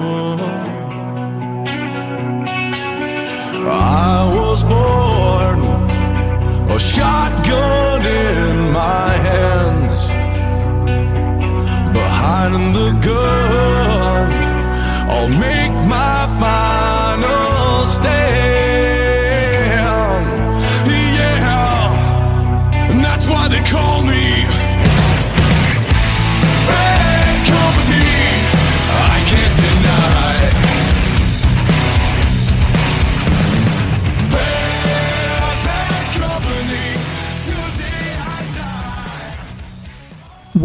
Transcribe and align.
I 0.00 0.69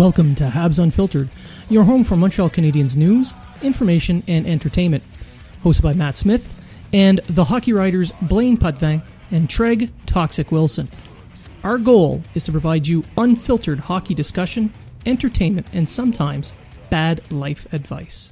Welcome 0.06 0.36
to 0.36 0.44
Habs 0.44 0.78
Unfiltered, 0.78 1.30
your 1.68 1.84
home 1.84 2.04
for 2.04 2.16
Montreal 2.16 2.52
Canadiens 2.52 2.96
news, 2.96 3.34
information, 3.64 4.22
and 4.28 4.46
entertainment. 4.46 5.04
Hosted 5.64 5.82
by 5.82 5.94
Matt 5.94 6.16
Smith 6.16 6.48
and 6.94 7.22
the 7.28 7.46
hockey 7.46 7.74
writers 7.74 8.12
Blaine 8.22 8.56
Putvin 8.56 9.02
and 9.32 9.50
Treg 9.50 9.90
Toxic 10.06 10.52
Wilson. 10.52 10.90
Our 11.64 11.80
goal 11.80 12.22
is 12.36 12.44
to 12.44 12.52
provide 12.52 12.86
you 12.86 13.04
unfiltered 13.18 13.80
hockey 13.80 14.14
discussion, 14.14 14.72
entertainment, 15.08 15.66
and 15.74 15.90
sometimes 15.90 16.54
bad 16.92 17.32
life 17.32 17.66
advice. 17.74 18.32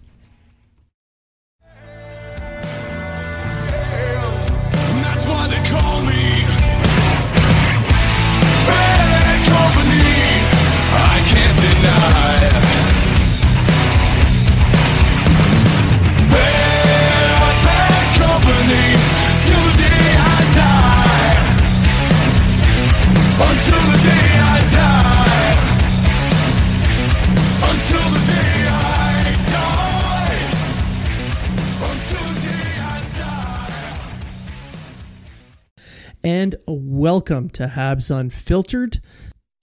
Welcome 37.13 37.49
to 37.49 37.67
Habs 37.67 38.09
Unfiltered. 38.15 38.99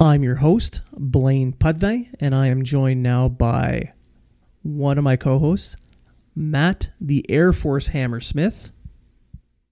I'm 0.00 0.22
your 0.22 0.36
host, 0.36 0.80
Blaine 0.96 1.52
Pudvey, 1.52 2.08
and 2.20 2.34
I 2.34 2.46
am 2.46 2.64
joined 2.64 3.02
now 3.02 3.28
by 3.28 3.92
one 4.62 4.96
of 4.96 5.04
my 5.04 5.16
co 5.16 5.38
hosts, 5.38 5.76
Matt 6.34 6.90
the 7.00 7.28
Air 7.30 7.52
Force 7.52 7.88
Hammer 7.88 8.20
Smith, 8.20 8.72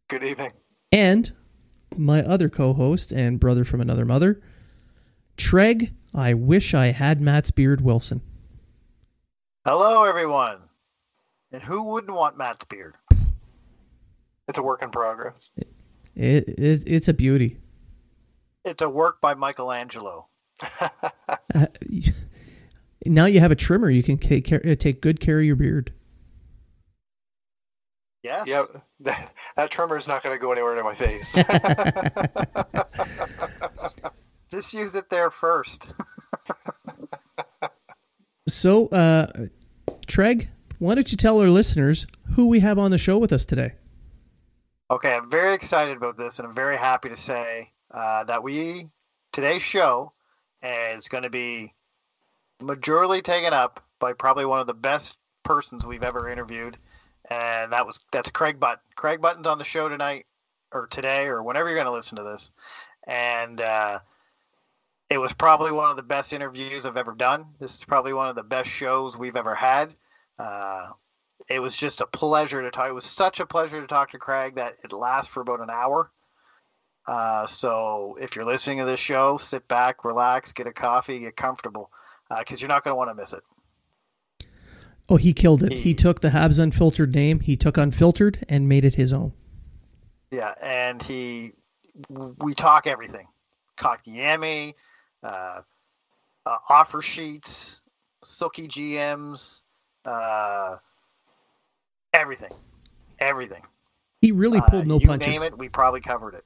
Good 0.08 0.22
evening. 0.22 0.52
and 0.92 1.32
my 1.96 2.22
other 2.22 2.50
co 2.50 2.74
host 2.74 3.10
and 3.12 3.40
brother 3.40 3.64
from 3.64 3.80
another 3.80 4.04
mother, 4.04 4.42
Treg. 5.36 5.92
I 6.14 6.34
wish 6.34 6.74
I 6.74 6.86
had 6.86 7.20
Matt's 7.20 7.50
beard 7.50 7.80
Wilson. 7.82 8.22
Hello, 9.64 10.04
everyone. 10.04 10.58
And 11.52 11.62
who 11.62 11.82
wouldn't 11.82 12.12
want 12.14 12.36
Matt's 12.36 12.64
beard? 12.64 12.94
It's 14.48 14.58
a 14.58 14.62
work 14.62 14.82
in 14.82 14.90
progress. 14.90 15.50
It, 15.56 16.48
it, 16.48 16.84
it's 16.86 17.08
a 17.08 17.14
beauty. 17.14 17.58
It's 18.68 18.82
a 18.82 18.88
work 18.88 19.20
by 19.20 19.34
Michelangelo. 19.34 20.28
Uh, 21.54 21.54
now 23.06 23.26
you 23.26 23.40
have 23.40 23.50
a 23.50 23.56
trimmer, 23.56 23.90
you 23.90 24.02
can 24.02 24.18
take, 24.18 24.44
care, 24.44 24.60
uh, 24.64 24.74
take 24.74 25.00
good 25.00 25.20
care 25.20 25.38
of 25.38 25.44
your 25.44 25.56
beard. 25.56 25.92
Yes. 28.22 28.46
Yep, 28.46 28.66
that, 29.00 29.32
that 29.56 29.70
trimmer 29.70 29.96
is 29.96 30.06
not 30.06 30.22
going 30.22 30.36
to 30.36 30.40
go 30.40 30.52
anywhere 30.52 30.74
near 30.74 30.84
my 30.84 30.94
face. 30.94 31.34
Just 34.50 34.74
use 34.74 34.94
it 34.94 35.08
there 35.10 35.30
first. 35.30 35.86
So, 38.46 38.88
uh, 38.88 39.46
Treg, 40.06 40.48
why 40.78 40.94
don't 40.94 41.10
you 41.10 41.16
tell 41.16 41.40
our 41.40 41.48
listeners 41.48 42.06
who 42.34 42.48
we 42.48 42.60
have 42.60 42.78
on 42.78 42.90
the 42.90 42.98
show 42.98 43.18
with 43.18 43.32
us 43.32 43.44
today? 43.44 43.72
okay, 44.90 45.14
I'm 45.14 45.30
very 45.30 45.54
excited 45.54 45.96
about 45.96 46.16
this, 46.16 46.38
and 46.38 46.48
I'm 46.48 46.54
very 46.54 46.76
happy 46.76 47.08
to 47.08 47.16
say 47.16 47.72
uh, 47.90 48.24
that 48.24 48.42
we 48.42 48.88
today's 49.32 49.62
show 49.62 50.12
is 50.62 51.08
going 51.08 51.22
to 51.22 51.30
be 51.30 51.72
majorly 52.60 53.22
taken 53.22 53.52
up 53.52 53.84
by 53.98 54.12
probably 54.12 54.44
one 54.44 54.60
of 54.60 54.66
the 54.66 54.74
best 54.74 55.16
persons 55.44 55.86
we've 55.86 56.02
ever 56.02 56.28
interviewed, 56.28 56.76
and 57.30 57.72
that 57.72 57.86
was 57.86 57.98
that's 58.12 58.30
Craig 58.30 58.60
Button. 58.60 58.80
Craig 58.96 59.20
Button's 59.20 59.46
on 59.46 59.58
the 59.58 59.64
show 59.64 59.88
tonight, 59.88 60.26
or 60.72 60.86
today, 60.86 61.26
or 61.26 61.42
whenever 61.42 61.68
you're 61.68 61.76
going 61.76 61.86
to 61.86 61.92
listen 61.92 62.16
to 62.16 62.24
this, 62.24 62.50
and 63.06 63.60
uh, 63.60 64.00
it 65.10 65.18
was 65.18 65.32
probably 65.32 65.72
one 65.72 65.90
of 65.90 65.96
the 65.96 66.02
best 66.02 66.32
interviews 66.32 66.84
I've 66.84 66.96
ever 66.96 67.14
done. 67.14 67.46
This 67.60 67.76
is 67.76 67.84
probably 67.84 68.12
one 68.12 68.28
of 68.28 68.36
the 68.36 68.42
best 68.42 68.68
shows 68.68 69.16
we've 69.16 69.36
ever 69.36 69.54
had. 69.54 69.94
Uh, 70.38 70.90
it 71.48 71.60
was 71.60 71.74
just 71.74 72.00
a 72.00 72.06
pleasure 72.06 72.62
to 72.62 72.70
talk. 72.70 72.88
It 72.88 72.94
was 72.94 73.04
such 73.04 73.40
a 73.40 73.46
pleasure 73.46 73.80
to 73.80 73.86
talk 73.86 74.10
to 74.10 74.18
Craig 74.18 74.56
that 74.56 74.76
it 74.84 74.92
lasts 74.92 75.32
for 75.32 75.40
about 75.40 75.60
an 75.60 75.70
hour. 75.70 76.10
Uh, 77.08 77.46
so 77.46 78.18
if 78.20 78.36
you're 78.36 78.44
listening 78.44 78.76
to 78.78 78.84
this 78.84 79.00
show, 79.00 79.38
sit 79.38 79.66
back, 79.66 80.04
relax, 80.04 80.52
get 80.52 80.66
a 80.66 80.72
coffee, 80.72 81.20
get 81.20 81.34
comfortable, 81.36 81.90
because 82.38 82.60
you're 82.60 82.68
not 82.68 82.84
going 82.84 82.92
to 82.92 82.96
want 82.96 83.08
to 83.08 83.14
miss 83.14 83.32
it. 83.32 83.42
Oh, 85.08 85.16
he 85.16 85.32
killed 85.32 85.62
it. 85.64 85.72
He 85.72 85.78
He- 85.78 85.94
took 85.94 86.20
the 86.20 86.28
Habs 86.28 86.62
Unfiltered 86.62 87.14
name, 87.14 87.40
he 87.40 87.56
took 87.56 87.78
Unfiltered 87.78 88.44
and 88.46 88.68
made 88.68 88.84
it 88.84 88.96
his 88.96 89.14
own. 89.14 89.32
Yeah, 90.30 90.52
and 90.60 91.02
he, 91.02 91.52
we 92.10 92.54
talk 92.54 92.86
everything, 92.86 93.26
Kotkaniemi, 93.78 94.74
uh, 95.22 95.62
uh, 96.44 96.56
offer 96.68 97.00
sheets, 97.00 97.80
Suki 98.22 98.68
GMs, 98.68 99.60
uh, 100.04 100.76
everything, 102.12 102.52
everything. 103.18 103.62
He 104.20 104.30
really 104.30 104.58
Uh, 104.58 104.68
pulled 104.68 104.86
no 104.86 105.00
you 105.00 105.06
punches. 105.06 105.40
name 105.40 105.42
it, 105.42 105.56
we 105.56 105.70
probably 105.70 106.02
covered 106.02 106.34
it. 106.34 106.44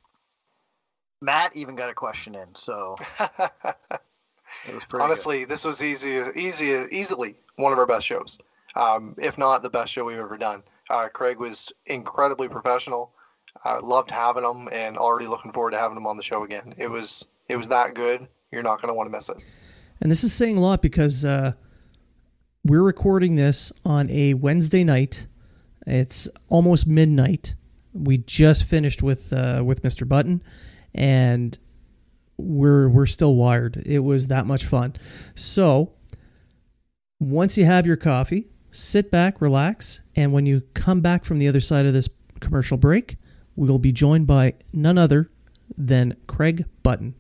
Matt 1.23 1.55
even 1.57 1.77
got 1.77 1.89
a 1.89 1.95
question 1.95 2.35
in, 2.35 2.49
so 2.55 2.97
it 3.21 4.75
was 4.75 4.85
pretty. 4.85 5.05
Honestly, 5.05 5.45
this 5.45 5.65
was 5.65 5.83
easy, 5.83 6.21
easy, 6.35 6.87
easily 6.91 7.37
one 7.57 7.73
of 7.73 7.79
our 7.79 7.87
best 7.87 8.07
shows, 8.07 8.39
um, 8.75 9.15
if 9.19 9.39
not 9.39 9.63
the 9.63 9.71
best 9.71 9.93
show 9.93 10.05
we've 10.05 10.19
ever 10.19 10.37
done. 10.37 10.63
Uh, 10.91 11.09
Craig 11.09 11.39
was 11.39 11.73
incredibly 11.87 12.49
professional. 12.49 13.13
I 13.65 13.79
loved 13.79 14.11
having 14.11 14.45
him, 14.45 14.69
and 14.73 14.99
already 14.99 15.29
looking 15.29 15.53
forward 15.53 15.71
to 15.71 15.79
having 15.79 15.97
him 15.97 16.07
on 16.07 16.17
the 16.17 16.23
show 16.23 16.43
again. 16.43 16.75
It 16.77 16.89
was, 16.89 17.25
it 17.49 17.57
was 17.57 17.69
that 17.69 17.95
good. 17.95 18.27
You're 18.51 18.63
not 18.63 18.83
going 18.83 18.89
to 18.89 18.95
want 18.95 19.07
to 19.07 19.17
miss 19.17 19.29
it. 19.29 19.43
And 20.01 20.11
this 20.11 20.25
is 20.25 20.33
saying 20.33 20.59
a 20.59 20.61
lot 20.61 20.83
because 20.83 21.25
uh, 21.25 21.53
we're 22.65 22.83
recording 22.83 23.37
this 23.37 23.73
on 23.85 24.11
a 24.11 24.35
Wednesday 24.35 24.83
night. 24.83 25.27
It's 25.87 26.29
almost 26.49 26.89
midnight. 26.89 27.55
We 27.93 28.19
just 28.19 28.65
finished 28.65 29.03
with 29.03 29.33
uh, 29.33 29.63
with 29.65 29.83
Mr. 29.83 30.09
Button, 30.09 30.43
and 30.94 31.59
we're 32.37 32.89
we're 32.89 33.06
still 33.06 33.35
wired. 33.35 33.83
It 33.87 34.00
was 34.00 34.29
that 34.29 34.47
much 34.47 34.65
fun. 34.65 34.94
So 35.35 35.93
once 37.21 37.56
you 37.56 37.65
have 37.65 37.87
your 37.87 37.97
coffee, 37.97 38.49
sit 38.71 39.11
back, 39.11 39.41
relax, 39.41 40.00
and 40.17 40.33
when 40.33 40.47
you 40.47 40.62
come 40.75 41.00
back 41.00 41.25
from 41.25 41.39
the 41.39 41.49
other 41.49 41.61
side 41.61 41.87
of 41.87 41.93
this 41.93 42.09
commercial 42.41 42.77
break, 42.77 43.17
we 43.56 43.69
will 43.69 43.79
be 43.79 43.93
joined 43.93 44.27
by 44.27 44.55
none 44.73 44.99
other 44.99 45.31
than 45.77 46.17
Craig 46.27 46.65
Button. 46.83 47.15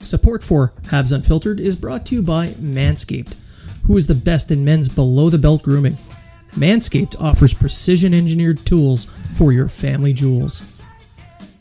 Support 0.00 0.42
for 0.42 0.72
Habs 0.84 1.12
Unfiltered 1.12 1.60
is 1.60 1.76
brought 1.76 2.06
to 2.06 2.14
you 2.14 2.22
by 2.22 2.48
Manscaped, 2.52 3.36
who 3.84 3.96
is 3.96 4.06
the 4.06 4.14
best 4.14 4.50
in 4.50 4.64
men's 4.64 4.88
below 4.88 5.28
the 5.28 5.38
belt 5.38 5.62
grooming. 5.62 5.96
Manscaped 6.52 7.20
offers 7.20 7.52
precision 7.52 8.14
engineered 8.14 8.64
tools 8.64 9.06
for 9.36 9.52
your 9.52 9.68
family 9.68 10.12
jewels. 10.12 10.82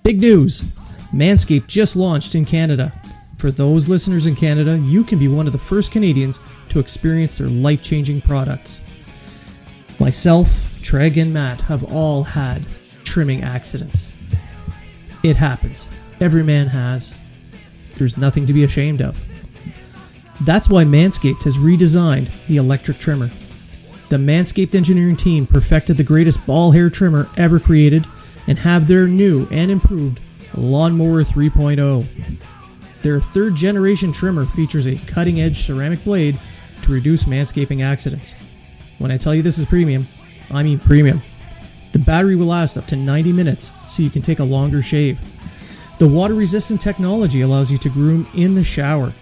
Big 0.03 0.21
news 0.21 0.63
Manscaped 1.13 1.67
just 1.67 1.95
launched 1.95 2.35
in 2.35 2.45
Canada. 2.45 2.91
For 3.37 3.51
those 3.51 3.87
listeners 3.87 4.25
in 4.25 4.35
Canada, 4.35 4.77
you 4.79 5.03
can 5.03 5.19
be 5.19 5.27
one 5.27 5.45
of 5.45 5.53
the 5.53 5.59
first 5.59 5.91
Canadians 5.91 6.39
to 6.69 6.79
experience 6.79 7.37
their 7.37 7.47
life 7.47 7.81
changing 7.83 8.21
products. 8.21 8.81
Myself, 9.99 10.47
Treg, 10.81 11.21
and 11.21 11.33
Matt 11.33 11.61
have 11.61 11.83
all 11.93 12.23
had 12.23 12.65
trimming 13.03 13.43
accidents. 13.43 14.11
It 15.23 15.35
happens. 15.35 15.89
Every 16.19 16.43
man 16.43 16.67
has. 16.67 17.15
There's 17.95 18.17
nothing 18.17 18.45
to 18.47 18.53
be 18.53 18.63
ashamed 18.63 19.01
of. 19.01 19.23
That's 20.41 20.69
why 20.69 20.83
Manscaped 20.83 21.43
has 21.43 21.57
redesigned 21.57 22.29
the 22.47 22.57
electric 22.57 22.99
trimmer. 22.99 23.29
The 24.09 24.17
Manscaped 24.17 24.75
engineering 24.75 25.15
team 25.15 25.45
perfected 25.45 25.97
the 25.97 26.03
greatest 26.03 26.45
ball 26.45 26.71
hair 26.71 26.89
trimmer 26.89 27.29
ever 27.37 27.59
created 27.59 28.05
and 28.45 28.57
have 28.59 28.87
their 28.87 29.07
new 29.07 29.47
and 29.51 29.69
improved 29.71 30.21
Lawnmower 30.55 31.23
3.0. 31.23 32.39
Their 33.01 33.19
third 33.19 33.55
generation 33.55 34.11
trimmer 34.11 34.45
features 34.45 34.87
a 34.87 34.95
cutting 34.95 35.39
edge 35.39 35.65
ceramic 35.65 36.03
blade 36.03 36.39
to 36.83 36.91
reduce 36.91 37.25
manscaping 37.25 37.83
accidents. 37.83 38.35
When 38.97 39.11
I 39.11 39.17
tell 39.17 39.35
you 39.35 39.41
this 39.41 39.57
is 39.57 39.65
premium, 39.65 40.07
I 40.51 40.63
mean 40.63 40.79
premium. 40.79 41.21
The 41.91 41.99
battery 41.99 42.35
will 42.35 42.47
last 42.47 42.77
up 42.77 42.85
to 42.87 42.95
90 42.95 43.31
minutes, 43.31 43.71
so 43.87 44.03
you 44.03 44.09
can 44.09 44.21
take 44.21 44.39
a 44.39 44.43
longer 44.43 44.81
shave. 44.81 45.21
The 45.99 46.07
water 46.07 46.33
resistant 46.33 46.79
technology 46.79 47.41
allows 47.41 47.71
you 47.71 47.77
to 47.79 47.89
groom 47.89 48.27
in 48.35 48.53
the 48.53 48.63
shower. 48.63 49.13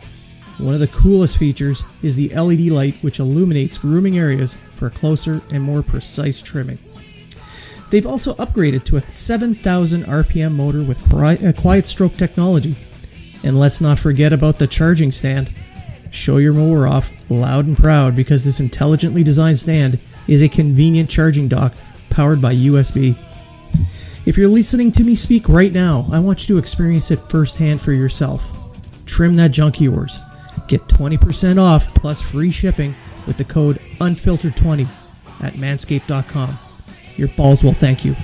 One 0.57 0.73
of 0.73 0.79
the 0.79 0.87
coolest 0.87 1.37
features 1.37 1.83
is 2.01 2.15
the 2.15 2.29
LED 2.29 2.71
light, 2.71 2.95
which 3.01 3.19
illuminates 3.19 3.77
grooming 3.77 4.17
areas 4.17 4.55
for 4.55 4.89
closer 4.89 5.41
and 5.51 5.61
more 5.61 5.83
precise 5.83 6.41
trimming. 6.41 6.79
They've 7.89 8.05
also 8.05 8.33
upgraded 8.35 8.83
to 8.85 8.97
a 8.97 9.01
7,000 9.01 10.05
RPM 10.05 10.53
motor 10.53 10.83
with 10.83 11.09
quiet, 11.09 11.43
uh, 11.43 11.53
quiet 11.53 11.85
stroke 11.85 12.17
technology. 12.17 12.75
And 13.43 13.59
let's 13.59 13.79
not 13.79 13.99
forget 13.99 14.33
about 14.33 14.57
the 14.57 14.67
charging 14.67 15.11
stand. 15.11 15.53
Show 16.09 16.37
your 16.37 16.53
mower 16.53 16.87
off 16.87 17.11
loud 17.29 17.65
and 17.65 17.77
proud 17.77 18.15
because 18.15 18.43
this 18.43 18.59
intelligently 18.59 19.23
designed 19.23 19.59
stand 19.59 19.99
is 20.27 20.41
a 20.41 20.49
convenient 20.49 21.09
charging 21.09 21.47
dock 21.47 21.73
powered 22.09 22.41
by 22.41 22.55
USB. 22.55 23.17
If 24.25 24.37
you're 24.37 24.47
listening 24.47 24.91
to 24.93 25.03
me 25.03 25.13
speak 25.13 25.47
right 25.47 25.71
now, 25.71 26.07
I 26.11 26.19
want 26.19 26.47
you 26.49 26.55
to 26.55 26.59
experience 26.59 27.11
it 27.11 27.19
firsthand 27.19 27.79
for 27.79 27.91
yourself. 27.91 28.49
Trim 29.05 29.35
that 29.35 29.51
junk 29.51 29.75
of 29.75 29.81
yours. 29.81 30.19
Get 30.67 30.87
20% 30.87 31.61
off 31.61 31.93
plus 31.93 32.21
free 32.21 32.49
shipping 32.49 32.95
with 33.27 33.37
the 33.37 33.43
code 33.43 33.79
unfiltered20 33.99 34.87
at 35.41 35.53
manscaped.com. 35.53 36.57
Your 37.17 37.29
balls 37.29 37.63
will 37.63 37.73
thank 37.73 38.03
you. 38.03 38.15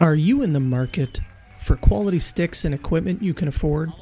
Are 0.00 0.14
you 0.14 0.42
in 0.42 0.52
the 0.52 0.60
market 0.60 1.20
for 1.58 1.76
quality 1.76 2.18
sticks 2.18 2.64
and 2.64 2.74
equipment 2.74 3.22
you 3.22 3.34
can 3.34 3.48
afford? 3.48 3.92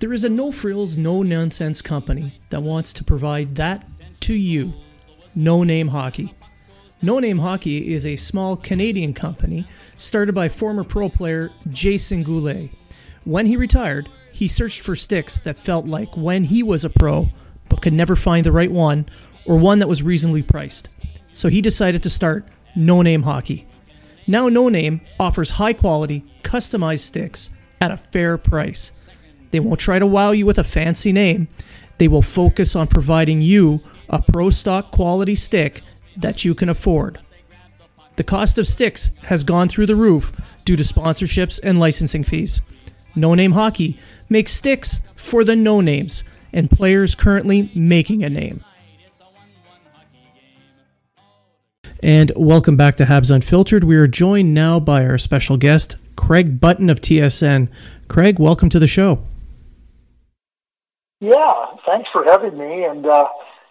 There 0.00 0.12
is 0.12 0.24
a 0.24 0.28
no 0.28 0.50
frills, 0.50 0.96
no 0.96 1.22
nonsense 1.22 1.82
company 1.82 2.40
that 2.50 2.62
wants 2.62 2.92
to 2.94 3.04
provide 3.04 3.54
that 3.56 3.86
to 4.20 4.34
you. 4.34 4.72
No 5.34 5.64
Name 5.64 5.88
Hockey. 5.88 6.34
No 7.02 7.18
Name 7.18 7.38
Hockey 7.38 7.92
is 7.92 8.06
a 8.06 8.16
small 8.16 8.56
Canadian 8.56 9.12
company 9.12 9.66
started 9.96 10.34
by 10.34 10.48
former 10.48 10.82
pro 10.82 11.08
player 11.08 11.50
Jason 11.70 12.22
Goulet. 12.22 12.70
When 13.24 13.46
he 13.46 13.56
retired, 13.56 14.08
he 14.32 14.48
searched 14.48 14.80
for 14.80 14.96
sticks 14.96 15.38
that 15.40 15.56
felt 15.56 15.86
like 15.86 16.16
when 16.16 16.44
he 16.44 16.62
was 16.62 16.84
a 16.84 16.90
pro, 16.90 17.28
but 17.72 17.80
could 17.80 17.94
never 17.94 18.14
find 18.14 18.44
the 18.44 18.52
right 18.52 18.70
one 18.70 19.06
or 19.46 19.56
one 19.56 19.78
that 19.78 19.88
was 19.88 20.02
reasonably 20.02 20.42
priced. 20.42 20.90
So 21.32 21.48
he 21.48 21.62
decided 21.62 22.02
to 22.02 22.10
start 22.10 22.46
No 22.76 23.00
Name 23.00 23.22
Hockey. 23.22 23.66
Now, 24.26 24.50
No 24.50 24.68
Name 24.68 25.00
offers 25.18 25.52
high 25.52 25.72
quality, 25.72 26.22
customized 26.42 26.98
sticks 26.98 27.48
at 27.80 27.90
a 27.90 27.96
fair 27.96 28.36
price. 28.36 28.92
They 29.52 29.60
won't 29.60 29.80
try 29.80 29.98
to 29.98 30.06
wow 30.06 30.32
you 30.32 30.44
with 30.44 30.58
a 30.58 30.64
fancy 30.64 31.12
name. 31.12 31.48
They 31.96 32.08
will 32.08 32.20
focus 32.20 32.76
on 32.76 32.88
providing 32.88 33.40
you 33.40 33.80
a 34.10 34.20
pro 34.20 34.50
stock 34.50 34.90
quality 34.90 35.34
stick 35.34 35.80
that 36.18 36.44
you 36.44 36.54
can 36.54 36.68
afford. 36.68 37.20
The 38.16 38.24
cost 38.24 38.58
of 38.58 38.66
sticks 38.66 39.12
has 39.22 39.44
gone 39.44 39.70
through 39.70 39.86
the 39.86 39.96
roof 39.96 40.30
due 40.66 40.76
to 40.76 40.82
sponsorships 40.82 41.58
and 41.62 41.80
licensing 41.80 42.22
fees. 42.22 42.60
No 43.14 43.34
Name 43.34 43.52
Hockey 43.52 43.98
makes 44.28 44.52
sticks 44.52 45.00
for 45.16 45.42
the 45.42 45.56
no 45.56 45.80
names 45.80 46.22
and 46.52 46.70
players 46.70 47.14
currently 47.14 47.70
making 47.74 48.24
a 48.24 48.30
name. 48.30 48.64
And 52.02 52.32
welcome 52.34 52.76
back 52.76 52.96
to 52.96 53.04
Habs 53.04 53.30
Unfiltered. 53.30 53.84
We 53.84 53.96
are 53.96 54.08
joined 54.08 54.52
now 54.52 54.80
by 54.80 55.04
our 55.04 55.18
special 55.18 55.56
guest, 55.56 55.96
Craig 56.16 56.60
Button 56.60 56.90
of 56.90 57.00
TSN. 57.00 57.70
Craig, 58.08 58.40
welcome 58.40 58.68
to 58.70 58.80
the 58.80 58.88
show. 58.88 59.22
Yeah, 61.20 61.66
thanks 61.86 62.10
for 62.10 62.24
having 62.24 62.58
me. 62.58 62.84
And, 62.84 63.06
uh, 63.06 63.28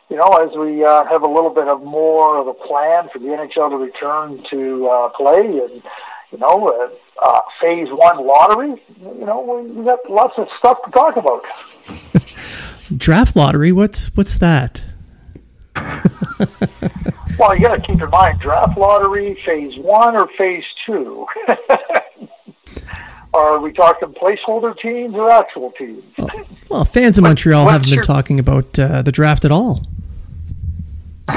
you 0.09 0.15
know, 0.15 0.29
as 0.37 0.55
we 0.55 0.81
uh, 0.81 1.03
have 1.03 1.23
a 1.23 1.27
little 1.27 1.49
bit 1.49 1.67
of 1.67 1.83
more 1.83 2.37
of 2.37 2.47
a 2.47 2.53
plan 2.53 3.09
for 3.09 3.19
the 3.19 3.27
NHL 3.27 3.71
to 3.71 3.75
return 3.77 4.41
to 4.43 4.87
uh, 4.87 5.09
play 5.09 5.41
and, 5.41 5.83
you 6.31 6.37
know, 6.37 6.69
uh, 6.69 6.89
uh, 7.21 7.41
phase 7.59 7.89
one 7.91 8.25
lottery, 8.25 8.81
you 9.01 9.25
know, 9.25 9.41
we, 9.41 9.69
we 9.71 9.83
got 9.83 10.09
lots 10.09 10.37
of 10.37 10.49
stuff 10.57 10.81
to 10.85 10.91
talk 10.91 11.17
about. 11.17 11.43
Draft 12.97 13.35
lottery, 13.35 13.71
what's 13.71 14.07
what's 14.15 14.37
that? 14.39 14.85
Well, 17.39 17.55
you 17.57 17.65
got 17.65 17.75
to 17.75 17.81
keep 17.81 17.99
in 18.01 18.09
mind 18.11 18.39
draft 18.39 18.77
lottery, 18.77 19.33
phase 19.43 19.75
one 19.77 20.15
or 20.15 20.27
phase 20.37 20.65
two. 20.85 21.25
Are 23.33 23.57
we 23.59 23.71
talking 23.71 24.09
placeholder 24.09 24.77
teams 24.77 25.15
or 25.15 25.31
actual 25.31 25.71
teams? 25.71 26.03
Well, 26.69 26.85
fans 26.85 27.17
of 27.17 27.23
Montreal 27.23 27.63
what's 27.65 27.71
haven't 27.71 27.87
been 27.89 27.95
your- 27.95 28.03
talking 28.03 28.39
about 28.39 28.77
uh, 28.77 29.01
the 29.01 29.11
draft 29.11 29.43
at 29.45 29.51
all. 29.51 29.81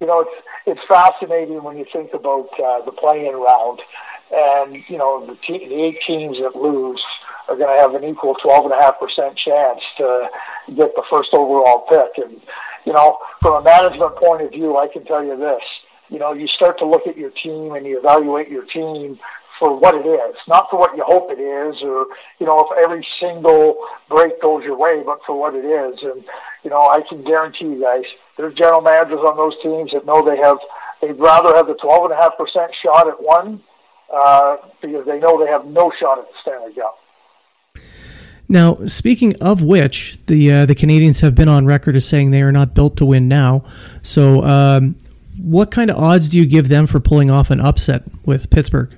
you 0.00 0.06
know, 0.06 0.20
it's 0.20 0.42
it's 0.66 0.80
fascinating 0.88 1.62
when 1.62 1.76
you 1.76 1.84
think 1.92 2.12
about 2.14 2.48
uh, 2.58 2.80
the 2.84 2.92
playing 2.92 3.36
round, 3.36 3.82
and 4.34 4.82
you 4.88 4.98
know 4.98 5.24
the, 5.26 5.36
te- 5.36 5.68
the 5.68 5.80
eight 5.82 6.00
teams 6.00 6.38
that 6.38 6.56
lose 6.56 7.04
are 7.48 7.56
going 7.56 7.74
to 7.74 7.80
have 7.80 7.94
an 7.94 8.04
equal 8.04 8.34
twelve 8.34 8.64
and 8.64 8.74
a 8.74 8.80
half 8.80 8.98
percent 8.98 9.36
chance 9.36 9.82
to 9.96 10.28
get 10.74 10.94
the 10.94 11.02
first 11.10 11.34
overall 11.34 11.86
pick. 11.88 12.24
And 12.24 12.40
you 12.84 12.92
know, 12.92 13.18
from 13.40 13.54
a 13.54 13.62
management 13.62 14.16
point 14.16 14.42
of 14.42 14.50
view, 14.50 14.76
I 14.76 14.88
can 14.88 15.04
tell 15.04 15.24
you 15.24 15.36
this: 15.36 15.62
you 16.08 16.18
know, 16.18 16.32
you 16.32 16.46
start 16.46 16.78
to 16.78 16.84
look 16.86 17.06
at 17.06 17.16
your 17.16 17.30
team 17.30 17.74
and 17.74 17.86
you 17.86 17.98
evaluate 17.98 18.48
your 18.48 18.64
team 18.64 19.18
for 19.58 19.78
what 19.78 19.94
it 19.94 20.06
is, 20.06 20.36
not 20.48 20.68
for 20.68 20.78
what 20.78 20.96
you 20.96 21.04
hope 21.04 21.30
it 21.30 21.40
is, 21.40 21.82
or 21.82 22.06
you 22.38 22.46
know, 22.46 22.66
if 22.68 22.84
every 22.84 23.06
single 23.20 23.76
break 24.08 24.40
goes 24.40 24.64
your 24.64 24.76
way, 24.76 25.02
but 25.04 25.20
for 25.24 25.38
what 25.38 25.54
it 25.54 25.64
is. 25.64 26.02
And 26.02 26.24
you 26.62 26.70
know, 26.70 26.88
I 26.88 27.02
can 27.02 27.22
guarantee 27.22 27.66
you 27.66 27.80
guys, 27.80 28.04
there's 28.36 28.54
general 28.54 28.80
managers 28.80 29.20
on 29.20 29.36
those 29.36 29.56
teams 29.62 29.92
that 29.92 30.06
know 30.06 30.24
they 30.24 30.36
have, 30.38 30.58
they'd 31.00 31.18
rather 31.18 31.54
have 31.54 31.66
the 31.66 31.74
12.5% 31.74 32.72
shot 32.72 33.08
at 33.08 33.22
one 33.22 33.62
uh, 34.12 34.56
because 34.80 35.06
they 35.06 35.18
know 35.18 35.42
they 35.42 35.50
have 35.50 35.66
no 35.66 35.92
shot 35.98 36.18
at 36.18 36.26
the 36.28 36.38
Stanley 36.40 36.74
Cup. 36.74 36.98
Now, 38.54 38.78
speaking 38.86 39.34
of 39.40 39.64
which, 39.64 40.16
the 40.26 40.52
uh, 40.52 40.66
the 40.66 40.76
Canadiens 40.76 41.20
have 41.22 41.34
been 41.34 41.48
on 41.48 41.66
record 41.66 41.96
as 41.96 42.06
saying 42.06 42.30
they 42.30 42.40
are 42.40 42.52
not 42.52 42.72
built 42.72 42.96
to 42.98 43.04
win 43.04 43.26
now. 43.26 43.64
So, 44.02 44.44
um, 44.44 44.94
what 45.42 45.72
kind 45.72 45.90
of 45.90 45.96
odds 45.96 46.28
do 46.28 46.38
you 46.38 46.46
give 46.46 46.68
them 46.68 46.86
for 46.86 47.00
pulling 47.00 47.32
off 47.32 47.50
an 47.50 47.58
upset 47.58 48.04
with 48.24 48.50
Pittsburgh? 48.50 48.96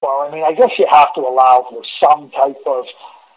Well, 0.00 0.24
I 0.24 0.30
mean, 0.32 0.44
I 0.44 0.52
guess 0.52 0.78
you 0.78 0.86
have 0.88 1.12
to 1.14 1.20
allow 1.22 1.66
for 1.68 1.82
some 1.98 2.30
type 2.30 2.62
of, 2.64 2.86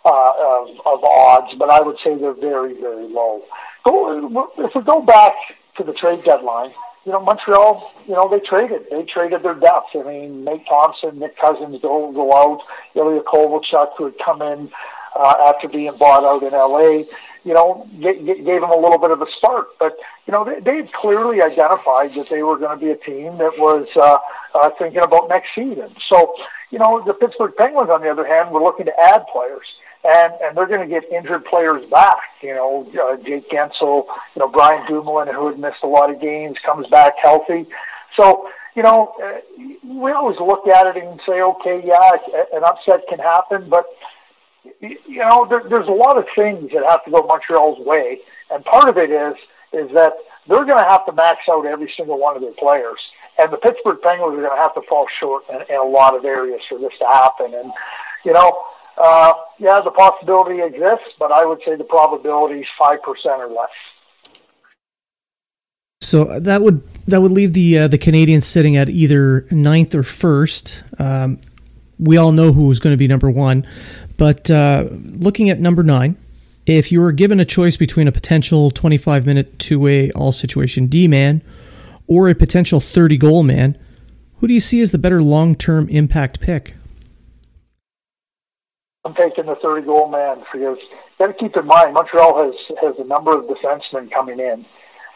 uh, 0.06 0.34
of, 0.38 0.70
of 0.86 1.04
odds, 1.04 1.56
but 1.56 1.72
I 1.72 1.82
would 1.82 1.98
say 2.04 2.16
they're 2.16 2.34
very, 2.34 2.80
very 2.80 3.08
low. 3.08 3.44
Go, 3.86 4.48
if 4.60 4.76
we 4.76 4.82
go 4.84 5.02
back 5.02 5.34
to 5.78 5.84
the 5.84 5.94
trade 5.94 6.24
deadline, 6.24 6.70
you 7.06 7.12
know, 7.12 7.22
Montreal, 7.22 7.94
you 8.08 8.14
know, 8.14 8.30
they 8.30 8.40
traded. 8.40 8.86
They 8.90 9.04
traded 9.04 9.44
their 9.44 9.56
depth. 9.56 9.96
I 9.96 10.04
mean, 10.04 10.46
Nate 10.46 10.66
Thompson, 10.68 11.20
Nick 11.20 11.38
Cousins 11.38 11.82
go, 11.82 12.12
go 12.12 12.34
out. 12.34 12.62
Ilya 12.96 13.22
Kovalchuk, 13.24 13.92
who 13.98 14.06
had 14.06 14.18
come 14.20 14.42
in 14.42 14.72
uh, 15.16 15.34
after 15.50 15.68
being 15.68 15.96
bought 15.98 16.24
out 16.24 16.44
in 16.44 16.54
L.A., 16.54 17.06
you 17.44 17.54
know, 17.54 17.88
gave, 18.00 18.26
gave 18.26 18.62
them 18.62 18.72
a 18.72 18.78
little 18.78 18.98
bit 18.98 19.12
of 19.12 19.22
a 19.22 19.30
spark. 19.32 19.78
But, 19.80 19.98
you 20.26 20.32
know, 20.32 20.46
they, 20.46 20.62
they 20.62 20.78
had 20.78 20.94
clearly 20.94 21.42
identified 21.42 22.14
that 22.14 22.30
they 22.30 22.42
were 22.42 22.58
going 22.58 22.78
to 22.78 22.84
be 22.84 22.92
a 22.92 22.96
team 22.96 23.38
that 23.38 23.60
was 23.60 23.88
uh, 23.98 24.18
uh, 24.56 24.70
thinking 24.80 25.02
about 25.02 25.28
next 25.28 25.54
season. 25.54 25.94
So, 26.08 26.36
you 26.72 26.80
know, 26.80 27.04
the 27.06 27.14
Pittsburgh 27.14 27.54
Penguins, 27.58 27.90
on 27.90 28.02
the 28.02 28.10
other 28.10 28.26
hand, 28.26 28.52
were 28.52 28.62
looking 28.62 28.86
to 28.86 28.98
add 29.00 29.28
players. 29.28 29.76
And, 30.06 30.34
and 30.42 30.58
they're 30.58 30.68
going 30.68 30.82
to 30.82 30.88
get 30.88 31.10
injured 31.12 31.46
players 31.46 31.86
back. 31.86 32.18
You 32.42 32.56
know, 32.56 32.92
uh, 33.02 33.24
Jake 33.24 33.50
Guentzel, 33.50 34.06
you 34.36 34.40
know, 34.40 34.50
Brian 34.50 34.86
Dumoulin, 34.86 35.34
who 35.34 35.48
had 35.48 35.60
missed 35.60 35.84
a 35.84 35.88
lot 35.88 36.10
of 36.10 36.20
games, 36.20 36.60
comes 36.60 36.88
back 36.88 37.14
healthy. 37.22 37.68
So, 38.18 38.50
you 38.76 38.84
know, 38.84 39.14
uh, 39.24 39.40
we 39.88 40.12
always 40.12 40.40
look 40.40 40.68
at 40.68 40.96
it 40.96 41.02
and 41.02 41.22
say, 41.26 41.42
okay, 41.42 41.82
yeah, 41.86 42.12
an 42.54 42.64
upset 42.64 43.08
can 43.08 43.20
happen, 43.20 43.70
but 43.70 43.86
you 44.80 45.20
know, 45.20 45.46
there, 45.50 45.64
there's 45.68 45.88
a 45.88 45.92
lot 45.92 46.18
of 46.18 46.26
things 46.36 46.72
that 46.72 46.84
have 46.84 47.04
to 47.06 47.12
go 47.12 47.24
Montreal's 47.24 47.80
way, 47.86 48.20
and 48.52 48.64
part 48.66 48.90
of 48.90 48.98
it 48.98 49.12
is 49.12 49.36
is 49.72 49.92
that 49.94 50.14
they're 50.48 50.66
going 50.66 50.78
to 50.78 50.90
have 50.90 51.06
to 51.06 51.12
max 51.12 51.50
out 51.50 51.66
every 51.66 51.92
single 51.96 52.20
one 52.20 52.36
of 52.36 52.42
their 52.42 52.52
players, 52.52 53.12
and 53.40 53.52
the 53.52 53.58
Pittsburgh 53.58 54.00
Penguins 54.02 54.38
are 54.38 54.42
going 54.42 54.56
to 54.56 54.62
have 54.62 54.74
to 54.76 54.82
fall 54.84 55.08
short 55.20 55.44
in, 55.50 55.62
in 55.70 55.76
a 55.76 55.84
lot 55.84 56.16
of 56.16 56.26
areas 56.26 56.62
for 56.68 56.78
this 56.78 56.94
to 57.00 57.06
happen. 57.06 57.54
And 57.54 57.72
you 58.24 58.34
know, 58.34 58.66
uh, 58.98 59.34
yeah, 59.60 59.82
the 59.82 59.92
possibility 59.92 60.62
exists, 60.62 61.16
but 61.20 61.32
I 61.32 61.46
would 61.46 61.60
say 61.66 61.76
the 61.76 61.84
probability 61.84 62.62
is 62.62 62.68
five 62.78 63.02
percent 63.02 63.42
or 63.42 63.48
less. 63.48 63.70
So 66.02 66.40
that 66.40 66.62
would 66.62 66.84
that 67.08 67.22
would 67.22 67.32
leave 67.32 67.54
the 67.54 67.80
uh, 67.80 67.88
the 67.88 67.98
Canadiens 67.98 68.44
sitting 68.44 68.76
at 68.78 68.90
either 68.90 69.48
ninth 69.52 69.96
or 69.96 70.04
first. 70.04 70.84
Um, 71.00 71.40
we 71.98 72.18
all 72.18 72.32
know 72.32 72.52
who's 72.54 72.80
going 72.80 72.94
to 72.94 72.98
be 72.98 73.08
number 73.08 73.30
one, 73.30 73.66
but 74.18 74.52
uh, 74.52 74.88
looking 74.92 75.50
at 75.50 75.60
number 75.60 75.84
nine, 75.84 76.18
if 76.66 76.92
you 76.92 77.02
were 77.02 77.12
given 77.12 77.40
a 77.40 77.46
choice 77.46 77.78
between 77.78 78.08
a 78.08 78.12
potential 78.12 78.70
25 78.72 79.26
minute 79.26 79.58
two 79.60 79.80
way 79.80 80.12
all 80.12 80.32
situation 80.32 80.88
D 80.88 81.08
man 81.08 81.42
or 82.06 82.30
a 82.30 82.36
potential 82.36 82.80
30 82.80 83.18
goal 83.18 83.44
man, 83.44 83.78
who 84.38 84.48
do 84.48 84.54
you 84.54 84.60
see 84.60 84.82
as 84.82 84.92
the 84.92 84.98
better 84.98 85.22
long 85.22 85.56
term 85.56 85.90
impact 85.90 86.42
pick? 86.42 86.76
I'm 89.06 89.14
taking 89.14 89.48
the 89.48 89.56
30 89.56 89.86
goal 89.86 90.08
man 90.08 90.40
because 90.40 90.80
you 90.80 90.98
got 91.20 91.28
to 91.28 91.34
keep 91.34 91.58
in 91.58 91.66
mind 91.66 91.94
Montreal 91.94 92.52
has 92.52 92.78
has 92.82 92.98
a 93.00 93.04
number 93.04 93.38
of 93.38 93.46
defensemen 93.46 94.10
coming 94.10 94.40
in, 94.40 94.66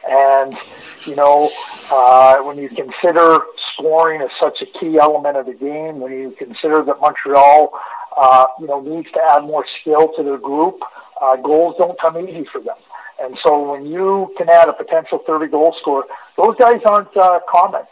and 0.09 0.57
you 1.05 1.15
know 1.15 1.49
uh, 1.89 2.37
when 2.43 2.57
you 2.57 2.67
consider 2.67 3.39
scoring 3.73 4.21
as 4.21 4.29
such 4.37 4.61
a 4.61 4.65
key 4.65 4.99
element 4.99 5.37
of 5.37 5.45
the 5.45 5.53
game, 5.53 6.01
when 6.01 6.11
you 6.11 6.35
consider 6.37 6.83
that 6.83 6.99
Montreal 6.99 7.79
uh, 8.17 8.47
you 8.59 8.67
know 8.67 8.81
needs 8.81 9.09
to 9.13 9.21
add 9.23 9.43
more 9.45 9.65
skill 9.79 10.11
to 10.17 10.23
their 10.23 10.37
group, 10.37 10.81
uh, 11.21 11.37
goals 11.37 11.75
don't 11.77 11.97
come 11.97 12.17
easy 12.27 12.43
for 12.43 12.59
them. 12.59 12.75
And 13.21 13.37
so 13.41 13.71
when 13.71 13.85
you 13.85 14.33
can 14.37 14.49
add 14.49 14.67
a 14.67 14.73
potential 14.73 15.19
30 15.25 15.47
goal 15.47 15.73
scorer, 15.79 16.03
those 16.35 16.57
guys 16.57 16.81
aren't 16.85 17.15
uh, 17.15 17.39
common. 17.49 17.83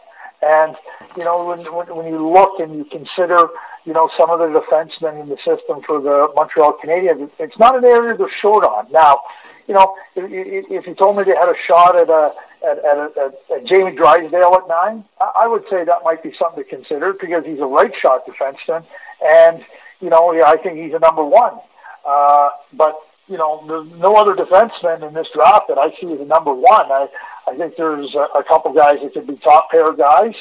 And, 0.42 0.76
you 1.16 1.24
know, 1.24 1.46
when, 1.46 1.58
when, 1.96 2.06
you 2.06 2.30
look 2.30 2.60
and 2.60 2.76
you 2.76 2.84
consider, 2.84 3.48
you 3.84 3.92
know, 3.92 4.10
some 4.16 4.30
of 4.30 4.38
the 4.38 4.60
defensemen 4.60 5.20
in 5.20 5.28
the 5.28 5.36
system 5.38 5.82
for 5.82 6.00
the 6.00 6.30
Montreal 6.34 6.78
Canadiens, 6.82 7.30
it's 7.38 7.58
not 7.58 7.76
an 7.76 7.84
area 7.84 8.16
they're 8.16 8.30
short 8.30 8.64
on. 8.64 8.86
Now, 8.92 9.20
you 9.66 9.74
know, 9.74 9.96
if, 10.14 10.70
if 10.70 10.86
you 10.86 10.94
told 10.94 11.16
me 11.16 11.24
they 11.24 11.34
had 11.34 11.48
a 11.48 11.56
shot 11.56 11.96
at 11.96 12.08
a, 12.08 12.32
at, 12.64 12.78
at, 12.84 13.16
at, 13.16 13.40
at 13.54 13.64
Jamie 13.64 13.96
Drysdale 13.96 14.54
at 14.54 14.68
nine, 14.68 15.04
I 15.20 15.46
would 15.46 15.64
say 15.68 15.84
that 15.84 16.04
might 16.04 16.22
be 16.22 16.32
something 16.32 16.62
to 16.62 16.68
consider 16.68 17.12
because 17.14 17.44
he's 17.44 17.58
a 17.58 17.66
right 17.66 17.94
shot 17.94 18.26
defenseman. 18.26 18.84
And, 19.24 19.64
you 20.00 20.10
know, 20.10 20.40
I 20.44 20.56
think 20.58 20.78
he's 20.78 20.94
a 20.94 20.98
number 20.98 21.24
one. 21.24 21.58
Uh, 22.04 22.50
but 22.72 23.00
you 23.28 23.36
know, 23.36 23.64
there's 23.66 24.00
no 24.00 24.14
other 24.14 24.34
defenseman 24.34 25.06
in 25.06 25.14
this 25.14 25.28
draft 25.30 25.68
that 25.68 25.78
I 25.78 25.90
see 25.98 26.12
as 26.12 26.20
a 26.20 26.24
number 26.24 26.52
one. 26.54 26.90
I, 26.90 27.08
I 27.48 27.56
think 27.56 27.76
there's 27.76 28.14
a, 28.14 28.26
a 28.34 28.44
couple 28.44 28.72
guys 28.72 29.00
that 29.02 29.12
could 29.12 29.26
be 29.26 29.36
top 29.36 29.70
pair 29.70 29.92
guys, 29.92 30.34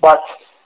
but 0.00 0.22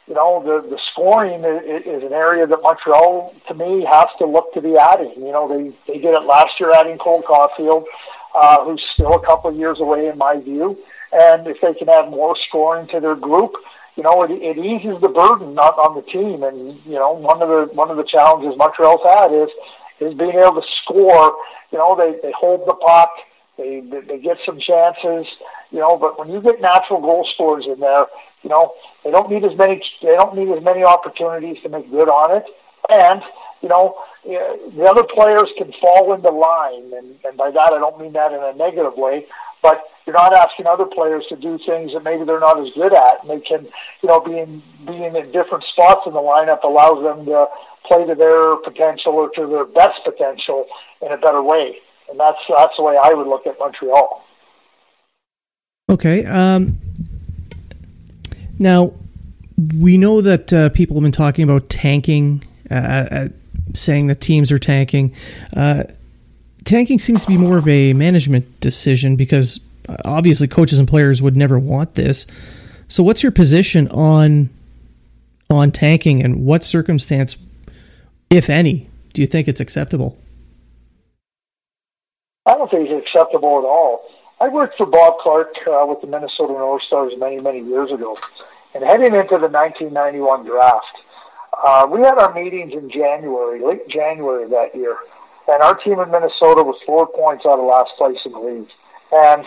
you 0.07 0.15
know, 0.15 0.43
the 0.45 0.69
the 0.69 0.79
scoring 0.79 1.43
is, 1.45 1.85
is 1.85 2.03
an 2.05 2.12
area 2.12 2.47
that 2.47 2.62
Montreal, 2.62 3.35
to 3.49 3.55
me, 3.55 3.85
has 3.85 4.15
to 4.19 4.26
look 4.26 4.53
to 4.55 4.61
be 4.61 4.76
adding. 4.76 5.15
You 5.17 5.33
know, 5.33 5.49
they 5.49 5.93
they 5.93 5.99
did 5.99 6.15
it 6.15 6.23
last 6.23 6.61
year, 6.61 6.73
adding 6.73 6.97
Cole 6.99 7.23
Caufield, 7.23 7.87
uh, 8.35 8.65
who's 8.65 8.83
still 8.83 9.15
a 9.15 9.26
couple 9.26 9.50
of 9.50 9.57
years 9.57 9.81
away 9.81 10.07
in 10.09 10.17
my 10.17 10.38
view. 10.38 10.79
And 11.12 11.47
if 11.47 11.61
they 11.61 11.75
can 11.75 11.88
add 11.88 12.11
more 12.11 12.37
scoring 12.37 12.87
to 12.88 13.00
their 13.00 13.17
group, 13.17 13.57
you 13.97 14.03
know, 14.03 14.23
it, 14.23 14.31
it 14.31 14.59
eases 14.59 15.00
the 15.00 15.09
burden 15.09 15.55
not 15.55 15.76
on 15.79 15.97
the 15.97 16.03
team. 16.03 16.45
And 16.45 16.79
you 16.85 16.95
know, 16.95 17.12
one 17.12 17.43
of 17.43 17.49
the 17.49 17.75
one 17.75 17.91
of 17.91 17.97
the 17.97 18.05
challenges 18.05 18.57
Montreal's 18.57 19.00
had 19.03 19.33
is 19.33 19.50
is 19.99 20.15
being 20.15 20.38
able 20.38 20.62
to 20.62 20.69
score. 20.69 21.37
You 21.73 21.79
know, 21.79 21.97
they, 21.97 22.21
they 22.23 22.33
hold 22.33 22.69
the 22.69 22.75
puck, 22.75 23.11
they, 23.56 23.80
they, 23.80 24.00
they 24.00 24.18
get 24.18 24.38
some 24.44 24.58
chances, 24.58 25.26
you 25.70 25.78
know, 25.78 25.96
but 25.96 26.18
when 26.18 26.30
you 26.30 26.40
get 26.40 26.60
natural 26.60 27.00
goal 27.00 27.25
scorers 27.25 27.66
in 27.66 27.80
there, 27.80 28.06
you 28.42 28.50
know, 28.50 28.75
they 29.04 29.10
don't 29.10 29.30
need 29.30 29.44
as 29.44 29.56
many, 29.56 29.82
they 30.02 30.14
don't 30.14 30.36
need 30.36 30.48
as 30.50 30.62
many 30.62 30.84
opportunities 30.84 31.60
to 31.62 31.68
make 31.68 31.90
good 31.90 32.08
on 32.08 32.36
it. 32.36 32.44
And, 32.88 33.22
you 33.62 33.68
know, 33.68 33.96
the 34.25 34.84
other 34.88 35.04
players 35.04 35.50
can 35.56 35.72
fall 35.72 36.12
into 36.12 36.30
line. 36.30 36.92
And, 36.92 37.18
and 37.25 37.36
by 37.36 37.50
that, 37.50 37.72
I 37.72 37.78
don't 37.78 38.00
mean 38.00 38.12
that 38.12 38.32
in 38.32 38.40
a 38.40 38.52
negative 38.54 38.96
way, 38.96 39.26
but 39.62 39.82
you're 40.06 40.14
not 40.14 40.32
asking 40.32 40.66
other 40.66 40.84
players 40.84 41.26
to 41.26 41.36
do 41.36 41.58
things 41.58 41.92
that 41.92 42.04
maybe 42.04 42.25
they're 42.25 42.38
not 42.38 42.60
as 42.60 42.72
good 42.75 42.94
at. 42.94 43.22
And 43.22 43.30
they 43.30 43.40
can, 43.40 43.66
you 44.02 44.08
know, 44.08 44.20
being, 44.20 44.62
being 44.86 45.16
in 45.16 45.32
different 45.32 45.64
spots 45.64 46.06
in 46.06 46.12
the 46.12 46.20
lineup 46.20 46.62
allows 46.62 47.02
them 47.02 47.26
to 47.26 47.48
play 47.84 48.06
to 48.06 48.14
their 48.14 48.56
potential 48.56 49.14
or 49.14 49.30
to 49.30 49.46
their 49.46 49.64
best 49.64 50.04
potential 50.04 50.66
in 51.02 51.10
a 51.10 51.16
better 51.16 51.42
way. 51.42 51.78
And 52.08 52.18
that's 52.18 52.38
that's 52.48 52.76
the 52.76 52.82
way 52.82 52.98
I 53.02 53.12
would 53.12 53.26
look 53.26 53.46
at 53.46 53.58
Montreal. 53.58 54.25
Okay. 55.88 56.25
Um, 56.25 56.78
now 58.58 58.92
we 59.78 59.96
know 59.96 60.20
that 60.20 60.52
uh, 60.52 60.68
people 60.70 60.96
have 60.96 61.02
been 61.02 61.12
talking 61.12 61.44
about 61.44 61.68
tanking, 61.68 62.42
uh, 62.70 62.75
uh, 62.75 63.28
saying 63.75 64.08
that 64.08 64.20
teams 64.20 64.52
are 64.52 64.58
tanking. 64.58 65.14
Uh, 65.56 65.84
tanking 66.64 66.98
seems 66.98 67.22
to 67.22 67.28
be 67.28 67.36
more 67.36 67.58
of 67.58 67.66
a 67.68 67.92
management 67.92 68.60
decision 68.60 69.16
because 69.16 69.60
uh, 69.88 69.96
obviously 70.04 70.48
coaches 70.48 70.78
and 70.78 70.88
players 70.88 71.22
would 71.22 71.36
never 71.36 71.58
want 71.58 71.94
this. 71.94 72.26
So, 72.88 73.02
what's 73.02 73.22
your 73.22 73.32
position 73.32 73.88
on 73.88 74.50
on 75.48 75.70
tanking, 75.70 76.22
and 76.22 76.44
what 76.44 76.64
circumstance 76.64 77.36
if 78.30 78.50
any, 78.50 78.88
do 79.12 79.22
you 79.22 79.26
think 79.26 79.48
it's 79.48 79.60
acceptable? 79.60 80.18
I 82.47 82.55
don't 82.55 82.71
think 82.71 82.88
it's 82.88 83.07
acceptable 83.07 83.59
at 83.59 83.65
all. 83.65 84.09
I 84.41 84.49
worked 84.49 84.76
for 84.76 84.87
Bob 84.87 85.19
Clarke 85.19 85.57
uh, 85.67 85.85
with 85.88 86.00
the 86.00 86.07
Minnesota 86.07 86.53
North 86.53 86.83
Stars 86.83 87.15
many, 87.19 87.41
many 87.41 87.61
years 87.61 87.91
ago. 87.91 88.17
And 88.75 88.85
heading 88.85 89.15
into 89.15 89.38
the 89.38 89.49
1991 89.49 90.45
draft, 90.45 90.99
uh, 91.65 91.87
we 91.91 92.00
had 92.00 92.19
our 92.19 92.33
meetings 92.35 92.75
in 92.75 92.91
January, 92.91 93.61
late 93.61 93.88
January 93.88 94.49
that 94.50 94.75
year. 94.75 94.97
And 95.49 95.62
our 95.62 95.75
team 95.75 95.99
in 96.00 96.11
Minnesota 96.11 96.62
was 96.62 96.76
four 96.85 97.07
points 97.07 97.47
out 97.47 97.59
of 97.59 97.65
last 97.65 97.97
place 97.97 98.26
in 98.26 98.33
the 98.33 98.38
league. 98.38 98.71
And 99.12 99.45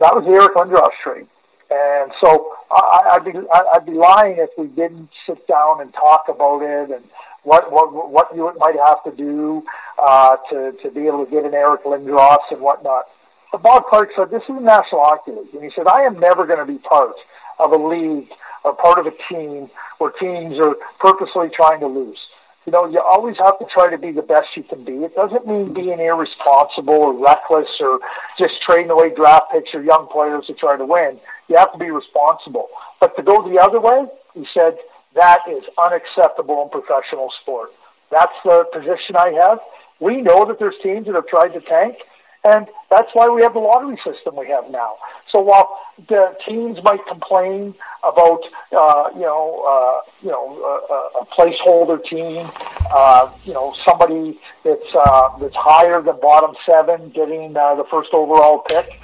that 0.00 0.14
was 0.14 0.24
the 0.24 0.32
Eric 0.32 0.54
Lindros 0.54 0.90
trade. 1.02 1.26
And 1.70 2.12
so 2.20 2.54
I, 2.70 3.18
would 3.18 3.32
be 3.32 3.38
I'd 3.74 3.86
be 3.86 3.92
lying 3.92 4.36
if 4.38 4.50
we 4.56 4.66
didn't 4.66 5.10
sit 5.26 5.46
down 5.46 5.80
and 5.80 5.92
talk 5.92 6.26
about 6.28 6.62
it 6.62 6.90
and 6.90 7.04
what 7.46 7.70
what 7.70 8.10
what 8.10 8.34
you 8.34 8.52
might 8.58 8.76
have 8.76 9.02
to 9.04 9.12
do 9.12 9.64
uh, 9.98 10.36
to 10.50 10.72
to 10.82 10.90
be 10.90 11.06
able 11.06 11.24
to 11.24 11.30
get 11.30 11.44
an 11.44 11.54
Eric 11.54 11.84
Lindros 11.84 12.38
and 12.50 12.60
whatnot. 12.60 13.04
But 13.52 13.62
Bob 13.62 13.86
Clarke 13.86 14.10
said 14.16 14.30
this 14.30 14.42
is 14.42 14.50
a 14.50 14.60
National 14.60 15.04
Hockey 15.04 15.30
League, 15.30 15.54
and 15.54 15.62
he 15.62 15.70
said 15.70 15.86
I 15.86 16.02
am 16.02 16.18
never 16.18 16.44
going 16.44 16.58
to 16.58 16.70
be 16.70 16.78
part 16.78 17.16
of 17.58 17.72
a 17.72 17.76
league 17.76 18.28
or 18.64 18.74
part 18.74 18.98
of 18.98 19.06
a 19.06 19.12
team 19.28 19.70
where 19.98 20.10
teams 20.10 20.58
are 20.58 20.76
purposely 20.98 21.48
trying 21.48 21.80
to 21.80 21.86
lose. 21.86 22.28
You 22.66 22.72
know, 22.72 22.84
you 22.86 23.00
always 23.00 23.38
have 23.38 23.60
to 23.60 23.64
try 23.66 23.90
to 23.90 23.96
be 23.96 24.10
the 24.10 24.22
best 24.22 24.56
you 24.56 24.64
can 24.64 24.82
be. 24.82 25.04
It 25.04 25.14
doesn't 25.14 25.46
mean 25.46 25.72
being 25.72 26.00
irresponsible 26.00 26.94
or 26.94 27.12
reckless 27.12 27.80
or 27.80 28.00
just 28.36 28.60
trading 28.60 28.90
away 28.90 29.14
draft 29.14 29.52
picks 29.52 29.72
or 29.72 29.82
young 29.82 30.08
players 30.08 30.46
to 30.46 30.52
try 30.52 30.76
to 30.76 30.84
win. 30.84 31.20
You 31.48 31.56
have 31.58 31.72
to 31.72 31.78
be 31.78 31.92
responsible. 31.92 32.68
But 32.98 33.16
to 33.16 33.22
go 33.22 33.48
the 33.48 33.60
other 33.60 33.78
way, 33.78 34.06
he 34.34 34.48
said, 34.52 34.78
that 35.16 35.40
is 35.48 35.64
unacceptable 35.82 36.62
in 36.62 36.68
professional 36.68 37.30
sport. 37.30 37.72
That's 38.10 38.36
the 38.44 38.68
position 38.72 39.16
I 39.16 39.32
have. 39.32 39.58
We 39.98 40.20
know 40.22 40.44
that 40.44 40.58
there's 40.58 40.76
teams 40.82 41.06
that 41.06 41.14
have 41.14 41.26
tried 41.26 41.48
to 41.54 41.60
tank, 41.60 41.96
and 42.44 42.68
that's 42.90 43.10
why 43.14 43.28
we 43.28 43.42
have 43.42 43.54
the 43.54 43.58
lottery 43.58 43.98
system 44.04 44.36
we 44.36 44.46
have 44.48 44.70
now. 44.70 44.96
So 45.28 45.40
while 45.40 45.76
the 46.08 46.36
teams 46.46 46.82
might 46.84 47.04
complain 47.06 47.74
about, 48.04 48.42
uh, 48.72 49.10
you 49.14 49.22
know, 49.22 49.64
uh, 49.66 50.10
you 50.22 50.28
know, 50.28 50.80
uh, 50.90 51.20
a 51.22 51.26
placeholder 51.26 52.02
team, 52.02 52.48
uh, 52.94 53.32
you 53.44 53.54
know, 53.54 53.74
somebody 53.84 54.38
that's 54.62 54.94
uh, 54.94 55.36
that's 55.40 55.56
higher 55.56 56.00
than 56.02 56.20
bottom 56.20 56.54
seven 56.64 57.08
getting 57.10 57.56
uh, 57.56 57.74
the 57.74 57.84
first 57.84 58.10
overall 58.12 58.60
pick, 58.60 59.00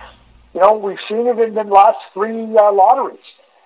you 0.54 0.61
know, 0.61 0.76
we've 0.76 1.00
seen 1.09 1.26
it 1.26 1.38
in 1.38 1.54
the 1.54 1.64
last 1.64 1.99
three 2.12 2.57
uh, 2.57 2.73
lotteries. 2.73 3.19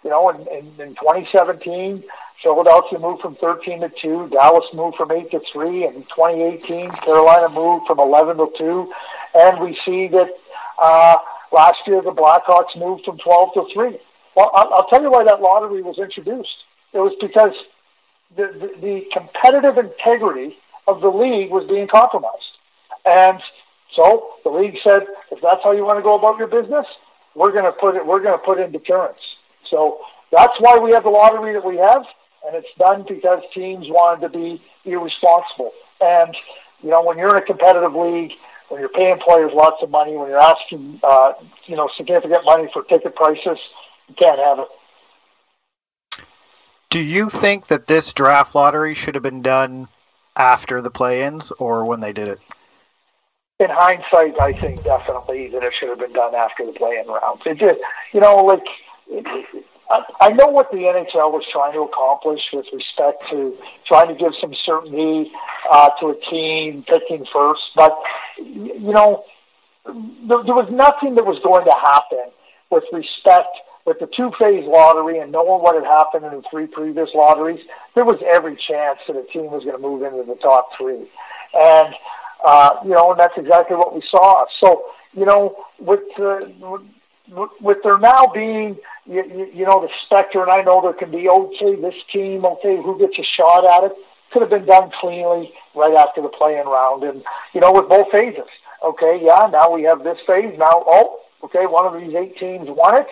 You 0.05 0.11
know, 0.11 0.31
in, 0.31 0.41
in, 0.47 0.67
in 0.81 0.95
2017, 0.95 2.05
Philadelphia 2.43 2.99
moved 2.99 3.23
from 3.23 3.35
13 3.37 3.81
to 3.81 3.89
2. 3.89 4.29
Dallas 4.31 4.67
moved 4.75 4.97
from 4.97 5.11
8 5.11 5.31
to 5.31 5.41
3. 5.41 5.87
In 5.87 5.95
2018, 6.05 6.91
Carolina 6.91 7.49
moved 7.51 7.87
from 7.87 7.99
11 7.99 8.37
to 8.37 8.53
2. 8.57 8.93
And 9.35 9.61
we 9.61 9.75
see 9.85 10.09
that 10.09 10.29
uh, 10.79 11.17
last 11.53 11.81
year 11.87 12.03
the 12.03 12.13
Blackhawks 12.13 12.77
moved 12.77 13.05
from 13.05 13.19
12 13.19 13.55
to 13.55 13.67
3. 13.73 13.99
Well, 14.35 14.51
I'll, 14.55 14.87
tell 14.89 15.03
you 15.03 15.11
why 15.11 15.25
that 15.25 15.41
lottery 15.41 15.83
was 15.83 15.99
introduced. 15.99 16.65
It 16.93 16.99
was 16.99 17.15
because 17.21 17.55
the, 18.37 18.49
the, 18.49 18.81
the 18.81 19.07
competitive 19.11 19.79
integrity 19.79 20.59
of 20.87 21.01
the 21.01 21.09
league 21.09 21.51
was 21.51 21.67
being 21.67 21.89
compromised. 21.89 22.59
And 23.07 23.41
so 23.93 24.35
the 24.45 24.51
league 24.51 24.79
said, 24.83 25.07
if 25.31 25.41
that's 25.41 25.63
how 25.65 25.73
you 25.73 25.85
want 25.85 25.99
to 25.99 26.03
go 26.03 26.19
about 26.19 26.39
your 26.39 26.49
business, 26.49 26.87
we're 27.35 27.53
going 27.53 27.65
to 27.65 27.73
put 27.73 27.97
it, 27.97 28.07
we're 28.07 28.21
going 28.21 28.39
to 28.39 28.45
put 28.45 28.61
in 28.61 28.73
deterrence. 28.73 29.37
So 29.65 30.01
that's 30.31 30.59
why 30.61 30.79
we 30.79 30.93
have 30.93 31.05
the 31.05 31.11
lottery 31.11 31.53
that 31.55 31.65
we 31.65 31.77
have, 31.77 32.05
and 32.47 32.57
it's 32.57 32.73
done 32.79 33.05
because 33.07 33.43
teams 33.53 33.89
wanted 33.89 34.21
to 34.21 34.29
be 34.29 34.63
irresponsible. 34.85 35.73
And 36.01 36.37
you 36.83 36.91
know, 36.91 37.03
when 37.03 37.19
you're 37.19 37.37
in 37.37 37.43
a 37.43 37.47
competitive 37.47 37.95
league, 37.95 38.35
when 38.69 38.81
you're 38.81 38.89
paying 38.89 39.19
players 39.19 39.53
lots 39.53 39.83
of 39.83 39.91
money, 39.91 40.17
when 40.17 40.29
you're 40.29 40.39
asking, 40.39 41.01
uh, 41.03 41.33
you 41.67 41.77
know, 41.77 41.89
significant 41.97 42.45
money 42.45 42.69
for 42.73 42.83
ticket 42.83 43.15
prices, 43.15 43.59
you 44.09 44.15
can't 44.15 44.39
have 44.39 44.59
it. 44.61 44.69
Do 46.91 47.01
you 47.01 47.29
think 47.29 47.67
that 47.69 47.87
this 47.87 48.13
draft 48.13 48.55
lottery 48.55 48.95
should 48.95 49.15
have 49.15 49.23
been 49.23 49.43
done 49.43 49.89
after 50.37 50.81
the 50.81 50.91
play-ins 50.91 51.51
or 51.53 51.85
when 51.85 52.01
they 52.01 52.13
did 52.13 52.29
it? 52.29 52.41
In 53.59 53.71
hindsight, 53.71 54.39
I 54.39 54.53
think 54.53 54.85
definitely 54.85 55.49
that 55.49 55.63
it 55.63 55.73
should 55.73 55.89
have 55.89 55.99
been 55.99 56.13
done 56.13 56.35
after 56.35 56.67
the 56.67 56.73
play-in 56.73 57.07
rounds. 57.07 57.43
It 57.47 57.59
just, 57.59 57.81
you 58.13 58.21
know, 58.21 58.37
like 58.37 58.67
I, 59.89 60.31
know 60.31 60.47
what 60.49 60.71
the 60.71 60.79
NHL 60.79 61.33
was 61.33 61.45
trying 61.51 61.73
to 61.75 61.83
accomplish 61.83 62.51
with 62.53 62.67
respect 62.73 63.29
to 63.29 63.57
trying 63.85 64.09
to 64.09 64.15
give 64.15 64.35
some 64.35 64.53
certainty 64.53 65.31
uh, 65.71 65.91
to 66.01 66.09
a 66.09 66.21
team 66.21 66.83
picking 66.83 67.25
first, 67.27 67.71
but 67.77 67.97
you 68.39 68.93
know, 68.93 69.25
there, 69.85 70.43
there 70.43 70.55
was 70.55 70.71
nothing 70.71 71.15
that 71.15 71.27
was 71.27 71.39
going 71.41 71.65
to 71.65 71.73
happen 71.73 72.31
with 72.71 72.85
respect 72.93 73.49
with 73.85 74.01
the 74.01 74.07
two-phase 74.07 74.67
lottery 74.67 75.19
and 75.19 75.31
knowing 75.31 75.63
what 75.63 75.77
had 75.77 75.85
happened 75.85 76.25
in 76.25 76.33
the 76.33 76.43
three 76.51 76.67
previous 76.67 77.15
lotteries. 77.15 77.65
There 77.95 78.05
was 78.05 78.21
every 78.27 78.57
chance 78.57 78.99
that 79.07 79.17
a 79.17 79.23
team 79.23 79.53
was 79.53 79.63
going 79.65 79.77
to 79.77 79.83
move 79.83 80.03
into 80.03 80.25
the 80.25 80.35
top 80.35 80.77
three, 80.77 81.07
and 81.55 81.95
uh, 82.45 82.71
you 82.85 82.91
know, 82.91 83.13
and 83.13 83.21
that's 83.21 83.39
exactly 83.39 83.77
what 83.77 83.95
we 83.95 84.01
saw. 84.03 84.47
So, 84.59 84.87
you 85.15 85.25
know, 85.25 85.65
with 85.79 86.01
uh, 86.19 86.47
with 87.61 87.83
there 87.83 87.99
now 87.99 88.27
being 88.27 88.79
you, 89.07 89.51
you, 89.55 89.65
know 89.65 89.81
the 89.87 89.93
specter, 90.05 90.43
and 90.43 90.51
I 90.51 90.63
know 90.63 90.83
there 90.83 90.93
can 90.93 91.11
be 91.11 91.29
okay 91.29 91.77
this 91.77 92.03
team, 92.11 92.45
okay 92.45 92.77
who 92.77 92.99
gets 92.99 93.19
a 93.19 93.23
shot 93.23 93.65
at 93.65 93.91
it. 93.91 93.97
Could 94.33 94.43
have 94.43 94.51
been 94.51 94.67
done 94.67 94.91
cleanly 94.91 95.53
right 95.75 95.95
after 95.95 96.21
the 96.21 96.29
play-in 96.29 96.67
round, 96.67 97.05
and 97.05 97.25
you 97.53 97.61
know 97.61 97.73
with 97.73 97.89
both 97.89 98.11
phases. 98.11 98.49
Okay, 98.83 99.21
yeah, 99.23 99.49
now 99.51 99.73
we 99.73 99.85
have 99.85 100.05
this 100.05 100.19
phase. 100.27 100.57
Now, 100.59 100.85
oh, 100.87 101.21
okay, 101.45 101.67
one 101.67 101.87
of 101.87 102.01
these 102.01 102.15
eight 102.15 102.37
teams 102.37 102.69
won 102.69 102.97
it. 103.03 103.09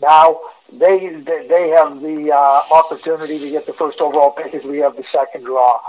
Now 0.00 0.40
they 0.72 1.08
they 1.24 1.68
have 1.70 2.00
the 2.00 2.32
uh, 2.32 2.62
opportunity 2.72 3.38
to 3.38 3.50
get 3.50 3.66
the 3.66 3.72
first 3.72 4.00
overall 4.00 4.30
pick 4.30 4.54
as 4.54 4.64
we 4.64 4.78
have 4.78 4.96
the 4.96 5.04
second 5.10 5.44
draw. 5.44 5.80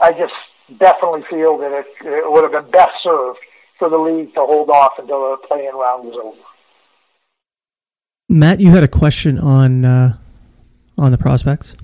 I 0.00 0.12
just 0.16 0.34
definitely 0.76 1.22
feel 1.22 1.56
that 1.58 1.72
it, 1.72 1.86
it 2.04 2.30
would 2.30 2.42
have 2.44 2.52
been 2.52 2.70
best 2.70 3.02
served 3.02 3.38
for 3.78 3.88
the 3.88 3.96
league 3.96 4.34
to 4.34 4.40
hold 4.40 4.70
off 4.70 4.98
until 4.98 5.30
the 5.30 5.36
playing 5.46 5.74
round 5.74 6.04
was 6.04 6.16
over. 6.16 6.36
Matt, 8.28 8.60
you 8.60 8.70
had 8.70 8.82
a 8.82 8.88
question 8.88 9.38
on 9.38 9.84
uh, 9.84 10.16
on 10.98 11.12
the 11.12 11.18
prospects. 11.18 11.76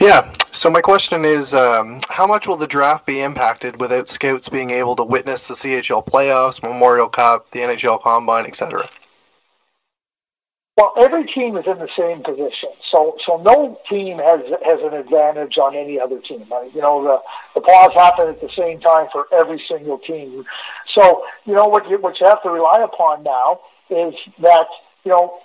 Yeah. 0.00 0.32
So 0.52 0.68
my 0.68 0.80
question 0.80 1.24
is, 1.24 1.54
um, 1.54 2.00
how 2.08 2.26
much 2.26 2.46
will 2.46 2.56
the 2.56 2.66
draft 2.66 3.06
be 3.06 3.20
impacted 3.20 3.80
without 3.80 4.08
scouts 4.08 4.48
being 4.48 4.70
able 4.70 4.96
to 4.96 5.04
witness 5.04 5.46
the 5.46 5.54
CHL 5.54 6.04
playoffs, 6.06 6.62
Memorial 6.62 7.08
Cup, 7.08 7.50
the 7.52 7.60
NHL 7.60 8.02
Combine, 8.02 8.46
etc.? 8.46 8.88
Well, 10.80 10.94
every 10.96 11.26
team 11.26 11.58
is 11.58 11.66
in 11.66 11.78
the 11.78 11.90
same 11.94 12.22
position, 12.22 12.70
so 12.90 13.14
so 13.22 13.36
no 13.42 13.78
team 13.86 14.16
has 14.16 14.40
has 14.64 14.80
an 14.80 14.94
advantage 14.94 15.58
on 15.58 15.76
any 15.76 16.00
other 16.00 16.18
team. 16.20 16.46
I, 16.50 16.70
You 16.74 16.80
know, 16.80 17.02
the 17.04 17.20
the 17.54 17.60
pause 17.60 17.92
happen 17.92 18.28
at 18.28 18.40
the 18.40 18.48
same 18.48 18.80
time 18.80 19.08
for 19.12 19.26
every 19.30 19.58
single 19.58 19.98
team. 19.98 20.46
So 20.86 21.26
you 21.44 21.52
know 21.52 21.66
what 21.66 21.86
you 21.90 21.98
what 21.98 22.18
you 22.18 22.26
have 22.26 22.42
to 22.44 22.48
rely 22.48 22.80
upon 22.80 23.24
now 23.24 23.60
is 23.90 24.14
that 24.38 24.68
you 25.04 25.10
know 25.10 25.42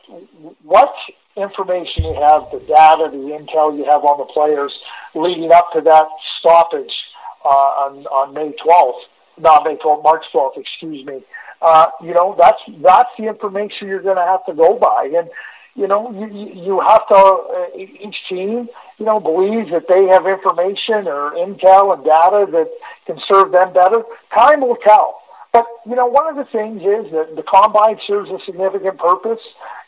what 0.63 0.95
information 1.36 2.06
you 2.06 2.13
have, 2.13 2.50
the 2.54 2.62
data, 2.62 3.10
the 3.12 3.17
intel 3.38 3.78
you 3.78 3.84
have 3.84 4.06
on 4.06 4.17
the 4.19 4.32
players 4.32 4.82
leading 5.15 5.52
up 5.52 5.69
to 5.74 5.82
that 5.82 6.08
stoppage 6.38 7.04
uh, 7.43 7.48
on 7.84 8.06
on 8.06 8.34
May 8.34 8.54
twelfth, 8.54 9.04
not 9.39 9.63
May 9.63 9.76
twelfth, 9.76 10.04
March 10.04 10.32
twelfth, 10.32 10.58
excuse 10.58 11.06
me 11.06 11.24
uh, 11.62 11.88
you 12.02 12.13
know, 12.13 12.36
that's 12.38 12.62
that's 12.82 13.10
the 13.17 13.26
information 13.26 13.88
you're 13.88 14.02
going 14.02 14.17
to 14.17 14.21
have 14.21 14.45
to 14.45 14.54
go 14.54 14.78
by, 14.78 15.10
and 15.17 15.30
you 15.76 15.88
know, 15.88 16.12
you 16.12 16.28
you 16.54 16.80
have 16.80 17.08
to 17.08 17.15
uh, 17.15 17.67
each 17.76 18.28
team, 18.28 18.69
you 18.98 19.06
know, 19.06 19.19
believes 19.19 19.71
that 19.71 19.88
they 19.88 20.06
have 20.06 20.28
information 20.28 21.08
or 21.08 21.32
intel 21.32 21.93
and 21.93 22.04
data 22.04 22.48
that 22.52 22.71
can 23.06 23.19
serve 23.19 23.52
them 23.52 23.74
better. 23.74 24.04
Time 24.34 24.62
will 24.62 24.78
tell. 24.78 25.21
But 25.52 25.65
you 25.86 25.95
know, 25.95 26.06
one 26.06 26.28
of 26.28 26.36
the 26.36 26.45
things 26.45 26.82
is 26.82 27.12
that 27.12 27.36
the 27.36 27.43
combine 27.43 28.00
serves 28.00 28.30
a 28.30 28.39
significant 28.39 29.00
purpose. 29.00 29.41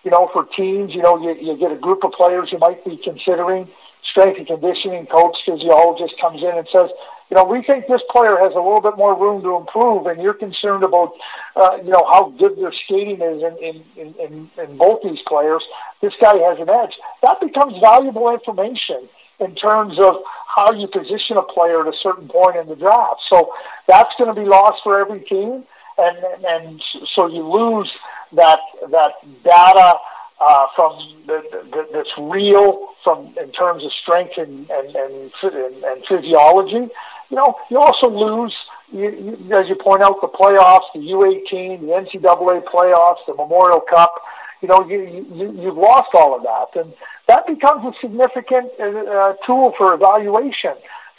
You 0.04 0.12
know, 0.12 0.30
for 0.32 0.46
teams, 0.46 0.96
you 0.96 1.02
know, 1.02 1.18
you, 1.22 1.36
you 1.36 1.58
get 1.58 1.72
a 1.72 1.76
group 1.76 2.04
of 2.04 2.14
players 2.14 2.52
you 2.52 2.60
might 2.60 2.84
be 2.84 2.98
considering. 2.98 3.68
Strength 4.04 4.38
and 4.38 4.48
conditioning 4.48 5.06
coach, 5.06 5.44
physiologist 5.44 6.18
comes 6.18 6.42
in 6.42 6.58
and 6.58 6.66
says, 6.70 6.90
you 7.30 7.36
know, 7.36 7.44
we 7.44 7.62
think 7.62 7.88
this 7.88 8.02
player 8.10 8.38
has 8.38 8.54
a 8.54 8.60
little 8.60 8.80
bit 8.80 8.98
more 8.98 9.18
room 9.18 9.42
to 9.42 9.58
improve, 9.58 10.06
and 10.08 10.22
you're 10.22 10.34
concerned 10.34 10.84
about, 10.84 11.14
uh, 11.58 11.78
you 11.84 11.92
know, 11.92 12.06
how 12.10 12.30
good 12.30 12.58
their 12.58 12.72
skating 12.72 13.22
is 13.22 13.44
in, 13.44 13.58
in, 13.58 14.16
in, 14.18 14.50
in, 14.58 14.78
both 14.78 15.02
these 15.04 15.22
players. 15.24 15.68
This 16.00 16.14
guy 16.22 16.38
has 16.38 16.60
an 16.60 16.70
edge. 16.70 16.98
That 17.22 17.42
becomes 17.42 17.80
valuable 17.80 18.30
information 18.30 19.10
in 19.40 19.56
terms 19.56 20.00
of 20.00 20.24
how 20.48 20.72
you 20.72 20.88
position 20.88 21.36
a 21.36 21.44
player 21.44 21.86
at 21.86 21.94
a 21.94 21.98
certain 21.98 22.30
point 22.30 22.56
in 22.56 22.68
the 22.68 22.76
draft. 22.76 23.22
So 23.28 23.54
that's 23.88 24.16
going 24.16 24.34
to 24.34 24.42
be 24.42 24.48
lost 24.48 24.84
for 24.84 25.00
every 25.00 25.20
team, 25.20 25.66
and 25.98 26.18
and 26.48 26.82
so 27.06 27.28
you 27.28 27.44
lose 27.44 27.94
that 28.32 28.60
that 28.90 29.14
data 29.44 29.96
uh, 30.40 30.68
from 30.76 30.98
the, 31.26 31.44
the, 31.72 31.88
that's 31.92 32.18
real 32.18 32.90
from 33.04 33.34
in 33.40 33.52
terms 33.52 33.84
of 33.84 33.92
strength 33.92 34.38
and 34.38 34.70
and, 34.72 34.96
and, 34.96 35.84
and 35.84 36.06
physiology 36.06 36.90
you 37.30 37.38
know, 37.38 37.60
you 37.70 37.78
also 37.78 38.10
lose, 38.10 38.56
you, 38.92 39.38
you, 39.48 39.56
as 39.56 39.68
you 39.68 39.76
point 39.76 40.02
out, 40.02 40.22
the 40.22 40.28
playoffs, 40.28 40.92
the 40.94 41.00
U18, 41.00 41.82
the 41.82 41.88
NCAA 41.88 42.64
playoffs, 42.66 43.26
the 43.26 43.36
Memorial 43.36 43.82
Cup. 43.82 44.14
You 44.62 44.70
know, 44.70 44.88
you, 44.88 45.28
you, 45.34 45.62
you've 45.62 45.78
lost 45.78 46.10
all 46.14 46.36
of 46.36 46.44
that. 46.44 46.82
And 46.82 46.94
that 47.28 47.46
becomes 47.46 47.96
a 47.96 48.00
significant 48.00 48.72
uh, 48.80 49.34
tool 49.46 49.74
for 49.78 49.94
evaluation. 49.94 50.74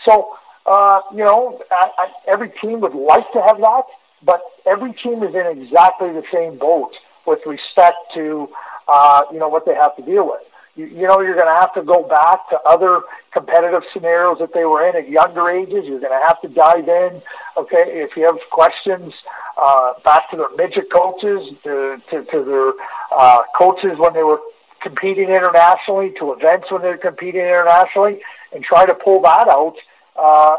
So, 0.05 0.37
uh, 0.67 1.03
you 1.13 1.25
know, 1.25 1.61
I, 1.71 1.91
I, 1.99 2.13
every 2.27 2.51
team 2.51 2.81
would 2.81 2.95
like 2.95 3.31
to 3.33 3.43
have 3.43 3.59
that, 3.59 3.85
but 4.23 4.43
every 4.67 4.93
team 4.93 5.23
is 5.23 5.35
in 5.35 5.47
exactly 5.47 6.13
the 6.13 6.25
same 6.33 6.59
boat 6.59 6.99
with 7.27 7.45
respect 7.47 7.97
to, 8.15 8.49
uh, 8.89 9.23
you 9.31 9.39
know, 9.39 9.49
what 9.49 9.67
they 9.67 9.75
have 9.75 9.95
to 9.97 10.03
deal 10.03 10.27
with 10.27 10.43
you, 10.79 10.87
you 10.87 11.07
know 11.09 11.21
you're 11.21 11.35
going 11.35 11.49
to 11.49 11.61
have 11.61 11.75
to 11.75 11.83
go 11.83 12.05
back 12.05 12.49
to 12.51 12.61
other 12.65 13.03
competitive 13.33 13.83
scenarios 13.93 14.39
that 14.39 14.55
they 14.55 14.65
were 14.65 14.89
in 14.89 14.95
at 14.95 15.09
younger 15.09 15.51
ages. 15.51 15.85
You're 15.85 16.01
going 16.01 16.19
to 16.19 16.27
have 16.27 16.41
to 16.43 16.49
dive 16.49 16.89
in. 16.89 17.21
Okay, 17.57 18.01
if 18.01 18.17
you 18.17 18.25
have 18.25 18.39
questions, 18.51 19.13
uh, 19.57 19.95
back 20.05 20.31
to 20.31 20.37
their 20.37 20.51
midget 20.57 20.91
coaches, 20.91 21.53
to, 21.65 22.01
to, 22.11 22.25
to 22.25 22.45
their 22.45 22.73
uh, 23.11 23.43
coaches 23.57 23.99
when 23.99 24.15
they 24.15 24.23
were 24.23 24.41
competing 24.81 25.29
internationally, 25.29 26.13
to 26.13 26.33
events 26.33 26.71
when 26.71 26.83
they're 26.83 26.97
competing 26.97 27.41
internationally, 27.41 28.21
and 28.55 28.63
try 28.63 28.87
to 28.87 28.95
pull 28.95 29.21
that 29.23 29.49
out 29.49 29.75
uh, 30.15 30.59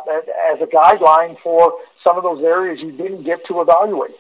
as 0.52 0.62
a 0.62 0.68
guideline 0.68 1.40
for 1.40 1.74
some 2.04 2.18
of 2.18 2.24
those 2.24 2.44
areas 2.44 2.82
you 2.82 2.92
didn't 2.92 3.24
get 3.24 3.46
to 3.46 3.62
evaluate. 3.62 4.12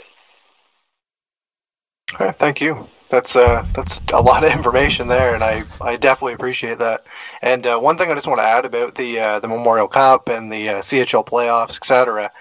All 2.18 2.28
right, 2.28 2.36
thank 2.36 2.62
you 2.62 2.88
that's 3.10 3.36
uh, 3.36 3.66
that's 3.74 4.00
a 4.14 4.22
lot 4.22 4.44
of 4.44 4.52
information 4.56 5.08
there, 5.08 5.34
and 5.36 5.44
I, 5.44 5.64
I 5.82 5.98
definitely 5.98 6.34
appreciate 6.34 6.78
that. 6.80 7.06
And 7.42 7.66
uh, 7.66 7.80
one 7.80 7.98
thing 7.98 8.12
I 8.12 8.16
just 8.16 8.28
want 8.28 8.40
to 8.40 8.44
add 8.44 8.66
about 8.66 8.96
the 8.96 9.20
uh, 9.20 9.40
the 9.40 9.48
Memorial 9.48 9.88
Cup 9.88 10.30
and 10.30 10.52
the 10.52 10.70
uh, 10.70 10.82
CHL 10.82 11.26
playoffs, 11.26 11.78
etc. 11.78 12.32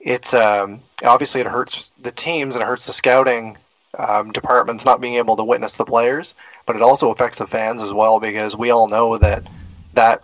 It's 0.00 0.32
um, 0.32 0.80
obviously 1.04 1.42
it 1.42 1.46
hurts 1.46 1.92
the 2.00 2.12
teams 2.12 2.54
and 2.56 2.62
it 2.62 2.66
hurts 2.66 2.86
the 2.86 2.92
scouting 2.92 3.58
um, 3.98 4.32
departments 4.32 4.84
not 4.84 5.00
being 5.00 5.14
able 5.14 5.36
to 5.36 5.44
witness 5.44 5.76
the 5.76 5.84
players, 5.84 6.34
but 6.64 6.76
it 6.76 6.82
also 6.82 7.10
affects 7.10 7.38
the 7.38 7.46
fans 7.46 7.82
as 7.82 7.92
well 7.92 8.18
because 8.20 8.56
we 8.56 8.70
all 8.70 8.88
know 8.88 9.18
that 9.18 9.46
that 9.94 10.22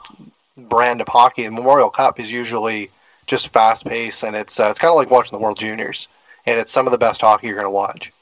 brand 0.57 1.01
of 1.01 1.09
hockey, 1.09 1.45
the 1.45 1.51
Memorial 1.51 1.91
Cup, 1.91 2.19
is 2.19 2.33
usually 2.33 2.91
just 3.27 3.49
fast 3.53 3.85
paced, 3.85 4.25
and 4.25 4.35
it's 4.35 4.59
uh, 4.59 4.69
it's 4.71 4.79
kind 4.79 4.91
of 4.91 4.97
like 4.97 5.11
watching 5.11 5.37
the 5.37 5.43
World 5.43 5.59
Juniors, 5.59 6.09
and 6.47 6.59
it's 6.59 6.73
some 6.73 6.87
of 6.87 6.93
the 6.93 6.99
best 6.99 7.21
hockey 7.21 7.49
you're 7.49 7.57
going 7.57 7.67
to 7.67 7.71
watch. 7.71 8.13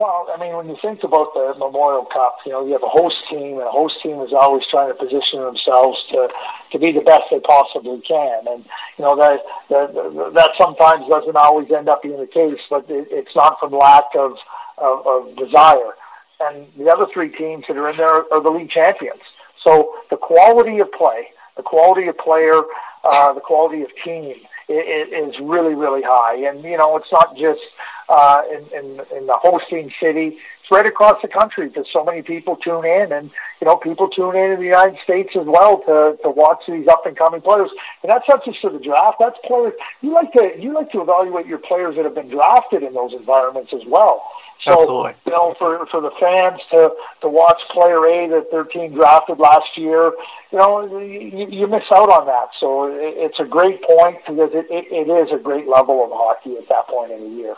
Well, 0.00 0.26
I 0.34 0.40
mean, 0.40 0.56
when 0.56 0.68
you 0.68 0.76
think 0.82 1.04
about 1.04 1.34
the 1.34 1.54
Memorial 1.56 2.04
Cup, 2.04 2.38
you 2.44 2.50
know, 2.50 2.66
you 2.66 2.72
have 2.72 2.82
a 2.82 2.88
host 2.88 3.28
team, 3.28 3.58
and 3.58 3.68
a 3.68 3.70
host 3.70 4.02
team 4.02 4.20
is 4.22 4.32
always 4.32 4.66
trying 4.66 4.88
to 4.88 4.94
position 4.94 5.40
themselves 5.40 6.02
to 6.08 6.28
to 6.72 6.78
be 6.80 6.90
the 6.90 7.00
best 7.00 7.30
they 7.30 7.38
possibly 7.38 8.00
can, 8.00 8.44
and 8.48 8.64
you 8.98 9.04
know 9.04 9.14
that 9.14 9.40
that, 9.70 10.34
that 10.34 10.50
sometimes 10.58 11.06
doesn't 11.08 11.36
always 11.36 11.70
end 11.70 11.88
up 11.88 12.02
being 12.02 12.18
the 12.18 12.26
case, 12.26 12.58
but 12.68 12.90
it, 12.90 13.06
it's 13.12 13.36
not 13.36 13.60
from 13.60 13.70
lack 13.70 14.06
of, 14.16 14.36
of 14.78 15.06
of 15.06 15.36
desire. 15.36 15.92
And 16.40 16.66
the 16.76 16.90
other 16.90 17.06
three 17.06 17.28
teams 17.28 17.64
that 17.68 17.76
are 17.76 17.88
in 17.88 17.96
there 17.96 18.32
are 18.32 18.40
the 18.40 18.50
league 18.50 18.70
champions. 18.70 19.22
So 19.62 19.94
the 20.10 20.16
quality 20.16 20.80
of 20.80 20.90
play, 20.90 21.28
the 21.56 21.62
quality 21.62 22.08
of 22.08 22.18
player, 22.18 22.62
uh, 23.04 23.32
the 23.32 23.40
quality 23.40 23.82
of 23.82 23.94
team 24.02 24.34
is 24.68 25.38
really, 25.38 25.74
really 25.74 26.02
high. 26.02 26.36
And, 26.48 26.62
you 26.64 26.76
know, 26.76 26.96
it's 26.96 27.12
not 27.12 27.36
just 27.36 27.60
uh, 28.08 28.42
in, 28.50 28.84
in, 28.84 29.00
in 29.16 29.26
the 29.26 29.38
hosting 29.40 29.92
city. 30.00 30.38
It's 30.60 30.70
right 30.70 30.86
across 30.86 31.20
the 31.20 31.28
country 31.28 31.68
because 31.68 31.86
so 31.92 32.04
many 32.04 32.22
people 32.22 32.56
tune 32.56 32.86
in, 32.86 33.12
and 33.12 33.30
you 33.60 33.66
know 33.66 33.76
people 33.76 34.08
tune 34.08 34.34
in 34.34 34.52
in 34.52 34.58
the 34.58 34.64
United 34.64 34.98
States 35.00 35.36
as 35.36 35.46
well 35.46 35.78
to, 35.80 36.18
to 36.22 36.30
watch 36.30 36.64
these 36.66 36.88
up 36.88 37.04
and 37.04 37.16
coming 37.16 37.42
players. 37.42 37.70
And 38.02 38.10
that's 38.10 38.26
not 38.28 38.44
just 38.44 38.60
for 38.60 38.70
the 38.70 38.78
draft. 38.78 39.18
That's 39.20 39.38
players. 39.44 39.74
You 40.00 40.14
like 40.14 40.32
to 40.32 40.54
you 40.58 40.72
like 40.72 40.90
to 40.92 41.02
evaluate 41.02 41.46
your 41.46 41.58
players 41.58 41.96
that 41.96 42.04
have 42.04 42.14
been 42.14 42.30
drafted 42.30 42.82
in 42.82 42.94
those 42.94 43.12
environments 43.12 43.74
as 43.74 43.84
well. 43.84 44.24
So 44.60 44.72
Absolutely. 44.72 45.14
you 45.26 45.32
know, 45.32 45.54
for 45.58 45.84
for 45.86 46.00
the 46.00 46.12
fans 46.12 46.60
to 46.70 46.94
to 47.20 47.28
watch 47.28 47.60
player 47.68 48.06
A 48.06 48.28
that 48.28 48.50
their 48.50 48.64
team 48.64 48.94
drafted 48.94 49.38
last 49.38 49.76
year, 49.76 50.12
you 50.50 50.58
know, 50.58 50.98
you, 50.98 51.46
you 51.50 51.66
miss 51.66 51.84
out 51.92 52.08
on 52.08 52.24
that. 52.26 52.54
So 52.58 52.86
it, 52.86 53.14
it's 53.18 53.40
a 53.40 53.44
great 53.44 53.82
point 53.82 54.18
because 54.24 54.54
it, 54.54 54.66
it, 54.70 54.86
it 54.90 55.08
is 55.10 55.30
a 55.32 55.38
great 55.38 55.68
level 55.68 56.04
of 56.04 56.10
hockey 56.10 56.56
at 56.56 56.68
that 56.68 56.86
point 56.88 57.12
in 57.12 57.20
the 57.20 57.36
year. 57.36 57.56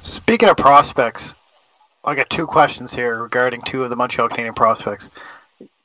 Speaking 0.00 0.48
of 0.48 0.56
prospects, 0.56 1.34
I 2.04 2.14
got 2.14 2.30
two 2.30 2.46
questions 2.46 2.94
here 2.94 3.22
regarding 3.22 3.60
two 3.62 3.82
of 3.82 3.90
the 3.90 3.96
Montreal 3.96 4.28
Canadien 4.28 4.54
prospects. 4.54 5.10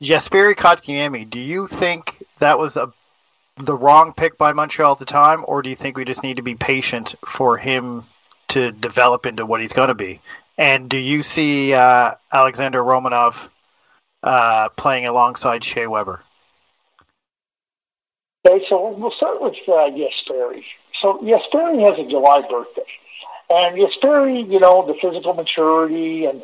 Jesperi 0.00 0.54
Kotkaniemi, 0.54 1.28
do 1.28 1.40
you 1.40 1.66
think 1.66 2.22
that 2.38 2.58
was 2.58 2.76
a 2.76 2.92
the 3.56 3.74
wrong 3.74 4.12
pick 4.12 4.36
by 4.36 4.52
Montreal 4.52 4.92
at 4.92 4.98
the 4.98 5.04
time, 5.04 5.44
or 5.46 5.62
do 5.62 5.70
you 5.70 5.76
think 5.76 5.96
we 5.96 6.04
just 6.04 6.22
need 6.22 6.36
to 6.36 6.42
be 6.42 6.54
patient 6.56 7.14
for 7.24 7.56
him 7.56 8.04
to 8.48 8.72
develop 8.72 9.26
into 9.26 9.46
what 9.46 9.60
he's 9.60 9.72
going 9.72 9.88
to 9.88 9.94
be? 9.94 10.20
And 10.58 10.88
do 10.88 10.98
you 10.98 11.22
see 11.22 11.72
uh, 11.72 12.14
Alexander 12.32 12.80
Romanov 12.82 13.48
uh, 14.22 14.70
playing 14.70 15.06
alongside 15.06 15.62
Shea 15.62 15.86
Weber? 15.86 16.20
Okay, 18.46 18.64
so 18.68 18.90
we'll 18.90 19.12
start 19.12 19.40
with 19.40 19.54
uh, 19.68 19.90
Jesperi. 19.90 20.64
So 21.00 21.18
Jesperi 21.18 21.88
has 21.88 22.04
a 22.04 22.08
July 22.08 22.42
birthday. 22.48 22.82
And 23.50 23.76
Jesperi, 23.76 24.50
you 24.50 24.60
know, 24.60 24.86
the 24.86 24.94
physical 24.94 25.34
maturity 25.34 26.24
and, 26.26 26.42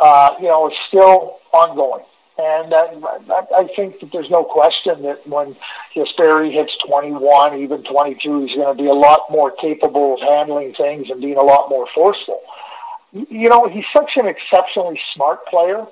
uh, 0.00 0.34
you 0.40 0.48
know, 0.48 0.70
is 0.70 0.76
still 0.86 1.38
ongoing. 1.52 2.04
And 2.38 2.72
I, 2.72 3.46
I 3.56 3.68
think 3.74 3.98
that 3.98 4.12
there's 4.12 4.30
no 4.30 4.44
question 4.44 5.02
that 5.02 5.26
when 5.26 5.56
Jesperi 5.94 6.52
hits 6.52 6.76
21, 6.76 7.58
even 7.58 7.82
22, 7.82 8.46
he's 8.46 8.54
going 8.54 8.76
to 8.76 8.80
be 8.80 8.88
a 8.88 8.94
lot 8.94 9.28
more 9.28 9.50
capable 9.50 10.14
of 10.14 10.20
handling 10.20 10.72
things 10.72 11.10
and 11.10 11.20
being 11.20 11.36
a 11.36 11.42
lot 11.42 11.68
more 11.68 11.88
forceful. 11.92 12.40
You 13.12 13.48
know, 13.48 13.68
he's 13.68 13.86
such 13.92 14.16
an 14.16 14.26
exceptionally 14.26 15.00
smart 15.12 15.46
player 15.46 15.84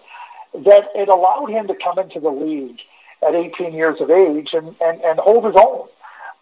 that 0.54 0.88
it 0.94 1.08
allowed 1.08 1.46
him 1.46 1.66
to 1.66 1.74
come 1.74 1.98
into 1.98 2.20
the 2.20 2.30
league 2.30 2.80
at 3.26 3.34
18 3.34 3.72
years 3.74 4.00
of 4.00 4.10
age 4.10 4.54
and, 4.54 4.76
and, 4.80 5.00
and 5.02 5.18
hold 5.18 5.46
his 5.46 5.56
own. 5.56 5.88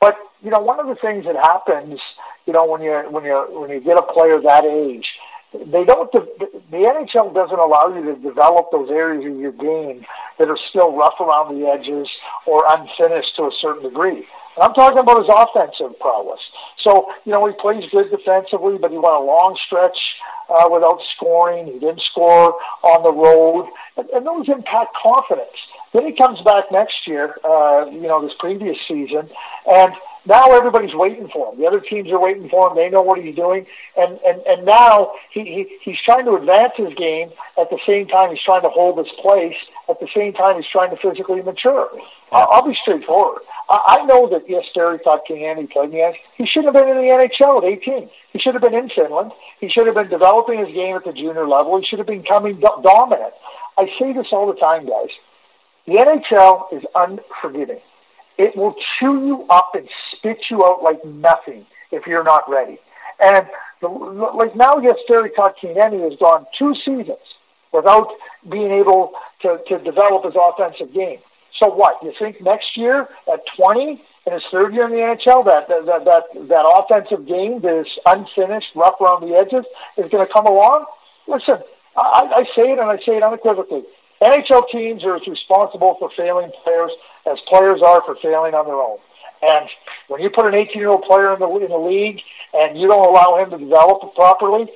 But 0.05 0.19
you 0.43 0.51
know, 0.51 0.61
one 0.61 0.79
of 0.79 0.87
the 0.87 0.97
things 0.97 1.25
that 1.25 1.35
happens, 1.35 1.99
you 2.45 2.53
know, 2.53 2.67
when 2.67 2.83
you 2.83 2.93
when 3.09 3.25
you 3.25 3.47
when 3.59 3.71
you 3.71 3.81
get 3.81 3.97
a 3.97 4.03
player 4.03 4.39
that 4.39 4.67
age, 4.67 5.19
they 5.55 5.83
don't. 5.83 6.13
The, 6.13 6.29
the 6.71 6.77
NHL 6.77 7.33
doesn't 7.33 7.59
allow 7.59 7.89
you 7.89 8.05
to 8.05 8.17
develop 8.17 8.71
those 8.71 8.91
areas 8.91 9.25
of 9.25 9.41
your 9.41 9.53
game 9.53 10.05
that 10.39 10.51
are 10.51 10.59
still 10.59 10.95
rough 10.95 11.19
around 11.21 11.59
the 11.59 11.67
edges 11.69 12.11
or 12.45 12.67
unfinished 12.69 13.37
to 13.37 13.47
a 13.47 13.53
certain 13.53 13.85
degree. 13.85 14.27
And 14.57 14.65
I'm 14.65 14.75
talking 14.75 14.99
about 14.99 15.21
his 15.21 15.31
offensive 15.35 15.99
prowess. 15.99 16.51
So, 16.77 17.11
you 17.25 17.33
know, 17.33 17.47
he 17.47 17.55
plays 17.55 17.91
good 17.91 18.11
defensively, 18.11 18.77
but 18.77 18.91
he 18.91 18.99
went 18.99 19.15
a 19.15 19.21
long 19.21 19.57
stretch 19.57 20.17
uh, 20.51 20.69
without 20.71 21.03
scoring. 21.03 21.65
He 21.65 21.79
didn't 21.79 22.03
score 22.03 22.59
on 22.83 23.03
the 23.03 23.13
road, 23.13 23.71
and, 23.97 24.11
and 24.11 24.27
those 24.27 24.51
impact 24.51 24.95
confidence. 24.95 25.57
Then 25.95 26.07
he 26.07 26.13
comes 26.13 26.43
back 26.43 26.73
next 26.73 27.07
year, 27.07 27.37
uh, 27.45 27.87
you 27.91 28.03
know, 28.03 28.21
this 28.21 28.35
previous 28.37 28.79
season, 28.87 29.31
and 29.65 29.95
now 30.27 30.51
everybody's 30.51 30.95
waiting 30.95 31.29
for 31.29 31.53
him. 31.53 31.61
The 31.61 31.67
other 31.67 31.79
teams 31.79 32.11
are 32.11 32.19
waiting 32.19 32.49
for 32.49 32.69
him. 32.69 32.77
They 32.77 32.91
know 32.91 33.03
what 33.03 33.23
he's 33.23 33.37
doing, 33.37 33.67
and 33.97 34.19
and 34.27 34.43
and 34.45 34.65
now 34.67 35.13
he, 35.31 35.45
he 35.45 35.79
he's 35.83 36.01
trying 36.01 36.25
to 36.25 36.35
advance 36.35 36.73
his 36.77 36.95
game 36.95 37.31
at 37.57 37.71
the 37.71 37.79
same 37.87 38.09
time 38.09 38.31
he's 38.31 38.43
trying 38.43 38.63
to 38.63 38.71
hold 38.71 38.99
his 38.99 39.15
place. 39.17 39.57
At 39.89 40.01
the 40.01 40.09
same 40.13 40.33
time 40.33 40.57
he's 40.57 40.67
trying 40.67 40.91
to 40.91 40.97
physically 40.97 41.43
mature. 41.43 41.89
I'll, 42.33 42.49
I'll 42.51 42.67
be 42.67 42.75
straightforward. 42.75 43.43
I, 43.69 43.99
I 44.01 44.05
know 44.07 44.29
that 44.31 44.51
yes, 44.51 44.65
Barry 44.75 44.99
thought 44.99 45.25
King 45.27 45.45
Andy 45.45 45.69
played 45.69 45.91
in 45.91 45.91
the 45.93 45.99
NHL. 45.99 46.17
He 46.37 46.47
shouldn't 46.47 46.75
have 46.75 46.85
been 46.85 46.97
in 46.97 47.07
the 47.07 47.13
NHL 47.13 47.59
at 47.59 47.65
18. 47.65 48.11
He 48.33 48.41
should 48.41 48.55
have 48.55 48.63
been 48.63 48.75
in 48.75 48.89
Finland. 48.89 49.31
He 49.61 49.69
should 49.69 49.87
have 49.87 49.95
been 49.95 50.09
developing 50.09 50.59
his 50.59 50.75
game 50.75 50.97
at 50.97 51.05
the 51.05 51.13
junior 51.13 51.47
level. 51.47 51.79
He 51.79 51.85
should 51.85 52.01
have 52.01 52.09
been 52.09 52.25
coming 52.25 52.57
do- 52.57 52.81
dominant. 52.83 53.35
I 53.79 53.93
say 53.97 54.13
this 54.13 54.33
all 54.33 54.53
the 54.53 54.59
time, 54.59 54.87
guys. 54.87 55.11
The 55.87 55.95
NHL 55.95 56.73
is 56.73 56.85
unforgiving. 56.95 57.81
It 58.39 58.57
will 58.57 58.75
chew 58.75 59.27
you 59.27 59.47
up 59.49 59.75
and 59.75 59.89
spit 60.11 60.51
you 60.51 60.65
out 60.65 60.83
like 60.83 61.05
nothing 61.05 61.67
if 61.93 62.07
you're 62.07 62.25
not 62.25 62.49
ready. 62.49 62.79
And 63.21 63.47
the, 63.81 63.89
like 63.89 64.57
now, 64.57 64.75
Jesperi 64.75 65.31
Kotkaniemi 65.33 66.09
has 66.09 66.19
gone 66.19 66.47
two 66.53 66.75
seasons 66.75 67.19
without 67.73 68.09
being 68.49 68.71
able 68.71 69.13
to, 69.43 69.61
to 69.69 69.79
develop 69.79 70.25
his 70.25 70.35
offensive 70.37 70.93
game. 70.93 71.19
So 71.53 71.69
what? 71.69 72.03
You 72.03 72.13
think 72.19 72.41
next 72.41 72.77
year 72.77 73.09
at 73.33 73.47
20 73.47 74.03
in 74.27 74.33
his 74.33 74.45
third 74.47 74.75
year 74.75 74.87
in 74.87 74.91
the 74.91 74.97
NHL, 74.97 75.45
that 75.45 75.69
that 75.69 75.87
that 75.87 76.05
that, 76.05 76.49
that 76.49 76.65
offensive 76.67 77.27
game 77.27 77.61
that 77.61 77.87
is 77.87 77.99
unfinished, 78.07 78.75
rough 78.75 79.01
around 79.01 79.29
the 79.29 79.37
edges, 79.37 79.65
is 79.97 80.11
going 80.11 80.27
to 80.27 80.33
come 80.33 80.47
along? 80.47 80.87
Listen, 81.27 81.59
I, 81.97 82.31
I 82.37 82.45
say 82.57 82.73
it 82.73 82.79
and 82.79 82.91
I 82.91 82.99
say 82.99 83.17
it 83.19 83.23
unequivocally. 83.23 83.85
NHL 84.25 84.69
teams 84.71 85.05
are 85.05 85.17
as 85.17 85.27
responsible 85.27 85.97
for 85.99 86.11
failing 86.11 86.51
players 86.63 86.93
as 87.31 87.41
players 87.43 87.83
are 87.83 88.03
for 88.03 88.17
failing 88.17 88.55
on 88.55 88.67
their 88.67 88.75
own. 88.75 88.99
And 89.43 89.69
when 90.09 90.23
you 90.23 90.31
put 90.31 90.47
an 90.47 90.53
18-year-old 90.53 91.03
player 91.03 91.35
in 91.35 91.41
the 91.41 91.49
in 91.59 91.71
the 91.71 91.79
league 91.79 92.23
and 92.55 92.79
you 92.79 92.89
don't 92.89 93.07
allow 93.07 93.37
him 93.43 93.51
to 93.51 93.59
develop 93.59 94.15
properly, 94.15 94.71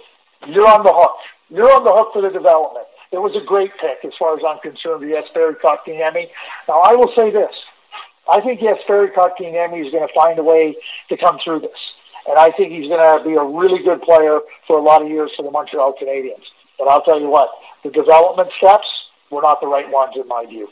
you're 0.46 0.68
on 0.68 0.82
the 0.84 0.92
hook. 0.92 1.16
You're 1.50 1.72
on 1.72 1.84
the 1.84 1.92
hook 1.92 2.12
for 2.12 2.20
the 2.20 2.30
development. 2.30 2.86
It 3.10 3.18
was 3.18 3.34
a 3.34 3.40
great 3.40 3.72
pick 3.80 4.04
as 4.04 4.14
far 4.18 4.36
as 4.36 4.44
I'm 4.46 4.58
concerned, 4.58 5.02
the 5.02 5.06
Jesperi 5.06 5.56
Kotkaniemi. 5.56 6.28
Now, 6.68 6.80
I 6.80 6.94
will 6.94 7.12
say 7.14 7.30
this. 7.30 7.64
I 8.30 8.42
think 8.42 8.60
Jesperi 8.60 9.12
Kotkaniemi 9.14 9.86
is 9.86 9.90
going 9.90 10.06
to 10.06 10.12
find 10.14 10.38
a 10.38 10.42
way 10.42 10.76
to 11.08 11.16
come 11.16 11.38
through 11.38 11.60
this. 11.60 11.94
And 12.28 12.38
I 12.38 12.50
think 12.50 12.72
he's 12.72 12.88
going 12.88 13.00
to 13.00 13.24
be 13.24 13.34
a 13.34 13.42
really 13.42 13.82
good 13.82 14.02
player 14.02 14.40
for 14.66 14.78
a 14.78 14.82
lot 14.82 15.00
of 15.00 15.08
years 15.08 15.32
for 15.34 15.42
the 15.42 15.50
Montreal 15.50 15.94
Canadiens. 15.98 16.50
But 16.78 16.88
I'll 16.88 17.02
tell 17.02 17.18
you 17.18 17.30
what, 17.30 17.50
the 17.82 17.90
development 17.90 18.50
steps 18.58 19.07
were 19.30 19.42
not 19.42 19.60
the 19.60 19.66
right 19.66 19.90
ones 19.90 20.14
in 20.16 20.26
my 20.28 20.46
view. 20.46 20.68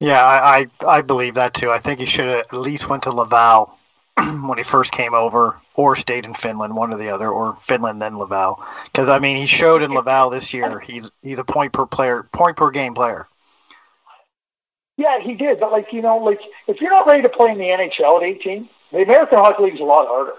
Yeah, 0.00 0.24
I, 0.24 0.58
I, 0.58 0.98
I 0.98 1.02
believe 1.02 1.34
that 1.34 1.54
too. 1.54 1.70
I 1.70 1.80
think 1.80 1.98
he 1.98 2.06
should 2.06 2.26
have 2.26 2.38
at 2.38 2.52
least 2.52 2.88
went 2.88 3.02
to 3.04 3.10
Laval 3.10 3.76
when 4.16 4.58
he 4.58 4.64
first 4.64 4.92
came 4.92 5.12
over, 5.12 5.56
or 5.74 5.96
stayed 5.96 6.24
in 6.24 6.34
Finland, 6.34 6.76
one 6.76 6.92
or 6.92 6.98
the 6.98 7.10
other, 7.10 7.28
or 7.28 7.56
Finland 7.60 8.00
then 8.00 8.16
Laval. 8.16 8.62
Because 8.84 9.08
I 9.08 9.18
mean, 9.18 9.36
he 9.36 9.46
showed 9.46 9.82
in 9.82 9.92
Laval 9.92 10.30
this 10.30 10.54
year 10.54 10.78
he's 10.78 11.10
he's 11.22 11.38
a 11.38 11.44
point 11.44 11.72
per 11.72 11.86
player, 11.86 12.28
point 12.32 12.56
per 12.56 12.70
game 12.70 12.94
player. 12.94 13.26
Yeah, 14.96 15.20
he 15.20 15.34
did. 15.34 15.60
But 15.60 15.72
like 15.72 15.92
you 15.92 16.02
know, 16.02 16.18
like 16.18 16.40
if 16.66 16.80
you're 16.80 16.90
not 16.90 17.06
ready 17.06 17.22
to 17.22 17.28
play 17.28 17.50
in 17.50 17.58
the 17.58 17.64
NHL 17.64 18.18
at 18.18 18.22
18, 18.22 18.68
the 18.92 19.02
American 19.02 19.38
Hockey 19.38 19.64
League 19.64 19.74
is 19.74 19.80
a 19.80 19.84
lot 19.84 20.06
harder. 20.06 20.34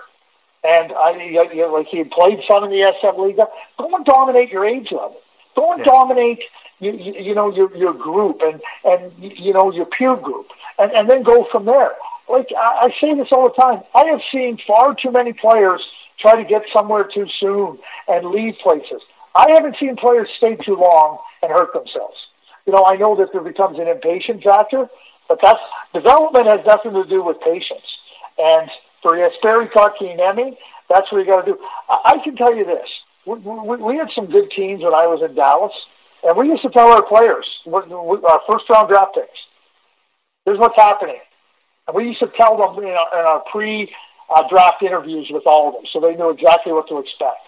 And 0.63 0.91
I, 0.91 1.11
you 1.23 1.55
know, 1.55 1.73
like 1.73 1.87
he 1.87 1.99
had 1.99 2.11
played 2.11 2.43
some 2.45 2.63
in 2.65 2.69
the 2.69 2.93
SM 2.99 3.21
League. 3.21 3.37
Go 3.37 3.95
and 3.95 4.05
dominate 4.05 4.49
your 4.49 4.65
age 4.65 4.91
level. 4.91 5.21
Go 5.59 5.65
and 5.73 5.81
Yeah. 5.81 5.91
dominate, 5.95 6.43
you, 6.83 6.91
you, 7.05 7.11
you 7.27 7.33
know, 7.37 7.47
your 7.59 7.69
your 7.83 7.93
group 8.07 8.37
and 8.47 8.57
and 8.91 9.01
you 9.47 9.53
know 9.57 9.67
your 9.79 9.85
peer 9.95 10.15
group, 10.27 10.47
and 10.79 10.89
and 10.97 11.09
then 11.09 11.21
go 11.33 11.37
from 11.51 11.63
there. 11.73 11.93
Like 12.35 12.49
I, 12.67 12.69
I 12.87 12.87
say 13.01 13.11
this 13.19 13.31
all 13.35 13.45
the 13.49 13.55
time. 13.65 13.79
I 14.01 14.03
have 14.11 14.21
seen 14.33 14.57
far 14.69 14.87
too 15.03 15.11
many 15.19 15.33
players 15.45 15.81
try 16.23 16.33
to 16.41 16.45
get 16.53 16.63
somewhere 16.75 17.03
too 17.15 17.27
soon 17.27 17.79
and 18.07 18.21
leave 18.37 18.55
places. 18.67 19.01
I 19.35 19.45
haven't 19.55 19.77
seen 19.81 19.95
players 20.05 20.29
stay 20.39 20.55
too 20.67 20.75
long 20.75 21.09
and 21.41 21.51
hurt 21.57 21.71
themselves. 21.73 22.19
You 22.65 22.73
know, 22.73 22.83
I 22.85 22.95
know 23.01 23.15
that 23.19 23.29
there 23.33 23.41
becomes 23.53 23.79
an 23.79 23.87
impatient 23.87 24.43
factor, 24.43 24.83
but 25.29 25.37
that's 25.41 25.63
development 25.93 26.45
has 26.53 26.61
nothing 26.65 26.93
to 26.93 27.05
do 27.15 27.19
with 27.27 27.37
patience. 27.41 27.89
And 28.37 28.69
for 29.01 29.11
Jesperi 29.19 29.67
Kotkaniemi, 29.71 30.57
that's 30.89 31.11
what 31.11 31.19
you 31.19 31.25
got 31.33 31.45
to 31.45 31.53
do. 31.53 31.59
I, 31.89 31.97
I 32.13 32.15
can 32.23 32.35
tell 32.35 32.53
you 32.59 32.65
this: 32.65 32.89
we, 33.25 33.35
we, 33.35 33.77
we 33.77 33.97
had 33.97 34.11
some 34.11 34.27
good 34.27 34.49
teams 34.51 34.83
when 34.83 34.93
I 34.93 35.07
was 35.07 35.21
in 35.21 35.35
Dallas, 35.35 35.87
and 36.25 36.35
we 36.37 36.47
used 36.47 36.63
to 36.63 36.69
tell 36.69 36.89
our 36.89 37.03
players, 37.03 37.61
our 37.67 38.41
first 38.49 38.69
round 38.69 38.89
draft 38.89 39.15
picks, 39.15 39.45
here's 40.45 40.57
what's 40.57 40.75
happening. 40.75 41.19
And 41.87 41.95
we 41.95 42.07
used 42.07 42.19
to 42.19 42.27
tell 42.27 42.57
them 42.57 42.83
in 42.83 42.91
our, 42.91 43.19
in 43.19 43.25
our 43.25 43.39
pre 43.51 43.93
uh, 44.33 44.47
draft 44.47 44.83
interviews 44.83 45.29
with 45.29 45.43
all 45.45 45.69
of 45.69 45.73
them, 45.75 45.85
so 45.85 45.99
they 45.99 46.15
knew 46.15 46.29
exactly 46.29 46.71
what 46.71 46.87
to 46.87 46.99
expect. 46.99 47.39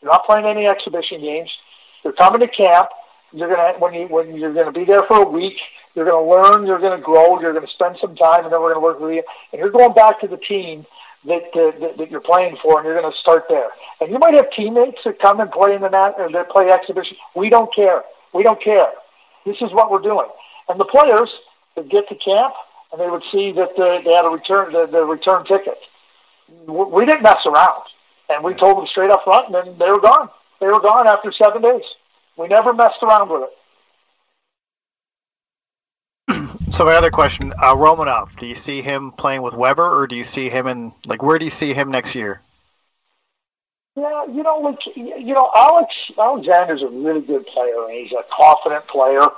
You're 0.00 0.12
not 0.12 0.24
playing 0.26 0.46
any 0.46 0.66
exhibition 0.66 1.20
games. 1.20 1.58
You're 2.04 2.12
coming 2.12 2.40
to 2.40 2.48
camp. 2.48 2.88
You're 3.32 3.48
gonna 3.48 3.78
when 3.78 3.94
you 3.94 4.06
when 4.06 4.34
you're 4.36 4.54
gonna 4.54 4.72
be 4.72 4.84
there 4.84 5.02
for 5.02 5.22
a 5.22 5.28
week. 5.28 5.60
You're 5.94 6.04
gonna 6.04 6.28
learn. 6.28 6.66
You're 6.66 6.78
gonna 6.78 7.00
grow. 7.00 7.40
You're 7.40 7.52
gonna 7.52 7.68
spend 7.68 7.98
some 7.98 8.14
time, 8.16 8.44
and 8.44 8.52
then 8.52 8.60
we're 8.60 8.72
gonna 8.74 8.84
work 8.84 9.00
with 9.00 9.14
you. 9.14 9.22
And 9.52 9.60
you're 9.60 9.70
going 9.70 9.92
back 9.92 10.20
to 10.20 10.28
the 10.28 10.36
team 10.36 10.86
that 11.24 11.50
uh, 11.54 11.78
that, 11.80 11.98
that 11.98 12.10
you're 12.10 12.20
playing 12.20 12.56
for, 12.56 12.78
and 12.78 12.86
you're 12.86 13.00
gonna 13.00 13.14
start 13.14 13.46
there. 13.48 13.68
And 14.00 14.10
you 14.10 14.18
might 14.18 14.34
have 14.34 14.50
teammates 14.50 15.04
that 15.04 15.18
come 15.18 15.40
and 15.40 15.50
play 15.50 15.74
in 15.74 15.82
the 15.82 15.90
mat 15.90 16.14
or 16.18 16.30
that 16.32 16.50
play 16.50 16.70
exhibition. 16.70 17.16
We 17.34 17.50
don't 17.50 17.72
care. 17.74 18.02
We 18.32 18.42
don't 18.42 18.60
care. 18.60 18.90
This 19.44 19.60
is 19.60 19.72
what 19.72 19.90
we're 19.90 20.00
doing. 20.00 20.28
And 20.68 20.78
the 20.78 20.84
players 20.84 21.30
would 21.76 21.90
get 21.90 22.08
to 22.08 22.14
camp, 22.14 22.54
and 22.92 23.00
they 23.00 23.08
would 23.08 23.24
see 23.30 23.52
that 23.52 23.78
uh, 23.78 24.00
they 24.02 24.12
had 24.12 24.24
a 24.24 24.30
return 24.30 24.72
the, 24.72 24.86
the 24.86 25.04
return 25.04 25.44
ticket. 25.44 25.78
we 26.66 27.04
didn't 27.04 27.22
mess 27.22 27.44
around, 27.46 27.84
and 28.28 28.42
we 28.42 28.54
told 28.54 28.78
them 28.78 28.86
straight 28.86 29.10
up 29.10 29.24
front, 29.24 29.46
and 29.46 29.54
then 29.54 29.78
they 29.78 29.90
were 29.90 30.00
gone. 30.00 30.30
They 30.60 30.66
were 30.66 30.80
gone 30.80 31.06
after 31.06 31.32
seven 31.32 31.62
days. 31.62 31.84
We 32.36 32.48
never 32.48 32.72
messed 32.72 33.02
around 33.02 33.28
with 33.28 33.42
it. 33.42 33.56
So 36.80 36.86
my 36.86 36.94
other 36.94 37.10
question, 37.10 37.52
uh, 37.58 37.76
Romanov, 37.76 38.38
do 38.38 38.46
you 38.46 38.54
see 38.54 38.80
him 38.80 39.12
playing 39.12 39.42
with 39.42 39.52
Weber, 39.52 39.84
or 39.84 40.06
do 40.06 40.16
you 40.16 40.24
see 40.24 40.48
him 40.48 40.66
in 40.66 40.94
like 41.04 41.22
where 41.22 41.38
do 41.38 41.44
you 41.44 41.50
see 41.50 41.74
him 41.74 41.90
next 41.90 42.14
year? 42.14 42.40
Yeah, 43.96 44.24
you 44.24 44.42
know, 44.42 44.60
like 44.60 44.86
you 44.96 45.34
know, 45.34 45.50
Alex 45.54 45.94
Alexander's 46.16 46.80
a 46.80 46.88
really 46.88 47.20
good 47.20 47.46
player, 47.46 47.84
and 47.84 47.92
he's 47.92 48.12
a 48.12 48.24
confident 48.32 48.86
player. 48.86 49.28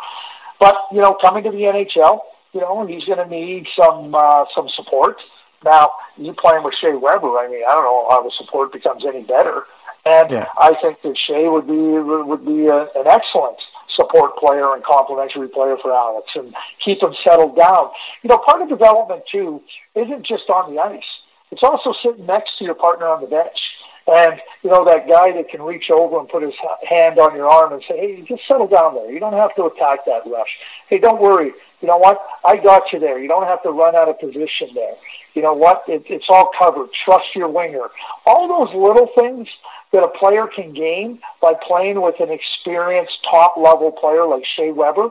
But 0.60 0.76
you 0.92 1.00
know, 1.00 1.14
coming 1.14 1.42
to 1.42 1.50
the 1.50 1.62
NHL, 1.62 2.20
you 2.52 2.60
know, 2.60 2.86
he's 2.86 3.06
going 3.06 3.18
to 3.18 3.26
need 3.26 3.66
some 3.74 4.14
uh, 4.14 4.44
some 4.54 4.68
support. 4.68 5.20
Now, 5.64 5.90
you 6.16 6.34
playing 6.34 6.62
with 6.62 6.76
Shea 6.76 6.92
Weber, 6.92 7.40
I 7.40 7.48
mean, 7.50 7.64
I 7.68 7.74
don't 7.74 7.82
know 7.82 8.06
how 8.08 8.22
the 8.22 8.30
support 8.30 8.72
becomes 8.72 9.04
any 9.04 9.24
better. 9.24 9.64
And 10.06 10.30
Yeah. 10.30 10.46
I 10.58 10.76
think 10.80 11.02
that 11.02 11.18
Shea 11.18 11.48
would 11.48 11.66
be 11.66 11.72
would 11.74 12.46
be 12.46 12.68
a, 12.68 12.82
an 12.94 13.08
excellent 13.08 13.58
support 13.94 14.36
player 14.36 14.74
and 14.74 14.82
complementary 14.82 15.48
player 15.48 15.76
for 15.76 15.92
Alex, 15.92 16.32
and 16.36 16.54
keep 16.78 17.02
him 17.02 17.14
settled 17.22 17.56
down. 17.56 17.90
You 18.22 18.28
know, 18.28 18.38
part 18.38 18.62
of 18.62 18.68
development 18.68 19.26
too 19.26 19.62
isn't 19.94 20.22
just 20.22 20.48
on 20.50 20.74
the 20.74 20.80
ice; 20.80 21.20
it's 21.50 21.62
also 21.62 21.92
sitting 21.92 22.26
next 22.26 22.58
to 22.58 22.64
your 22.64 22.74
partner 22.74 23.06
on 23.06 23.20
the 23.20 23.26
bench. 23.26 23.76
And 24.06 24.40
you 24.64 24.70
know 24.70 24.84
that 24.84 25.06
guy 25.06 25.30
that 25.32 25.48
can 25.48 25.62
reach 25.62 25.88
over 25.88 26.18
and 26.18 26.28
put 26.28 26.42
his 26.42 26.54
hand 26.88 27.20
on 27.20 27.36
your 27.36 27.48
arm 27.48 27.72
and 27.72 27.82
say, 27.84 27.96
"Hey, 27.96 28.22
just 28.22 28.46
settle 28.46 28.66
down 28.66 28.94
there. 28.94 29.10
You 29.10 29.20
don't 29.20 29.32
have 29.32 29.54
to 29.54 29.66
attack 29.66 30.04
that 30.06 30.26
rush. 30.26 30.58
Hey, 30.88 30.98
don't 30.98 31.20
worry. 31.20 31.52
You 31.80 31.88
know 31.88 31.98
what? 31.98 32.24
I 32.44 32.56
got 32.56 32.92
you 32.92 32.98
there. 32.98 33.18
You 33.18 33.28
don't 33.28 33.44
have 33.44 33.62
to 33.62 33.70
run 33.70 33.94
out 33.94 34.08
of 34.08 34.18
position 34.18 34.70
there. 34.74 34.94
You 35.34 35.42
know 35.42 35.54
what? 35.54 35.84
It, 35.88 36.04
it's 36.08 36.28
all 36.28 36.50
covered. 36.56 36.92
Trust 36.92 37.34
your 37.34 37.48
winger. 37.48 37.90
All 38.26 38.48
those 38.48 38.74
little 38.74 39.08
things 39.18 39.48
that 39.92 40.02
a 40.02 40.08
player 40.08 40.46
can 40.46 40.72
gain 40.72 41.20
by 41.40 41.54
playing 41.54 42.00
with 42.00 42.18
an 42.20 42.30
experienced 42.30 43.22
top 43.22 43.56
level 43.56 43.92
player 43.92 44.24
like 44.26 44.44
Shea 44.44 44.72
Weber 44.72 45.10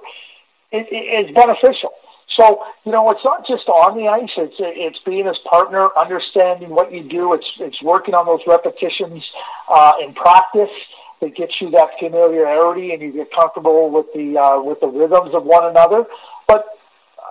is 0.72 1.32
beneficial. 1.32 1.94
So 2.28 2.64
you 2.86 2.92
know, 2.92 3.10
it's 3.10 3.26
not 3.26 3.46
just 3.46 3.68
on 3.68 3.98
the 3.98 4.08
ice; 4.08 4.32
it's 4.38 4.56
it's 4.60 5.00
being 5.00 5.26
his 5.26 5.38
partner, 5.40 5.90
understanding 5.98 6.70
what 6.70 6.92
you 6.92 7.04
do. 7.04 7.34
It's 7.34 7.54
it's 7.60 7.82
working 7.82 8.14
on 8.14 8.26
those 8.26 8.42
repetitions 8.48 9.30
uh, 9.68 9.94
in 10.02 10.14
practice 10.14 10.72
that 11.20 11.36
gets 11.36 11.60
you 11.60 11.70
that 11.72 12.00
familiarity, 12.00 12.94
and 12.94 13.02
you 13.02 13.12
get 13.12 13.32
comfortable 13.32 13.90
with 13.90 14.06
the 14.14 14.38
uh, 14.38 14.62
with 14.62 14.80
the 14.80 14.88
rhythms 14.88 15.34
of 15.34 15.44
one 15.44 15.66
another. 15.66 16.06
But 16.48 16.66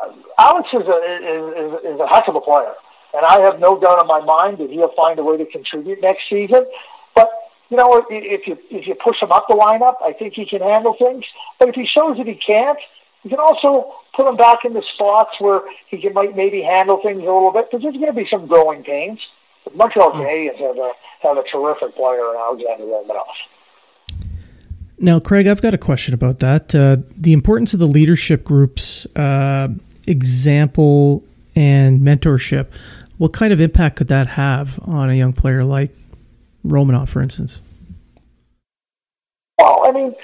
uh, 0.03 0.13
Alex 0.39 0.69
is 0.75 0.87
a 0.87 1.79
is, 1.87 1.95
is 1.95 2.01
a 2.01 2.07
heck 2.07 2.29
of 2.29 2.37
a 2.37 2.41
player, 2.43 2.75
and 3.15 3.25
I 3.25 3.41
have 3.41 3.59
no 3.59 3.81
doubt 3.81 4.03
in 4.03 4.07
my 4.07 4.21
mind 4.21 4.59
that 4.59 4.69
he'll 4.69 4.95
find 4.95 5.19
a 5.19 5.25
way 5.25 5.39
to 5.39 5.47
contribute 5.47 6.03
next 6.03 6.29
season. 6.29 6.67
But 7.15 7.31
you 7.69 7.77
know, 7.77 8.05
if- 8.11 8.47
you 8.47 8.59
if 8.71 8.87
you 8.87 8.95
push 8.95 9.23
him 9.23 9.33
up 9.33 9.47
the 9.49 9.55
lineup, 9.55 9.97
I 10.03 10.13
think 10.13 10.35
he 10.35 10.45
can 10.47 10.61
handle 10.61 10.95
things. 10.95 11.25
But 11.59 11.69
if 11.69 11.75
he 11.75 11.85
shows 11.87 12.17
that 12.19 12.27
he 12.27 12.35
can't, 12.35 12.79
you 13.23 13.31
can 13.31 13.39
also 13.39 13.95
put 14.15 14.27
him 14.27 14.37
back 14.37 14.65
into 14.65 14.83
spots 14.83 15.41
where 15.41 15.63
he 15.89 15.99
can 15.99 16.15
might 16.15 16.37
maybe 16.37 16.63
handle 16.63 16.99
things 16.99 17.21
a 17.21 17.25
little 17.25 17.53
bit. 17.53 17.71
Because 17.71 17.83
there's 17.83 17.95
going 17.95 18.07
to 18.07 18.13
be 18.13 18.27
some 18.27 18.47
growing 18.47 18.83
pains. 18.83 19.27
The 19.65 19.77
Montreal 19.77 20.13
Canadiens 20.13 20.57
have 20.57 20.79
a 20.79 20.93
have 21.21 21.37
a 21.37 21.43
terrific 21.45 21.95
player 21.95 22.31
in 22.31 22.37
Alexander 22.37 22.85
Romanov. 22.85 23.25
Now, 25.03 25.19
Craig, 25.19 25.47
I've 25.47 25.63
got 25.63 25.73
a 25.73 25.79
question 25.79 26.13
about 26.13 26.41
that. 26.41 26.75
Uh, 26.75 26.99
the 27.17 27.33
importance 27.33 27.73
of 27.73 27.81
the 27.81 27.87
leadership 27.87 28.45
group's 28.45 29.07
uh, 29.17 29.69
example 30.07 31.25
and 31.57 32.01
mentorship. 32.01 32.67
What 33.17 33.33
kind 33.33 33.53
of 33.53 33.61
impact 33.61 33.97
could 33.97 34.09
that 34.09 34.27
have 34.29 34.79
on 34.87 35.09
a 35.09 35.15
young 35.15 35.33
player 35.33 35.65
like 35.65 35.95
Romanov, 36.65 37.09
for 37.09 37.23
instance? 37.23 37.61
Well, 39.59 39.83
I 39.85 39.93
mean, 39.93 40.15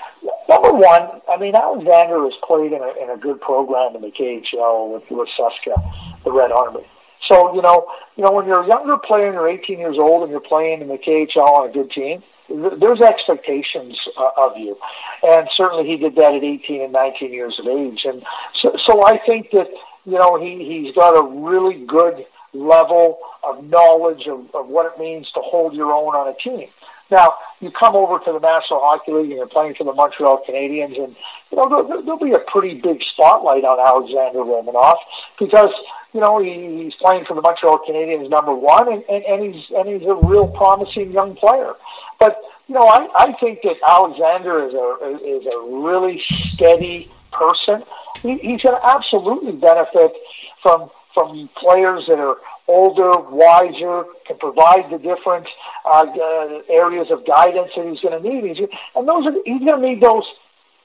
number 0.49 0.73
one, 0.73 1.21
I 1.29 1.37
mean 1.39 1.55
Alexander 1.55 2.25
has 2.25 2.37
played 2.37 2.73
in 2.73 2.83
a, 2.83 3.03
in 3.03 3.11
a 3.11 3.17
good 3.17 3.41
program 3.41 3.97
in 3.97 4.03
the 4.03 4.11
KHL 4.11 4.93
with 4.93 5.11
with 5.11 5.29
CSKA, 5.29 6.25
the 6.25 6.33
Red 6.33 6.53
Army. 6.53 6.85
So 7.21 7.55
you 7.55 7.63
know, 7.63 7.87
you 8.17 8.25
know, 8.25 8.33
when 8.33 8.47
you're 8.47 8.63
a 8.63 8.67
younger 8.67 8.97
player 8.97 9.27
and 9.27 9.35
you're 9.35 9.49
18 9.49 9.79
years 9.79 9.99
old 9.99 10.23
and 10.23 10.31
you're 10.31 10.41
playing 10.41 10.81
in 10.81 10.89
the 10.89 10.99
KHL 10.99 11.47
on 11.47 11.69
a 11.69 11.73
good 11.73 11.91
team, 11.91 12.23
there's 12.49 13.01
expectations 13.01 14.09
uh, 14.17 14.31
of 14.37 14.57
you, 14.57 14.79
and 15.23 15.49
certainly 15.51 15.87
he 15.87 15.97
did 15.97 16.15
that 16.17 16.35
at 16.35 16.45
18 16.45 16.83
and 16.83 16.93
19 16.93 17.33
years 17.33 17.59
of 17.59 17.67
age. 17.67 18.05
And 18.05 18.25
so, 18.53 18.77
so 18.77 19.05
I 19.05 19.19
think 19.19 19.51
that 19.51 19.69
you 20.05 20.19
know 20.19 20.41
he 20.41 20.65
he's 20.65 20.95
got 20.95 21.11
a 21.11 21.23
really 21.23 21.85
good 21.85 22.25
level 22.57 23.19
of 23.43 23.65
knowledge 23.65 24.27
of, 24.27 24.55
of 24.55 24.69
what 24.69 24.93
it 24.93 24.99
means 24.99 25.31
to 25.33 25.41
hold 25.41 25.75
your 25.75 25.93
own 25.93 26.15
on 26.15 26.29
a 26.29 26.35
team. 26.35 26.69
Now, 27.11 27.35
you 27.61 27.71
come 27.71 27.95
over 27.95 28.19
to 28.25 28.33
the 28.33 28.41
National 28.41 28.81
Hockey 28.81 29.13
League 29.13 29.31
and 29.31 29.39
you're 29.39 29.47
playing 29.47 29.75
for 29.75 29.85
the 29.85 29.93
Montreal 29.93 30.43
Canadiens, 30.49 31.03
and 31.03 31.15
you 31.51 31.57
know 31.57 31.69
there'll, 31.69 32.03
there'll 32.03 32.19
be 32.19 32.33
a 32.33 32.41
pretty 32.41 32.81
big 32.81 33.03
spotlight 33.03 33.65
on 33.65 33.79
Alexander 33.79 34.41
Romanov 34.41 34.97
because 35.39 35.73
you 36.13 36.21
know 36.21 36.39
he, 36.43 36.83
he's 36.83 36.97
playing 36.97 37.25
for 37.25 37.35
the 37.35 37.43
Montreal 37.43 37.79
Canadiens 37.89 38.29
number 38.29 38.53
one, 38.53 38.93
and, 38.93 39.05
and, 39.09 39.25
and 39.25 39.55
he's 39.55 39.71
and 39.71 39.89
he's 39.89 40.03
a 40.03 40.15
real 40.15 40.49
promising 40.49 41.13
young 41.13 41.37
player. 41.37 41.75
But 42.19 42.41
you 42.67 42.75
know, 42.75 42.87
I, 42.87 43.09
I 43.17 43.33
think 43.35 43.63
that 43.63 43.77
Alexander 43.87 44.67
is 44.67 44.75
a 44.75 45.21
is 45.25 45.47
a 45.47 45.61
really 45.61 46.21
steady 46.53 47.09
person. 47.33 47.85
He, 48.23 48.39
he's 48.39 48.63
going 48.63 48.81
to 48.81 48.85
absolutely 48.85 49.53
benefit 49.53 50.13
from 50.61 50.91
from 51.17 51.49
players 51.57 52.07
that 52.09 52.19
are 52.19 52.37
older, 52.69 53.19
wiser, 53.19 54.05
can 54.27 54.37
provide 54.37 54.91
the 54.91 54.99
different 54.99 55.49
uh, 55.87 56.05
uh, 56.05 56.63
areas 56.69 57.11
of 57.11 57.27
guidance 57.27 57.73
that 57.75 57.87
he's 57.87 58.01
going 58.01 58.23
to 58.23 58.29
need. 58.29 58.45
He's, 58.45 58.69
and 58.95 59.09
those 59.09 59.27
are, 59.27 59.33
he's 59.47 59.65
going 59.65 59.81
to 59.81 59.89
need 59.89 60.03
those 60.03 60.31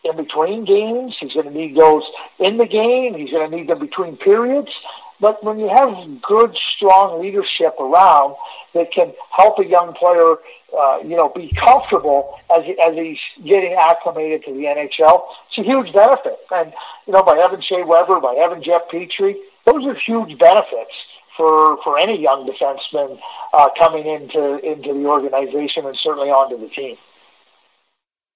in 0.05 0.15
between 0.15 0.63
games. 0.63 1.17
He's 1.19 1.33
going 1.33 1.47
to 1.47 1.53
need 1.53 1.75
those 1.75 2.09
in 2.39 2.57
the 2.57 2.65
game. 2.65 3.15
He's 3.15 3.31
going 3.31 3.51
to 3.51 3.55
need 3.55 3.67
them 3.67 3.79
between 3.79 4.15
periods. 4.15 4.71
But 5.19 5.43
when 5.43 5.59
you 5.59 5.67
have 5.67 6.21
good, 6.21 6.55
strong 6.55 7.21
leadership 7.21 7.75
around 7.79 8.35
that 8.73 8.91
can 8.91 9.13
help 9.29 9.59
a 9.59 9.65
young 9.65 9.93
player, 9.93 10.37
uh, 10.75 10.99
you 11.03 11.15
know, 11.15 11.29
be 11.29 11.51
comfortable 11.55 12.39
as 12.49 12.63
as 12.83 12.95
he's 12.95 13.19
getting 13.45 13.73
acclimated 13.73 14.45
to 14.45 14.53
the 14.53 14.63
NHL, 14.63 15.25
it's 15.47 15.57
a 15.59 15.63
huge 15.63 15.93
benefit. 15.93 16.39
And 16.51 16.73
you 17.05 17.13
know, 17.13 17.21
by 17.21 17.37
having 17.37 17.61
Shea 17.61 17.83
Weber, 17.83 18.19
by 18.19 18.33
having 18.33 18.63
Jeff 18.63 18.87
Petry, 18.89 19.35
those 19.65 19.85
are 19.85 19.93
huge 19.95 20.37
benefits 20.37 20.93
for 21.37 21.81
for 21.83 21.97
any 21.97 22.21
young 22.21 22.47
defenseman 22.47 23.19
uh, 23.53 23.69
coming 23.77 24.05
into 24.05 24.57
into 24.69 24.93
the 24.93 25.05
organization 25.05 25.85
and 25.85 25.95
certainly 25.95 26.29
onto 26.29 26.57
the 26.59 26.67
team. 26.67 26.97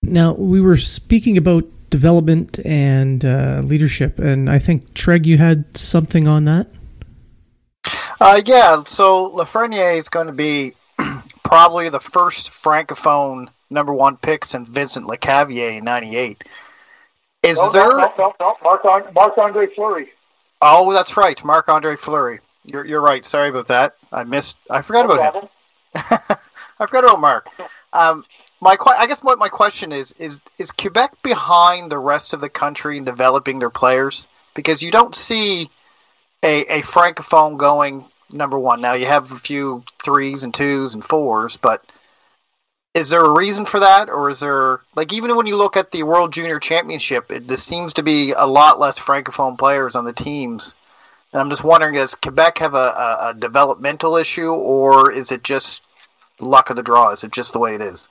Now, 0.01 0.33
we 0.33 0.61
were 0.61 0.77
speaking 0.77 1.35
about 1.37 1.63
development 1.89 2.59
and 2.65 3.25
uh, 3.25 3.61
leadership, 3.63 4.19
and 4.19 4.49
I 4.49 4.59
think, 4.59 4.93
Treg, 4.93 5.25
you 5.25 5.37
had 5.37 5.75
something 5.75 6.27
on 6.27 6.45
that? 6.45 6.67
Uh, 8.19 8.41
yeah, 8.45 8.83
so 8.85 9.31
Lafreniere 9.31 9.97
is 9.97 10.09
going 10.09 10.27
to 10.27 10.33
be 10.33 10.73
probably 11.43 11.89
the 11.89 11.99
first 11.99 12.49
francophone 12.51 13.49
number 13.69 13.93
one 13.93 14.17
pick 14.17 14.45
since 14.45 14.69
Vincent 14.69 15.07
Lecavalier 15.07 15.77
in 15.77 15.83
'98. 15.83 16.43
Is 17.43 17.57
No, 17.57 17.71
there? 17.71 17.89
no, 17.89 17.97
no, 17.97 18.13
no, 18.17 18.33
no. 18.39 18.55
Mark 18.63 18.85
on, 18.85 19.13
Marc 19.13 19.37
Andre 19.37 19.67
Fleury. 19.73 20.09
Oh, 20.67 20.91
that's 20.91 21.15
right, 21.15 21.41
Marc 21.43 21.69
Andre 21.69 21.95
Fleury. 21.95 22.39
You're 22.63 22.83
you're 22.85 23.01
right. 23.01 23.23
Sorry 23.23 23.49
about 23.49 23.67
that. 23.67 23.97
I 24.11 24.23
missed. 24.23 24.57
I 24.69 24.81
forgot 24.81 25.07
No 25.07 25.13
about 25.13 25.35
him. 25.35 25.49
I 25.95 26.85
forgot 26.87 27.03
about 27.03 27.21
Mark. 27.21 27.47
Um, 27.93 28.25
my 28.59 28.75
I 28.97 29.05
guess 29.05 29.21
what 29.21 29.37
my 29.37 29.49
question 29.49 29.91
is 29.91 30.13
is 30.13 30.41
is 30.57 30.71
Quebec 30.71 31.21
behind 31.21 31.91
the 31.91 31.99
rest 31.99 32.33
of 32.33 32.41
the 32.41 32.49
country 32.49 32.97
in 32.97 33.03
developing 33.03 33.59
their 33.59 33.69
players 33.69 34.27
because 34.55 34.81
you 34.81 34.89
don't 34.89 35.13
see 35.13 35.69
a 36.41 36.79
a 36.79 36.81
francophone 36.81 37.57
going 37.57 38.05
number 38.31 38.57
one. 38.57 38.81
Now 38.81 38.93
you 38.93 39.05
have 39.05 39.31
a 39.31 39.37
few 39.37 39.83
threes 40.01 40.43
and 40.43 40.53
twos 40.53 40.95
and 40.95 41.05
fours, 41.05 41.57
but 41.57 41.85
is 42.95 43.09
there 43.09 43.23
a 43.23 43.29
reason 43.29 43.65
for 43.65 43.81
that, 43.81 44.09
or 44.09 44.29
is 44.29 44.39
there 44.39 44.79
like 44.95 45.11
even 45.11 45.35
when 45.35 45.47
you 45.47 45.57
look 45.57 45.75
at 45.75 45.91
the 45.91 46.03
World 46.03 46.31
Junior 46.31 46.59
Championship, 46.59 47.29
it 47.29 47.47
there 47.47 47.57
seems 47.57 47.93
to 47.93 48.03
be 48.03 48.31
a 48.31 48.45
lot 48.45 48.79
less 48.79 48.97
francophone 48.97 49.57
players 49.57 49.95
on 49.95 50.05
the 50.05 50.13
teams. 50.13 50.75
And 51.33 51.41
I'm 51.41 51.49
just 51.49 51.65
wondering, 51.65 51.95
does 51.95 52.15
Quebec 52.15 52.59
have 52.59 52.73
a, 52.73 52.77
a, 52.77 53.17
a 53.27 53.33
developmental 53.37 54.15
issue, 54.15 54.49
or 54.49 55.11
is 55.11 55.33
it 55.33 55.43
just 55.43 55.83
luck 56.39 56.69
of 56.69 56.77
the 56.77 56.83
draw? 56.83 57.11
Is 57.11 57.25
it 57.25 57.33
just 57.33 57.51
the 57.51 57.59
way 57.59 57.75
it 57.75 57.81
is? 57.81 58.07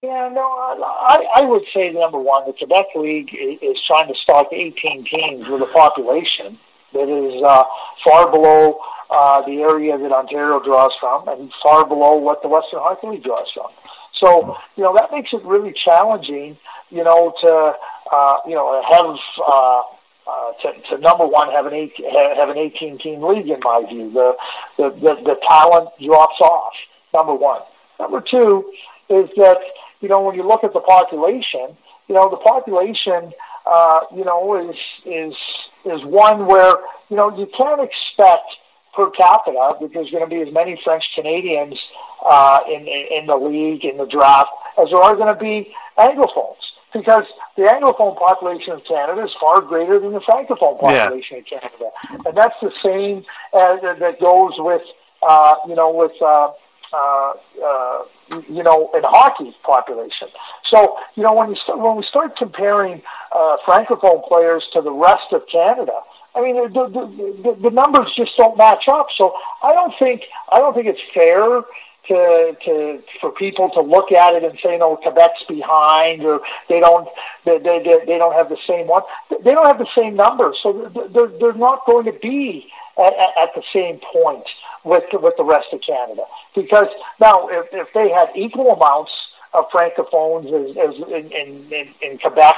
Yeah, 0.00 0.30
no, 0.32 0.40
I, 0.40 1.26
I 1.36 1.42
would 1.42 1.64
say 1.74 1.92
number 1.92 2.18
one, 2.18 2.46
the 2.46 2.54
Quebec 2.54 2.86
League 2.96 3.34
is, 3.34 3.58
is 3.60 3.82
trying 3.82 4.08
to 4.08 4.14
stock 4.14 4.48
18 4.50 5.04
teams 5.04 5.46
with 5.46 5.60
a 5.60 5.66
population 5.66 6.58
that 6.92 7.08
is 7.08 7.42
uh, 7.42 7.64
far 8.04 8.30
below 8.30 8.78
uh, 9.10 9.42
the 9.42 9.62
area 9.62 9.96
that 9.98 10.12
Ontario 10.12 10.60
draws 10.60 10.94
from 10.98 11.28
and 11.28 11.52
far 11.62 11.86
below 11.86 12.16
what 12.16 12.42
the 12.42 12.48
Western 12.48 12.80
Hockey 12.80 13.08
League 13.08 13.22
draws 13.22 13.50
from. 13.50 13.68
So, 14.12 14.56
you 14.76 14.82
know, 14.82 14.94
that 14.94 15.10
makes 15.10 15.32
it 15.32 15.42
really 15.44 15.72
challenging, 15.72 16.56
you 16.90 17.04
know, 17.04 17.34
to, 17.40 17.74
uh, 18.12 18.36
you 18.46 18.54
know, 18.54 18.82
have, 18.82 19.18
uh, 19.46 19.82
uh, 20.26 20.52
to, 20.62 20.80
to 20.88 20.98
number 20.98 21.26
one 21.26 21.50
have 21.50 21.66
an 21.66 21.72
eight, 21.74 21.94
have 21.96 22.48
an 22.48 22.56
18 22.56 22.98
team 22.98 23.22
league 23.22 23.48
in 23.48 23.60
my 23.62 23.84
view. 23.88 24.10
The, 24.10 24.36
the 24.76 24.90
the 24.90 25.14
the 25.22 25.40
talent 25.42 25.90
drops 26.00 26.40
off. 26.40 26.74
Number 27.12 27.34
one. 27.34 27.60
Number 27.98 28.20
two 28.20 28.72
is 29.08 29.28
that 29.36 29.58
you 30.00 30.08
know 30.08 30.22
when 30.22 30.36
you 30.36 30.44
look 30.44 30.64
at 30.64 30.72
the 30.72 30.80
population, 30.80 31.76
you 32.08 32.14
know 32.14 32.30
the 32.30 32.36
population 32.36 33.32
uh, 33.66 34.00
you 34.14 34.24
know 34.24 34.70
is 34.70 34.76
is 35.04 35.36
is 35.84 36.04
one 36.04 36.46
where 36.46 36.74
you 37.08 37.16
know 37.16 37.36
you 37.36 37.46
can't 37.46 37.80
expect 37.80 38.56
per 38.94 39.10
capita 39.10 39.76
that 39.80 39.92
there's 39.92 40.10
going 40.10 40.22
to 40.22 40.28
be 40.28 40.40
as 40.40 40.52
many 40.52 40.76
French 40.76 41.14
Canadians 41.14 41.80
uh, 42.24 42.60
in, 42.68 42.86
in 42.86 43.06
in 43.10 43.26
the 43.26 43.36
league 43.36 43.84
in 43.84 43.96
the 43.96 44.06
draft 44.06 44.50
as 44.78 44.90
there 44.90 45.00
are 45.00 45.16
going 45.16 45.34
to 45.34 45.40
be 45.40 45.74
Anglophones 45.98 46.72
because 46.92 47.24
the 47.56 47.62
Anglophone 47.62 48.18
population 48.18 48.74
of 48.74 48.84
Canada 48.84 49.24
is 49.24 49.32
far 49.34 49.60
greater 49.60 49.98
than 49.98 50.12
the 50.12 50.20
Francophone 50.20 50.78
population 50.78 51.42
yeah. 51.50 51.58
of 51.58 51.62
Canada, 51.62 51.90
and 52.26 52.36
that's 52.36 52.58
the 52.60 52.72
same 52.82 53.24
as, 53.54 53.80
that 53.98 54.20
goes 54.20 54.54
with 54.58 54.82
uh, 55.22 55.54
you 55.68 55.74
know 55.74 55.90
with 55.90 56.20
uh, 56.20 56.52
uh, 56.92 57.32
uh, 57.64 58.04
you 58.48 58.62
know 58.62 58.90
in 58.94 59.02
hockey 59.04 59.54
population. 59.62 60.28
So 60.64 60.98
you 61.14 61.22
know 61.22 61.34
when 61.34 61.50
you 61.50 61.56
start, 61.56 61.78
when 61.78 61.96
we 61.96 62.02
start 62.02 62.36
comparing 62.36 63.02
uh, 63.32 63.56
Francophone 63.64 64.26
players 64.26 64.68
to 64.72 64.82
the 64.82 64.92
rest 64.92 65.32
of 65.32 65.46
Canada. 65.46 66.00
I 66.34 66.40
mean, 66.40 66.56
the, 66.72 66.88
the, 66.88 67.06
the, 67.42 67.58
the 67.60 67.70
numbers 67.70 68.10
just 68.12 68.38
don't 68.38 68.56
match 68.56 68.88
up. 68.88 69.08
So 69.12 69.34
I 69.62 69.74
don't 69.74 69.92
think 69.98 70.22
I 70.50 70.60
don't 70.60 70.72
think 70.74 70.86
it's 70.86 71.02
fair 71.12 71.62
to 72.08 72.56
to 72.64 73.02
for 73.20 73.30
people 73.30 73.70
to 73.70 73.80
look 73.80 74.12
at 74.12 74.34
it 74.34 74.42
and 74.42 74.58
say 74.58 74.76
no 74.76 74.96
Quebec's 74.96 75.44
behind 75.44 76.24
or 76.24 76.40
they 76.68 76.80
don't 76.80 77.08
they 77.44 77.58
they, 77.58 77.78
they 77.78 78.18
don't 78.18 78.34
have 78.34 78.48
the 78.48 78.58
same 78.66 78.88
one 78.88 79.02
they 79.44 79.52
don't 79.52 79.66
have 79.66 79.78
the 79.78 79.88
same 79.94 80.16
numbers 80.16 80.58
so 80.60 80.72
they're 81.12 81.28
they're 81.38 81.52
not 81.52 81.86
going 81.86 82.06
to 82.06 82.12
be 82.12 82.72
at, 82.98 83.12
at 83.40 83.54
the 83.54 83.62
same 83.72 84.00
point 84.12 84.46
with 84.84 85.04
with 85.12 85.36
the 85.36 85.44
rest 85.44 85.72
of 85.72 85.80
Canada 85.80 86.22
because 86.54 86.88
now 87.20 87.48
if, 87.48 87.66
if 87.72 87.92
they 87.92 88.10
had 88.10 88.30
equal 88.34 88.70
amounts 88.70 89.28
of 89.52 89.68
francophones 89.70 90.46
as, 90.46 90.76
as 90.76 91.08
in, 91.08 91.72
in, 91.72 91.88
in 92.00 92.18
Quebec 92.18 92.56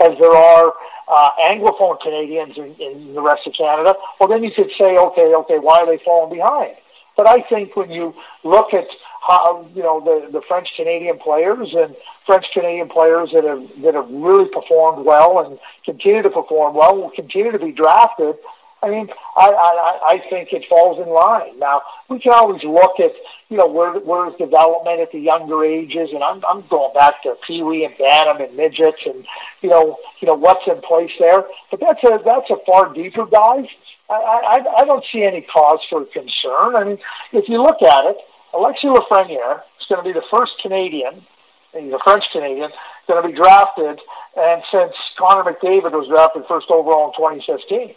as 0.00 0.18
there 0.18 0.36
are 0.36 0.72
uh, 1.08 1.28
anglophone 1.40 2.00
Canadians 2.00 2.56
in, 2.56 2.74
in 2.76 3.14
the 3.14 3.22
rest 3.22 3.46
of 3.46 3.52
Canada 3.54 3.94
well 4.18 4.28
then 4.28 4.44
you 4.44 4.50
could 4.50 4.70
say 4.76 4.96
okay 4.96 5.34
okay 5.34 5.58
why 5.58 5.80
are 5.80 5.86
they 5.86 5.98
falling 5.98 6.34
behind 6.36 6.74
but 7.16 7.28
I 7.28 7.42
think 7.42 7.76
when 7.76 7.90
you 7.90 8.14
look 8.42 8.74
at 8.74 8.88
how 9.26 9.66
you 9.74 9.82
know 9.82 10.00
the, 10.00 10.30
the 10.30 10.42
French 10.42 10.76
Canadian 10.76 11.18
players 11.18 11.74
and 11.74 11.96
French 12.26 12.50
Canadian 12.52 12.88
players 12.88 13.30
that 13.32 13.44
have 13.44 13.82
that 13.82 13.94
have 13.94 14.10
really 14.10 14.48
performed 14.48 15.04
well 15.04 15.38
and 15.40 15.58
continue 15.84 16.22
to 16.22 16.30
perform 16.30 16.74
well 16.74 16.96
will 16.96 17.10
continue 17.10 17.52
to 17.52 17.58
be 17.58 17.72
drafted. 17.72 18.36
I 18.84 18.90
mean, 18.90 19.08
I, 19.34 19.48
I, 19.48 20.14
I 20.14 20.28
think 20.28 20.52
it 20.52 20.66
falls 20.68 20.98
in 20.98 21.10
line. 21.10 21.58
Now 21.58 21.80
we 22.10 22.18
can 22.18 22.34
always 22.34 22.62
look 22.64 23.00
at 23.00 23.12
you 23.48 23.56
know 23.56 23.66
where 23.66 23.94
where's 23.94 24.34
development 24.36 25.00
at 25.00 25.10
the 25.10 25.20
younger 25.20 25.64
ages, 25.64 26.10
and 26.12 26.22
I'm 26.22 26.44
I'm 26.46 26.60
going 26.68 26.92
back 26.92 27.22
to 27.22 27.34
Pee 27.42 27.62
Wee 27.62 27.86
and 27.86 27.96
Bantam 27.96 28.46
and 28.46 28.54
midgets, 28.56 29.06
and 29.06 29.26
you 29.62 29.70
know 29.70 29.96
you 30.20 30.26
know 30.26 30.34
what's 30.34 30.66
in 30.66 30.82
place 30.82 31.12
there. 31.18 31.46
But 31.70 31.80
that's 31.80 32.04
a 32.04 32.20
that's 32.22 32.50
a 32.50 32.58
far 32.66 32.92
deeper 32.92 33.24
dive. 33.24 33.68
I, 34.10 34.14
I, 34.14 34.82
I 34.82 34.84
don't 34.84 35.04
see 35.06 35.22
any 35.22 35.40
cause 35.40 35.80
for 35.88 36.04
concern. 36.04 36.76
I 36.76 36.84
mean, 36.84 36.98
if 37.32 37.48
you 37.48 37.62
look 37.62 37.80
at 37.80 38.04
it, 38.04 38.18
Alexis 38.52 38.90
Lafreniere 38.90 39.62
is 39.80 39.86
going 39.86 40.04
to 40.04 40.06
be 40.06 40.12
the 40.12 40.26
first 40.30 40.58
Canadian, 40.60 41.24
and 41.72 41.84
he's 41.86 41.94
a 41.94 41.98
French 42.00 42.30
Canadian, 42.30 42.70
going 43.08 43.22
to 43.22 43.28
be 43.28 43.34
drafted, 43.34 43.98
and 44.36 44.62
since 44.70 44.94
Connor 45.16 45.50
McDavid 45.50 45.92
was 45.92 46.06
drafted 46.08 46.44
first 46.46 46.70
overall 46.70 47.08
in 47.08 47.14
2016. 47.14 47.94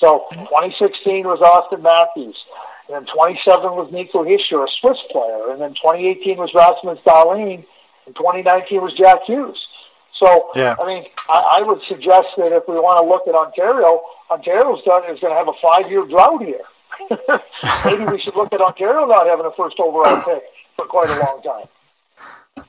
So 0.00 0.26
2016 0.32 1.26
was 1.26 1.40
Auston 1.40 1.82
Matthews. 1.82 2.46
And 2.88 2.96
then 2.96 3.14
27 3.14 3.62
was 3.76 3.92
Nico 3.92 4.24
Hischier, 4.24 4.64
a 4.64 4.68
Swiss 4.68 4.98
player. 5.10 5.52
And 5.52 5.60
then 5.60 5.74
2018 5.74 6.38
was 6.38 6.54
Rasmus 6.54 6.98
Dahlin. 7.04 7.64
And 8.06 8.16
2019 8.16 8.80
was 8.82 8.94
Jack 8.94 9.24
Hughes. 9.24 9.68
So, 10.12 10.50
yeah. 10.56 10.74
I 10.80 10.86
mean, 10.86 11.04
I, 11.28 11.58
I 11.58 11.62
would 11.62 11.82
suggest 11.82 12.28
that 12.38 12.52
if 12.52 12.66
we 12.66 12.74
want 12.74 12.98
to 12.98 13.08
look 13.08 13.28
at 13.28 13.34
Ontario, 13.34 14.02
Ontario's 14.30 14.82
done 14.82 15.04
is 15.04 15.20
going 15.20 15.32
to 15.32 15.38
have 15.38 15.48
a 15.48 15.52
five-year 15.62 16.06
drought 16.06 16.42
here. 16.42 16.64
Maybe 17.84 18.04
we 18.10 18.18
should 18.18 18.34
look 18.34 18.52
at 18.52 18.60
Ontario 18.60 19.06
not 19.06 19.26
having 19.26 19.46
a 19.46 19.52
first 19.52 19.78
overall 19.78 20.22
pick 20.22 20.42
for 20.76 20.86
quite 20.86 21.08
a 21.08 21.18
long 21.20 21.42
time. 21.42 22.66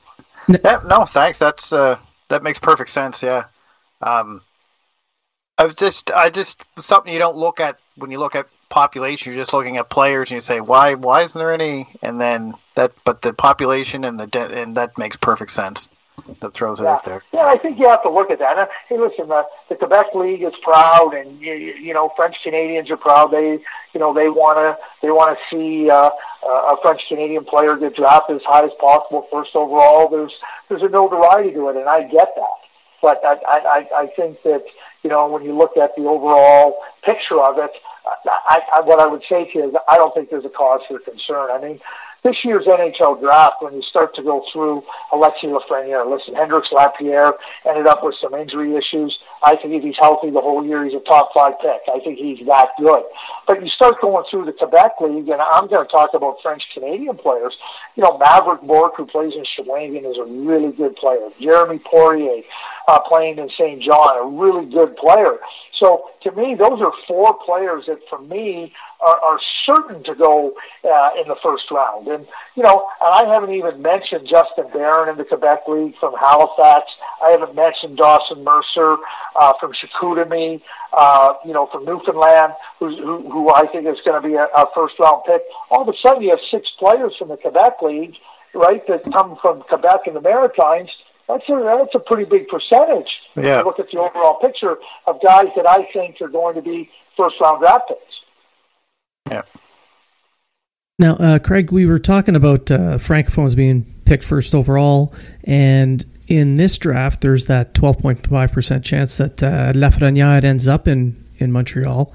Yeah, 0.48 0.80
no, 0.86 1.04
thanks. 1.04 1.38
That's 1.38 1.72
uh, 1.72 1.98
that 2.28 2.42
makes 2.42 2.58
perfect 2.58 2.90
sense. 2.90 3.22
Yeah, 3.22 3.44
um, 4.00 4.42
I 5.62 5.66
was 5.66 5.76
just, 5.76 6.10
I 6.10 6.28
just 6.28 6.60
something 6.78 7.12
you 7.12 7.20
don't 7.20 7.36
look 7.36 7.60
at 7.60 7.78
when 7.94 8.10
you 8.10 8.18
look 8.18 8.34
at 8.34 8.48
population. 8.68 9.32
You're 9.32 9.40
just 9.40 9.52
looking 9.52 9.76
at 9.76 9.88
players, 9.88 10.28
and 10.28 10.34
you 10.34 10.40
say, 10.40 10.60
why, 10.60 10.94
why 10.94 11.22
isn't 11.22 11.38
there 11.38 11.54
any? 11.54 11.86
And 12.02 12.20
then 12.20 12.54
that, 12.74 12.92
but 13.04 13.22
the 13.22 13.32
population 13.32 14.02
and 14.02 14.18
the 14.18 14.26
de- 14.26 14.60
and 14.60 14.76
that 14.76 14.98
makes 14.98 15.14
perfect 15.14 15.52
sense 15.52 15.88
that 16.40 16.52
throws 16.52 16.80
it 16.80 16.84
yeah. 16.84 16.90
out 16.90 17.04
there. 17.04 17.22
Yeah, 17.32 17.44
I 17.46 17.58
think 17.58 17.78
you 17.78 17.88
have 17.88 18.02
to 18.02 18.10
look 18.10 18.32
at 18.32 18.40
that. 18.40 18.58
And, 18.58 18.68
hey, 18.88 18.98
listen, 18.98 19.28
the, 19.28 19.46
the 19.68 19.76
Quebec 19.76 20.06
League 20.16 20.42
is 20.42 20.52
proud, 20.62 21.14
and 21.14 21.40
you, 21.40 21.52
you 21.52 21.94
know 21.94 22.12
French 22.16 22.42
Canadians 22.42 22.90
are 22.90 22.96
proud. 22.96 23.30
They, 23.30 23.60
you 23.94 24.00
know, 24.00 24.12
they 24.12 24.28
want 24.28 24.58
to 24.58 24.84
they 25.00 25.12
want 25.12 25.38
to 25.38 25.44
see 25.48 25.88
uh, 25.88 26.10
a 26.44 26.76
French 26.82 27.06
Canadian 27.06 27.44
player 27.44 27.76
get 27.76 27.94
drafted 27.94 28.34
as 28.34 28.42
high 28.42 28.64
as 28.64 28.72
possible, 28.80 29.28
first 29.30 29.54
overall. 29.54 30.08
There's 30.08 30.34
there's 30.68 30.82
a 30.82 30.88
notoriety 30.88 31.52
to 31.52 31.68
it, 31.68 31.76
and 31.76 31.88
I 31.88 32.02
get 32.02 32.34
that. 32.34 32.58
But 33.00 33.20
I, 33.24 33.36
I, 33.48 33.88
I 34.02 34.06
think 34.06 34.42
that 34.42 34.64
you 35.02 35.10
know 35.10 35.28
when 35.28 35.44
you 35.44 35.56
look 35.56 35.76
at 35.76 35.94
the 35.96 36.02
overall 36.02 36.78
picture 37.04 37.40
of 37.40 37.58
it, 37.58 37.72
I, 38.26 38.60
I, 38.74 38.80
what 38.80 39.00
I 39.00 39.06
would 39.06 39.22
say 39.28 39.50
to 39.50 39.58
you 39.58 39.68
is 39.68 39.74
I 39.88 39.96
don't 39.96 40.14
think 40.14 40.30
there's 40.30 40.44
a 40.44 40.50
cause 40.50 40.80
for 40.88 40.98
concern. 40.98 41.50
I 41.50 41.60
mean, 41.60 41.80
this 42.22 42.44
year's 42.44 42.66
NHL 42.66 43.20
draft, 43.20 43.56
when 43.60 43.74
you 43.74 43.82
start 43.82 44.14
to 44.14 44.22
go 44.22 44.44
through 44.52 44.84
Alexis 45.12 45.50
Lafreniere, 45.50 46.08
listen, 46.08 46.34
Hendrix 46.34 46.70
Lapierre 46.70 47.34
ended 47.68 47.86
up 47.86 48.04
with 48.04 48.14
some 48.14 48.32
injury 48.34 48.76
issues. 48.76 49.18
I 49.42 49.56
think 49.56 49.74
if 49.74 49.82
he's 49.82 49.98
healthy 49.98 50.30
the 50.30 50.40
whole 50.40 50.64
year, 50.64 50.84
he's 50.84 50.94
a 50.94 51.00
top 51.00 51.32
five 51.34 51.58
pick. 51.60 51.80
I 51.92 51.98
think 51.98 52.18
he's 52.18 52.46
that 52.46 52.70
good. 52.78 53.02
But 53.46 53.60
you 53.60 53.68
start 53.68 54.00
going 54.00 54.24
through 54.30 54.44
the 54.44 54.52
Quebec 54.52 55.00
League, 55.00 55.28
and 55.28 55.42
I'm 55.42 55.66
going 55.66 55.84
to 55.84 55.90
talk 55.90 56.14
about 56.14 56.40
French 56.42 56.72
Canadian 56.72 57.16
players. 57.16 57.58
You 57.96 58.04
know, 58.04 58.16
Maverick 58.18 58.62
Bourque, 58.62 58.96
who 58.96 59.06
plays 59.06 59.34
in 59.34 59.42
Shawinigan, 59.42 60.08
is 60.08 60.18
a 60.18 60.24
really 60.24 60.70
good 60.70 60.94
player. 60.94 61.28
Jeremy 61.40 61.80
Poirier, 61.80 62.42
uh, 62.86 63.00
playing 63.00 63.38
in 63.38 63.48
St. 63.48 63.80
John, 63.80 64.18
a 64.18 64.24
really 64.24 64.66
good 64.66 64.96
player. 64.96 65.38
So 65.82 66.10
to 66.20 66.30
me, 66.30 66.54
those 66.54 66.80
are 66.80 66.92
four 67.08 67.34
players 67.44 67.86
that, 67.86 68.08
for 68.08 68.20
me, 68.20 68.72
are, 69.00 69.18
are 69.18 69.40
certain 69.40 70.04
to 70.04 70.14
go 70.14 70.54
uh, 70.84 71.10
in 71.20 71.26
the 71.26 71.34
first 71.42 71.72
round. 71.72 72.06
And 72.06 72.24
you 72.54 72.62
know, 72.62 72.86
and 73.00 73.12
I 73.12 73.24
haven't 73.26 73.52
even 73.52 73.82
mentioned 73.82 74.24
Justin 74.24 74.66
Barron 74.72 75.08
in 75.08 75.16
the 75.16 75.24
Quebec 75.24 75.66
League 75.66 75.96
from 75.96 76.14
Halifax. 76.14 76.92
I 77.20 77.30
haven't 77.30 77.56
mentioned 77.56 77.96
Dawson 77.96 78.44
Mercer 78.44 78.96
uh, 79.34 79.54
from 79.58 79.72
Chicoutimi, 79.72 80.62
uh, 80.92 81.34
you 81.44 81.52
know, 81.52 81.66
from 81.66 81.84
Newfoundland, 81.84 82.52
who, 82.78 82.96
who, 82.96 83.28
who 83.28 83.52
I 83.52 83.66
think 83.66 83.88
is 83.88 84.00
going 84.02 84.22
to 84.22 84.28
be 84.28 84.34
a, 84.34 84.44
a 84.54 84.68
first 84.76 85.00
round 85.00 85.24
pick. 85.26 85.42
All 85.68 85.82
of 85.82 85.92
a 85.92 85.98
sudden, 85.98 86.22
you 86.22 86.30
have 86.30 86.42
six 86.48 86.70
players 86.70 87.16
from 87.16 87.26
the 87.26 87.36
Quebec 87.36 87.82
League, 87.82 88.18
right, 88.54 88.86
that 88.86 89.02
come 89.12 89.34
from 89.42 89.62
Quebec 89.62 90.06
and 90.06 90.14
the 90.14 90.20
Maritimes 90.20 91.02
that's 91.28 91.48
a 91.48 91.78
that's 91.82 91.94
a 91.94 92.00
pretty 92.00 92.24
big 92.24 92.48
percentage. 92.48 93.20
Yeah. 93.36 93.62
look 93.62 93.78
at 93.78 93.90
the 93.90 93.98
overall 93.98 94.38
picture 94.40 94.78
of 95.06 95.20
guys 95.22 95.46
that 95.56 95.68
I 95.68 95.88
think 95.92 96.20
are 96.20 96.28
going 96.28 96.54
to 96.56 96.62
be 96.62 96.90
first 97.16 97.40
round 97.40 97.60
draft 97.60 97.88
picks. 97.88 98.20
Yeah. 99.30 99.42
Now, 100.98 101.16
uh, 101.16 101.38
Craig, 101.38 101.72
we 101.72 101.86
were 101.86 101.98
talking 101.98 102.36
about 102.36 102.70
uh, 102.70 102.98
francophones 102.98 103.56
being 103.56 103.86
picked 104.04 104.24
first 104.24 104.54
overall, 104.54 105.14
and 105.44 106.04
in 106.28 106.54
this 106.54 106.78
draft, 106.78 107.22
there's 107.22 107.46
that 107.46 107.74
12.5% 107.74 108.84
chance 108.84 109.16
that 109.18 109.42
uh, 109.42 109.72
Lafreniere 109.72 110.44
ends 110.44 110.68
up 110.68 110.86
in, 110.86 111.24
in 111.38 111.50
Montreal. 111.50 112.14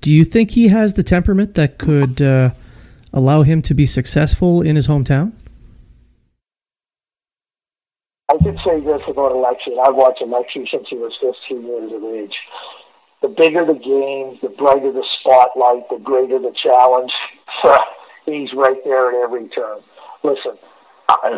Do 0.00 0.12
you 0.12 0.24
think 0.24 0.50
he 0.50 0.68
has 0.68 0.94
the 0.94 1.02
temperament 1.02 1.54
that 1.54 1.78
could 1.78 2.20
uh, 2.20 2.50
allow 3.12 3.42
him 3.42 3.62
to 3.62 3.74
be 3.74 3.86
successful 3.86 4.60
in 4.60 4.76
his 4.76 4.86
hometown? 4.86 5.32
I 8.28 8.36
did 8.38 8.58
say 8.58 8.80
this 8.80 9.02
about 9.06 9.30
Alexi. 9.30 9.78
I've 9.78 9.94
watched 9.94 10.20
Alexi 10.20 10.68
since 10.68 10.88
he 10.88 10.96
was 10.96 11.16
15 11.16 11.62
years 11.62 11.92
of 11.92 12.02
age. 12.02 12.40
The 13.22 13.28
bigger 13.28 13.64
the 13.64 13.74
game, 13.74 14.38
the 14.42 14.48
brighter 14.48 14.90
the 14.90 15.04
spotlight, 15.04 15.88
the 15.88 15.98
greater 15.98 16.40
the 16.40 16.50
challenge. 16.50 17.14
He's 18.26 18.52
right 18.52 18.82
there 18.84 19.10
at 19.10 19.14
every 19.22 19.46
turn. 19.46 19.78
Listen, 20.24 20.58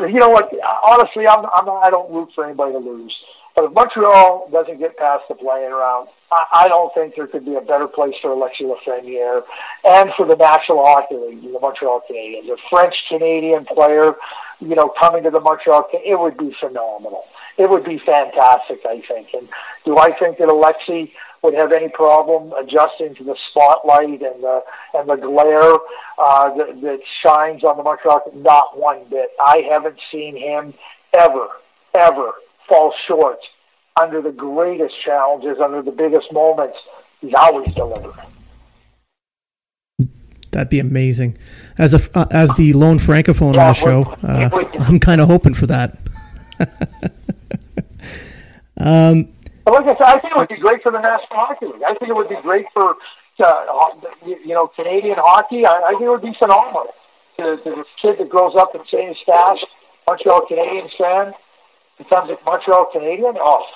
you 0.01 0.19
know 0.19 0.31
what? 0.31 0.51
Honestly, 0.87 1.29
I'm, 1.29 1.45
I'm 1.55 1.69
I 1.69 1.91
don't 1.91 2.11
root 2.11 2.31
for 2.35 2.47
anybody 2.47 2.73
to 2.73 2.79
lose. 2.79 3.23
But 3.59 3.65
if 3.65 3.73
Montreal 3.73 4.49
doesn't 4.53 4.79
get 4.79 4.97
past 4.97 5.25
the 5.27 5.35
playing 5.35 5.73
round, 5.73 6.07
I, 6.31 6.45
I 6.53 6.69
don't 6.69 6.95
think 6.95 7.17
there 7.17 7.27
could 7.27 7.45
be 7.45 7.57
a 7.57 7.61
better 7.61 7.89
place 7.89 8.15
for 8.23 8.31
Alexis 8.31 8.69
Lafreniere 8.69 9.43
and 9.85 10.15
for 10.15 10.27
the 10.27 10.37
National 10.37 10.87
Hockey 10.87 11.17
League, 11.17 11.43
the 11.43 11.59
Montreal 11.59 12.05
Canadiens. 12.09 12.49
A 12.53 12.57
French 12.71 13.09
Canadian 13.09 13.65
player, 13.65 14.15
you 14.61 14.77
know, 14.77 14.89
coming 14.89 15.25
to 15.25 15.31
the 15.31 15.41
Montreal, 15.41 15.89
it 15.93 16.21
would 16.21 16.37
be 16.37 16.53
phenomenal. 16.53 17.25
It 17.57 17.69
would 17.69 17.83
be 17.83 17.99
fantastic, 17.99 18.87
I 18.89 19.01
think. 19.01 19.35
And 19.35 19.49
do 19.85 19.99
I 19.99 20.17
think 20.17 20.39
that 20.39 20.47
Alexi 20.47 21.11
would 21.43 21.55
have 21.55 21.73
any 21.73 21.89
problem 21.89 22.53
adjusting 22.53 23.17
to 23.17 23.25
the 23.25 23.35
spotlight 23.51 24.23
and 24.23 24.41
the 24.41 24.63
and 24.95 25.09
the 25.09 25.17
glare 25.17 25.75
uh, 26.17 26.55
that, 26.55 26.81
that 26.81 27.01
shines 27.05 27.65
on 27.65 27.77
the 27.77 27.83
Montreal. 27.83 28.23
Not 28.37 28.79
one 28.79 29.03
bit. 29.11 29.31
I 29.45 29.67
haven't 29.69 29.99
seen 30.13 30.37
him 30.37 30.75
ever, 31.13 31.49
ever 31.93 32.35
fall 32.69 32.93
short 32.93 33.41
under 34.01 34.21
the 34.21 34.33
greatest 34.33 35.01
challenges, 35.01 35.59
under 35.59 35.83
the 35.83 35.91
biggest 35.91 36.33
moments. 36.33 36.79
He's 37.21 37.35
always 37.35 37.75
delivered. 37.75 38.15
That'd 40.51 40.71
be 40.71 40.81
amazing. 40.81 41.37
As 41.77 41.95
a 41.95 42.19
uh, 42.19 42.27
as 42.31 42.53
the 42.55 42.73
lone 42.73 42.99
francophone 42.99 43.55
Yeah, 43.55 43.63
on 43.63 43.69
the 43.69 43.73
show, 43.75 44.03
uh, 44.23 44.85
I'm 44.85 44.99
kind 44.99 45.21
of 45.21 45.29
hoping 45.29 45.55
for 45.55 45.67
that. 45.67 45.99
But 49.69 49.85
like 49.85 49.97
I 49.97 49.99
said, 49.99 50.17
I 50.17 50.19
think 50.19 50.33
it 50.33 50.37
would 50.39 50.49
be 50.49 50.57
great 50.57 50.83
for 50.83 50.91
the 50.91 51.01
National 51.01 51.41
Hockey 51.41 51.67
League. 51.67 51.83
I 51.87 51.93
think 51.95 52.09
it 52.09 52.17
would 52.17 52.31
be 52.31 52.41
great 52.41 52.65
for 52.73 52.97
uh, 53.39 53.91
you 54.25 54.55
know 54.55 54.67
Canadian 54.69 55.19
hockey. 55.19 55.67
I, 55.67 55.83
I 55.89 55.91
think 55.91 56.03
it 56.03 56.09
would 56.09 56.23
be 56.23 56.33
phenomenal 56.33 56.87
to, 57.39 57.59
to 57.59 57.71
this 57.77 57.87
kid 57.97 58.17
that 58.17 58.31
grows 58.31 58.57
up 58.57 58.75
in 58.75 58.85
St. 58.87 59.11
Eustache, 59.11 59.65
Montreal 60.07 60.47
Canadiens 60.51 60.97
fan, 60.97 61.35
becomes 61.99 62.31
a 62.31 62.39
Montreal 62.45 62.87
Canadian. 62.93 63.35
Oh, 63.39 63.67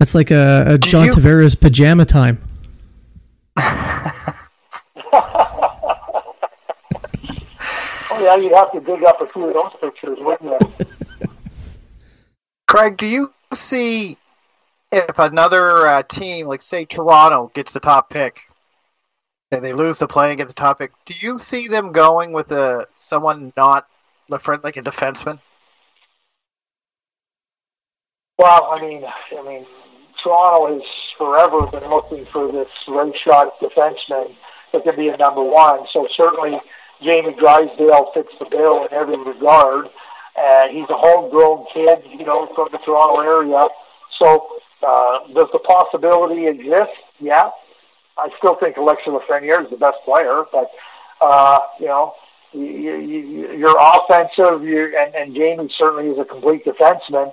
That's 0.00 0.14
like 0.14 0.30
a, 0.30 0.64
a 0.66 0.78
John 0.78 1.06
you- 1.06 1.12
Tavares 1.12 1.58
pajama 1.58 2.04
time. 2.04 2.38
oh 8.10 8.18
yeah, 8.20 8.36
you'd 8.36 8.52
have 8.52 8.72
to 8.72 8.80
dig 8.80 9.04
up 9.04 9.20
a 9.20 9.26
few 9.28 9.44
of 9.46 9.54
those 9.54 9.72
pictures, 9.80 10.18
wouldn't 10.20 10.50
you? 10.50 10.86
Craig, 12.66 12.96
do 12.96 13.06
you 13.06 13.32
see 13.54 14.16
if 14.90 15.18
another 15.18 15.86
uh, 15.86 16.02
team, 16.02 16.46
like 16.46 16.62
say 16.62 16.84
Toronto, 16.84 17.50
gets 17.54 17.72
the 17.72 17.80
top 17.80 18.08
pick, 18.10 18.48
and 19.50 19.62
they 19.64 19.72
lose 19.74 19.98
the 19.98 20.08
play 20.08 20.30
and 20.30 20.38
get 20.38 20.48
the 20.48 20.54
top 20.54 20.78
pick? 20.78 20.92
Do 21.04 21.14
you 21.20 21.38
see 21.38 21.68
them 21.68 21.92
going 21.92 22.32
with 22.32 22.50
a 22.52 22.88
someone 22.98 23.52
not 23.56 23.86
a 24.30 24.38
friend 24.38 24.64
like 24.64 24.78
a 24.78 24.82
defenseman? 24.82 25.38
Well, 28.38 28.70
I 28.72 28.80
mean, 28.80 29.04
I 29.04 29.42
mean, 29.42 29.66
Toronto 30.22 30.74
has 30.74 30.88
forever 31.18 31.66
been 31.66 31.88
looking 31.90 32.24
for 32.26 32.50
this 32.50 32.68
right 32.88 33.16
shot 33.16 33.58
defenseman 33.60 34.34
that 34.72 34.84
can 34.84 34.96
be 34.96 35.08
a 35.08 35.16
number 35.16 35.42
one. 35.42 35.86
So 35.88 36.08
certainly, 36.10 36.60
Jamie 37.02 37.34
Drysdale 37.34 38.10
fits 38.14 38.32
the 38.38 38.46
bill 38.46 38.86
in 38.86 38.92
every 38.92 39.16
regard. 39.18 39.88
Uh, 40.36 40.68
he's 40.68 40.88
a 40.88 40.96
homegrown 40.96 41.66
kid, 41.72 42.02
you 42.10 42.24
know, 42.24 42.46
from 42.54 42.68
the 42.72 42.78
Toronto 42.78 43.20
area. 43.20 43.66
So 44.18 44.48
uh, 44.82 45.26
does 45.34 45.48
the 45.52 45.58
possibility 45.58 46.46
exist? 46.46 46.92
Yeah. 47.20 47.50
I 48.16 48.30
still 48.38 48.54
think 48.54 48.76
Alexis 48.76 49.08
Lafreniere 49.08 49.64
is 49.64 49.70
the 49.70 49.76
best 49.76 49.98
player, 50.04 50.44
but 50.52 50.70
uh, 51.20 51.58
you 51.80 51.86
know, 51.86 52.14
you, 52.52 52.62
you, 52.62 53.52
you're 53.56 53.76
offensive, 53.78 54.62
you 54.64 54.96
and, 54.98 55.14
and 55.14 55.34
Jamie 55.34 55.68
certainly 55.70 56.10
is 56.10 56.18
a 56.18 56.24
complete 56.24 56.64
defenseman. 56.64 57.32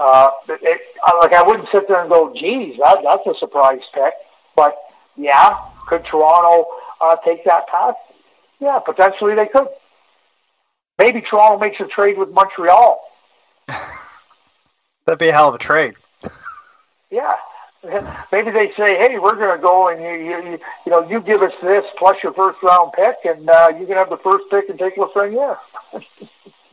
Uh, 0.00 0.30
it, 0.48 0.80
like 1.20 1.34
I 1.34 1.42
wouldn't 1.42 1.68
sit 1.70 1.86
there 1.86 2.00
and 2.00 2.08
go, 2.08 2.32
"Geez, 2.34 2.78
that, 2.78 2.98
that's 3.04 3.26
a 3.26 3.38
surprise 3.38 3.82
pick." 3.92 4.14
But 4.56 4.76
yeah, 5.14 5.50
could 5.86 6.06
Toronto 6.06 6.66
uh, 7.02 7.16
take 7.22 7.44
that 7.44 7.68
path? 7.68 7.96
Yeah, 8.60 8.78
potentially 8.78 9.34
they 9.34 9.46
could. 9.46 9.68
Maybe 10.98 11.20
Toronto 11.20 11.58
makes 11.58 11.80
a 11.80 11.86
trade 11.86 12.16
with 12.16 12.30
Montreal. 12.30 12.98
That'd 15.04 15.18
be 15.18 15.28
a 15.28 15.32
hell 15.32 15.48
of 15.48 15.54
a 15.54 15.58
trade. 15.58 15.94
Yeah. 17.12 17.34
Maybe 18.30 18.52
they 18.52 18.72
say, 18.76 18.96
"Hey, 18.96 19.18
we're 19.18 19.34
going 19.34 19.56
to 19.56 19.60
go 19.60 19.88
and 19.88 20.00
you, 20.00 20.10
you, 20.10 20.50
you, 20.52 20.58
you 20.86 20.92
know, 20.92 21.08
you 21.08 21.20
give 21.20 21.42
us 21.42 21.52
this 21.60 21.84
plus 21.98 22.22
your 22.22 22.32
first 22.34 22.62
round 22.62 22.92
pick, 22.92 23.16
and 23.24 23.50
uh, 23.50 23.72
you 23.80 23.84
can 23.84 23.96
have 23.96 24.10
the 24.10 24.18
first 24.18 24.44
pick 24.48 24.68
and 24.68 24.78
take 24.78 24.94
Lafreniere." 24.94 25.58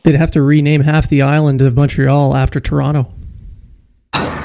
They'd 0.04 0.14
have 0.14 0.30
to 0.30 0.42
rename 0.42 0.82
half 0.82 1.08
the 1.08 1.22
island 1.22 1.60
of 1.60 1.74
Montreal 1.74 2.36
after 2.36 2.60
Toronto. 2.60 3.12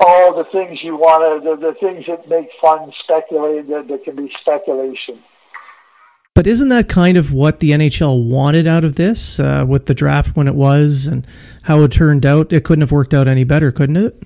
Oh, 0.00 0.32
the 0.36 0.48
things 0.50 0.82
you 0.82 0.96
want 0.96 1.42
to, 1.42 1.50
the, 1.50 1.56
the 1.56 1.74
things 1.74 2.06
that 2.06 2.28
make 2.28 2.52
fun 2.60 2.92
speculate 2.92 3.66
that, 3.68 3.88
that 3.88 4.04
can 4.04 4.14
be 4.14 4.32
speculation. 4.38 5.18
But 6.34 6.46
isn't 6.46 6.68
that 6.68 6.88
kind 6.88 7.16
of 7.16 7.32
what 7.32 7.58
the 7.58 7.72
NHL 7.72 8.28
wanted 8.28 8.68
out 8.68 8.84
of 8.84 8.94
this 8.94 9.40
uh, 9.40 9.64
with 9.66 9.86
the 9.86 9.94
draft 9.94 10.36
when 10.36 10.46
it 10.46 10.54
was 10.54 11.08
and 11.08 11.26
how 11.62 11.82
it 11.82 11.90
turned 11.90 12.24
out? 12.24 12.52
It 12.52 12.62
couldn't 12.62 12.82
have 12.82 12.92
worked 12.92 13.12
out 13.12 13.26
any 13.26 13.42
better, 13.42 13.72
couldn't 13.72 13.96
it? 13.96 14.22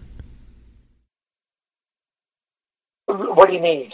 What 3.07 3.49
do 3.49 3.55
you 3.55 3.61
mean? 3.61 3.93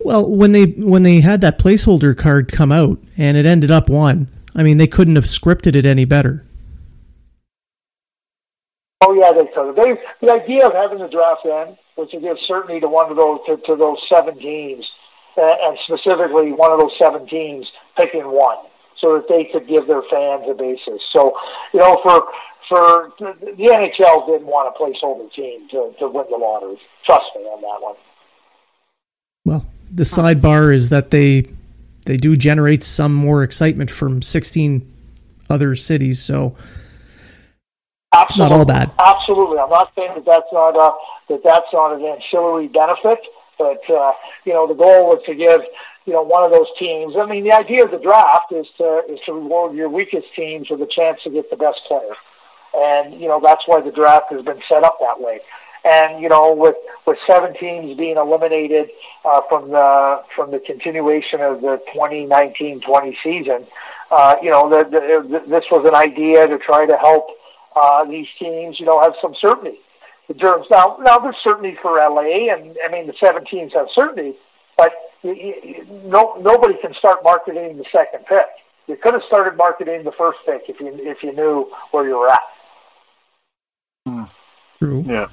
Well, 0.00 0.28
when 0.28 0.52
they 0.52 0.64
when 0.64 1.02
they 1.02 1.20
had 1.20 1.42
that 1.42 1.58
placeholder 1.58 2.16
card 2.16 2.50
come 2.50 2.72
out 2.72 2.98
and 3.18 3.36
it 3.36 3.44
ended 3.44 3.70
up 3.70 3.88
one, 3.90 4.28
I 4.54 4.62
mean 4.62 4.78
they 4.78 4.86
couldn't 4.86 5.16
have 5.16 5.24
scripted 5.24 5.76
it 5.76 5.84
any 5.84 6.06
better. 6.06 6.44
Oh 9.04 9.14
yeah, 9.14 9.32
they 9.32 9.50
could. 9.52 9.74
They 9.74 10.00
the 10.24 10.32
idea 10.32 10.64
of 10.64 10.74
having 10.74 10.98
the 10.98 11.08
draft 11.08 11.44
end 11.44 11.76
was 11.96 12.10
to 12.10 12.20
give 12.20 12.38
certainty 12.38 12.78
to 12.80 12.88
one 12.88 13.10
of 13.10 13.16
those 13.16 13.40
to, 13.46 13.56
to 13.66 13.74
those 13.74 13.98
seven 14.08 14.38
teams, 14.38 14.92
uh, 15.36 15.56
and 15.62 15.76
specifically 15.78 16.52
one 16.52 16.70
of 16.70 16.78
those 16.78 16.96
seven 16.96 17.26
teams 17.26 17.72
picking 17.96 18.30
one, 18.30 18.58
so 18.94 19.16
that 19.16 19.28
they 19.28 19.44
could 19.44 19.66
give 19.66 19.88
their 19.88 20.02
fans 20.02 20.44
a 20.48 20.54
basis. 20.54 21.04
So, 21.04 21.36
you 21.74 21.80
know, 21.80 21.98
for 22.04 22.28
for 22.68 23.12
the 23.18 23.34
the 23.56 23.64
NHL 23.64 24.26
didn't 24.26 24.46
want 24.46 24.72
a 24.72 24.78
placeholder 24.78 25.32
team 25.32 25.68
to, 25.70 25.92
to 25.98 26.06
win 26.06 26.26
the 26.30 26.36
lottery. 26.36 26.76
Trust 27.02 27.32
me 27.34 27.42
on 27.42 27.60
that 27.60 27.82
one. 27.82 27.96
Well, 29.44 29.66
the 29.90 30.04
sidebar 30.04 30.72
is 30.72 30.90
that 30.90 31.10
they 31.10 31.46
they 32.06 32.16
do 32.16 32.36
generate 32.36 32.84
some 32.84 33.12
more 33.12 33.42
excitement 33.42 33.90
from 33.90 34.22
16 34.22 34.88
other 35.50 35.74
cities, 35.74 36.22
so 36.22 36.54
It's 38.14 38.36
not 38.36 38.52
all 38.52 38.64
bad. 38.64 38.90
Absolutely, 38.98 39.58
I'm 39.58 39.70
not 39.70 39.92
saying 39.94 40.12
that 40.14 40.24
that's 40.24 40.52
not 40.52 40.76
a, 40.76 40.92
that 41.28 41.42
that's 41.42 41.72
not 41.72 41.94
an 41.94 42.04
ancillary 42.04 42.68
benefit, 42.68 43.18
but 43.58 43.88
uh, 43.88 44.12
you 44.44 44.52
know 44.52 44.66
the 44.66 44.74
goal 44.74 45.08
was 45.08 45.22
to 45.26 45.34
give 45.34 45.62
you 46.04 46.12
know 46.12 46.22
one 46.22 46.44
of 46.44 46.50
those 46.50 46.68
teams. 46.78 47.16
I 47.16 47.24
mean, 47.24 47.44
the 47.44 47.52
idea 47.52 47.84
of 47.84 47.90
the 47.90 47.98
draft 47.98 48.52
is 48.52 48.66
to 48.76 49.04
is 49.08 49.20
to 49.26 49.32
reward 49.32 49.74
your 49.74 49.88
weakest 49.88 50.34
teams 50.34 50.68
with 50.68 50.82
a 50.82 50.86
chance 50.86 51.22
to 51.22 51.30
get 51.30 51.48
the 51.48 51.56
best 51.56 51.84
player, 51.84 52.14
and 52.76 53.18
you 53.18 53.28
know 53.28 53.40
that's 53.42 53.66
why 53.66 53.80
the 53.80 53.92
draft 53.92 54.30
has 54.30 54.42
been 54.44 54.60
set 54.68 54.84
up 54.84 54.98
that 55.00 55.20
way. 55.20 55.40
And 55.84 56.22
you 56.22 56.28
know, 56.28 56.52
with 56.52 56.76
with 57.06 57.18
seven 57.26 57.54
teams 57.54 57.96
being 57.96 58.18
eliminated 58.18 58.90
uh, 59.24 59.40
from 59.48 59.70
the 59.70 60.22
from 60.34 60.50
the 60.50 60.60
continuation 60.60 61.40
of 61.40 61.60
the 61.60 61.82
2019-20 61.94 63.16
season, 63.22 63.66
uh, 64.10 64.36
you 64.42 64.50
know, 64.50 64.68
the, 64.68 64.84
the, 64.84 65.42
this 65.48 65.64
was 65.70 65.84
an 65.86 65.94
idea 65.94 66.46
to 66.46 66.58
try 66.58 66.86
to 66.86 66.96
help 66.96 67.30
uh, 67.76 68.04
these 68.04 68.28
teams, 68.38 68.78
you 68.80 68.86
know, 68.86 69.00
have 69.00 69.14
some 69.20 69.34
certainty. 69.34 69.78
The 70.28 70.34
terms 70.34 70.66
now, 70.70 70.98
now 71.00 71.18
there's 71.18 71.36
certainty 71.36 71.76
for 71.80 71.96
LA, 71.98 72.52
and 72.52 72.76
I 72.84 72.88
mean 72.88 73.06
the 73.06 73.14
seven 73.14 73.44
teams 73.44 73.72
have 73.74 73.90
certainty, 73.90 74.34
but 74.76 74.92
you, 75.22 75.34
you, 75.34 75.86
no 76.04 76.36
nobody 76.40 76.74
can 76.80 76.94
start 76.94 77.24
marketing 77.24 77.76
the 77.76 77.84
second 77.90 78.24
pick. 78.26 78.46
You 78.86 78.96
could 78.96 79.14
have 79.14 79.22
started 79.24 79.56
marketing 79.56 80.04
the 80.04 80.12
first 80.12 80.38
pick 80.46 80.68
if 80.68 80.80
you 80.80 80.88
if 80.88 81.22
you 81.22 81.32
knew 81.32 81.70
where 81.90 82.06
you 82.06 82.18
were 82.18 82.30
at. 82.30 84.28
true. 84.78 85.04
Yeah. 85.06 85.28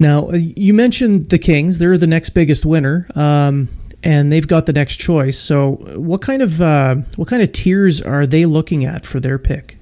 Now, 0.00 0.28
uh, 0.28 0.36
you 0.36 0.74
mentioned 0.74 1.30
the 1.30 1.38
Kings. 1.38 1.78
They're 1.78 1.98
the 1.98 2.06
next 2.06 2.30
biggest 2.30 2.64
winner, 2.64 3.08
um, 3.16 3.68
and 4.04 4.30
they've 4.30 4.46
got 4.46 4.66
the 4.66 4.72
next 4.72 4.98
choice. 4.98 5.38
So, 5.38 5.72
what 5.96 6.20
kind 6.20 6.42
of 6.42 6.60
uh, 6.60 6.96
what 7.16 7.28
kind 7.28 7.42
of 7.42 7.52
tiers 7.52 8.00
are 8.00 8.26
they 8.26 8.46
looking 8.46 8.84
at 8.84 9.04
for 9.04 9.20
their 9.20 9.38
pick? 9.38 9.77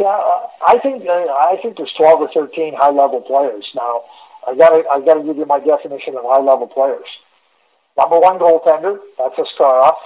Yeah, 0.00 0.06
uh, 0.06 0.46
I 0.66 0.78
think 0.78 1.06
uh, 1.06 1.12
I 1.12 1.58
think 1.60 1.76
there's 1.76 1.92
12 1.92 2.22
or 2.22 2.28
13 2.32 2.72
high 2.72 2.88
level 2.88 3.20
players. 3.20 3.70
Now, 3.74 4.04
I 4.48 4.54
got 4.56 4.72
I 4.90 5.04
got 5.04 5.14
to 5.14 5.22
give 5.22 5.36
you 5.36 5.44
my 5.44 5.60
definition 5.60 6.16
of 6.16 6.24
high 6.24 6.40
level 6.40 6.66
players. 6.66 7.06
Number 7.98 8.18
one 8.18 8.38
goaltender, 8.38 8.98
that's 9.18 9.36
Askarov. 9.36 9.96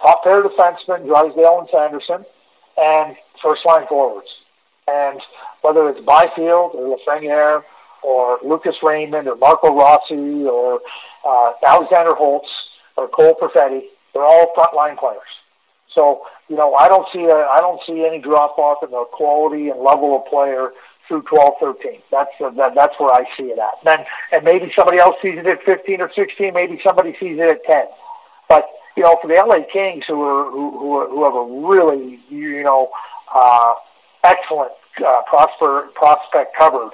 Top 0.00 0.24
pair 0.24 0.42
defensemen, 0.42 1.06
Drysdale 1.06 1.60
and 1.60 1.68
Sanderson, 1.70 2.24
and 2.76 3.16
first 3.40 3.64
line 3.64 3.86
forwards. 3.86 4.40
And 4.88 5.20
whether 5.60 5.88
it's 5.88 6.00
Byfield 6.00 6.72
or 6.74 6.98
Lafreniere 6.98 7.62
or 8.02 8.40
Lucas 8.42 8.82
Raymond 8.82 9.28
or 9.28 9.36
Marco 9.36 9.72
Rossi 9.72 10.44
or 10.44 10.80
uh, 11.24 11.52
Alexander 11.64 12.16
Holtz 12.16 12.50
or 12.96 13.06
Cole 13.06 13.36
Perfetti, 13.40 13.84
they're 14.14 14.24
all 14.24 14.52
frontline 14.56 14.98
players. 14.98 15.22
So 15.94 16.26
you 16.52 16.58
know, 16.58 16.74
I 16.74 16.86
don't 16.86 17.10
see 17.10 17.24
a, 17.24 17.34
I 17.34 17.60
don't 17.62 17.82
see 17.82 18.04
any 18.04 18.18
drop 18.18 18.58
off 18.58 18.82
in 18.82 18.90
the 18.90 19.04
quality 19.10 19.70
and 19.70 19.80
level 19.80 20.14
of 20.14 20.26
player 20.26 20.72
through 21.08 21.22
12, 21.22 21.54
13. 21.58 22.02
That's 22.10 22.30
uh, 22.42 22.50
that, 22.50 22.74
that's 22.74 23.00
where 23.00 23.10
I 23.10 23.24
see 23.38 23.44
it 23.44 23.58
at. 23.58 23.78
And 23.80 23.86
then, 23.86 24.06
and 24.32 24.44
maybe 24.44 24.70
somebody 24.76 24.98
else 24.98 25.16
sees 25.22 25.38
it 25.38 25.46
at 25.46 25.62
15 25.62 26.02
or 26.02 26.12
16. 26.12 26.52
Maybe 26.52 26.78
somebody 26.82 27.16
sees 27.18 27.38
it 27.38 27.48
at 27.48 27.64
10. 27.64 27.86
But 28.50 28.68
you 28.98 29.02
know, 29.02 29.16
for 29.22 29.28
the 29.28 29.34
LA 29.34 29.64
Kings, 29.72 30.04
who 30.04 30.20
are 30.20 30.50
who 30.50 30.78
who, 30.78 31.08
who 31.08 31.24
have 31.24 31.34
a 31.34 31.66
really 31.66 32.20
you 32.28 32.62
know 32.64 32.90
uh, 33.34 33.72
excellent 34.22 34.72
uh, 35.02 35.22
prosper, 35.22 35.88
prospect 35.94 36.54
covered. 36.54 36.90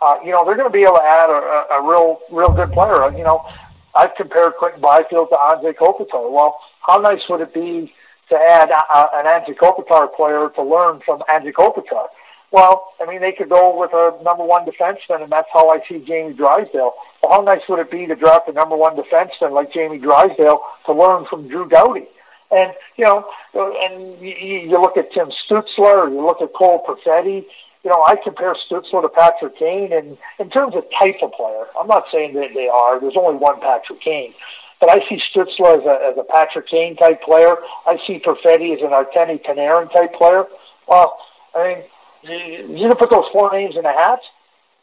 Uh, 0.00 0.16
you 0.24 0.30
know, 0.30 0.42
they're 0.46 0.56
going 0.56 0.66
to 0.66 0.72
be 0.72 0.84
able 0.84 0.96
to 0.96 1.04
add 1.04 1.28
a, 1.28 1.34
a, 1.34 1.82
a 1.82 1.86
real, 1.86 2.18
real 2.30 2.50
good 2.50 2.72
player. 2.72 3.14
You 3.14 3.24
know, 3.24 3.46
I've 3.94 4.14
compared 4.14 4.54
Quinton 4.54 4.80
Byfield 4.80 5.28
to 5.28 5.36
Anze 5.36 5.74
Kopitar. 5.74 6.32
Well, 6.32 6.58
how 6.80 6.96
nice 6.96 7.28
would 7.28 7.42
it 7.42 7.52
be 7.52 7.92
to 8.28 8.36
add 8.36 8.70
a, 8.70 9.16
an 9.16 9.26
Anze 9.26 9.54
Kopitar 9.56 10.14
player 10.14 10.50
to 10.54 10.62
learn 10.62 11.00
from 11.00 11.20
Anze 11.28 11.52
Kopitar? 11.52 12.08
Well, 12.50 12.92
I 13.00 13.06
mean, 13.06 13.22
they 13.22 13.32
could 13.32 13.48
go 13.48 13.78
with 13.80 13.92
a 13.94 14.22
number 14.22 14.44
one 14.44 14.66
defenseman, 14.66 15.22
and 15.22 15.32
that's 15.32 15.48
how 15.52 15.70
I 15.70 15.82
see 15.88 16.00
Jamie 16.00 16.34
Drysdale. 16.34 16.92
Well, 17.22 17.32
how 17.32 17.40
nice 17.40 17.62
would 17.68 17.78
it 17.78 17.90
be 17.90 18.06
to 18.06 18.14
draft 18.14 18.46
a 18.48 18.52
number 18.52 18.76
one 18.76 18.94
defenseman 18.94 19.52
like 19.52 19.72
Jamie 19.72 19.98
Drysdale 19.98 20.62
to 20.84 20.92
learn 20.92 21.24
from 21.24 21.48
Drew 21.48 21.66
Doughty? 21.66 22.04
And, 22.50 22.74
you 22.98 23.06
know, 23.06 23.26
and 23.54 24.20
you, 24.20 24.78
look 24.78 24.98
at 24.98 25.12
Tim 25.12 25.28
Stützle, 25.28 26.12
you 26.12 26.20
look 26.20 26.42
at 26.42 26.52
Cole 26.52 26.84
Perfetti, 26.86 27.46
you 27.82 27.90
know, 27.90 28.04
I 28.06 28.16
compare 28.16 28.52
Stützle 28.54 29.00
to 29.00 29.08
Patrick 29.08 29.56
Kane, 29.56 29.92
and 29.92 30.18
in 30.38 30.50
terms 30.50 30.74
of 30.74 30.84
type 30.92 31.20
of 31.22 31.32
player, 31.32 31.64
I'm 31.78 31.88
not 31.88 32.04
saying 32.12 32.34
that 32.34 32.52
they 32.54 32.68
are. 32.68 33.00
There's 33.00 33.16
only 33.16 33.38
one 33.38 33.60
Patrick 33.60 34.00
Kane, 34.00 34.34
but 34.82 34.90
I 34.90 35.08
see 35.08 35.14
Stützle 35.14 35.78
as 35.78 35.86
a, 35.86 36.10
as 36.10 36.18
a 36.18 36.24
Patrick 36.24 36.66
Kane 36.66 36.96
type 36.96 37.22
player. 37.22 37.54
I 37.86 38.02
see 38.04 38.18
Perfetti 38.18 38.74
as 38.74 38.82
an 38.82 38.88
Artemi 38.88 39.40
Panarin 39.40 39.92
type 39.92 40.12
player. 40.12 40.44
Well, 40.88 41.16
I 41.54 41.84
mean, 42.24 42.68
you, 42.68 42.76
you 42.76 42.88
can 42.88 42.96
put 42.96 43.08
those 43.08 43.28
four 43.32 43.52
names 43.52 43.76
in 43.76 43.84
a 43.84 43.92
hat. 43.92 44.18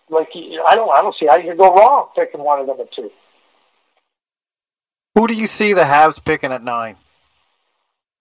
Like 0.09 0.29
I 0.33 0.75
don't, 0.75 0.89
I 0.89 1.01
don't 1.01 1.13
see 1.13 1.25
how 1.25 1.35
you 1.35 1.49
can 1.49 1.57
go 1.57 1.75
wrong 1.75 2.07
picking 2.15 2.39
one 2.39 2.61
of 2.61 2.67
them 2.67 2.79
at 2.79 2.93
two. 2.93 3.11
Who 5.15 5.27
do 5.27 5.33
you 5.33 5.47
see 5.47 5.73
the 5.73 5.83
Habs 5.83 6.23
picking 6.23 6.53
at 6.53 6.63
nine? 6.63 6.95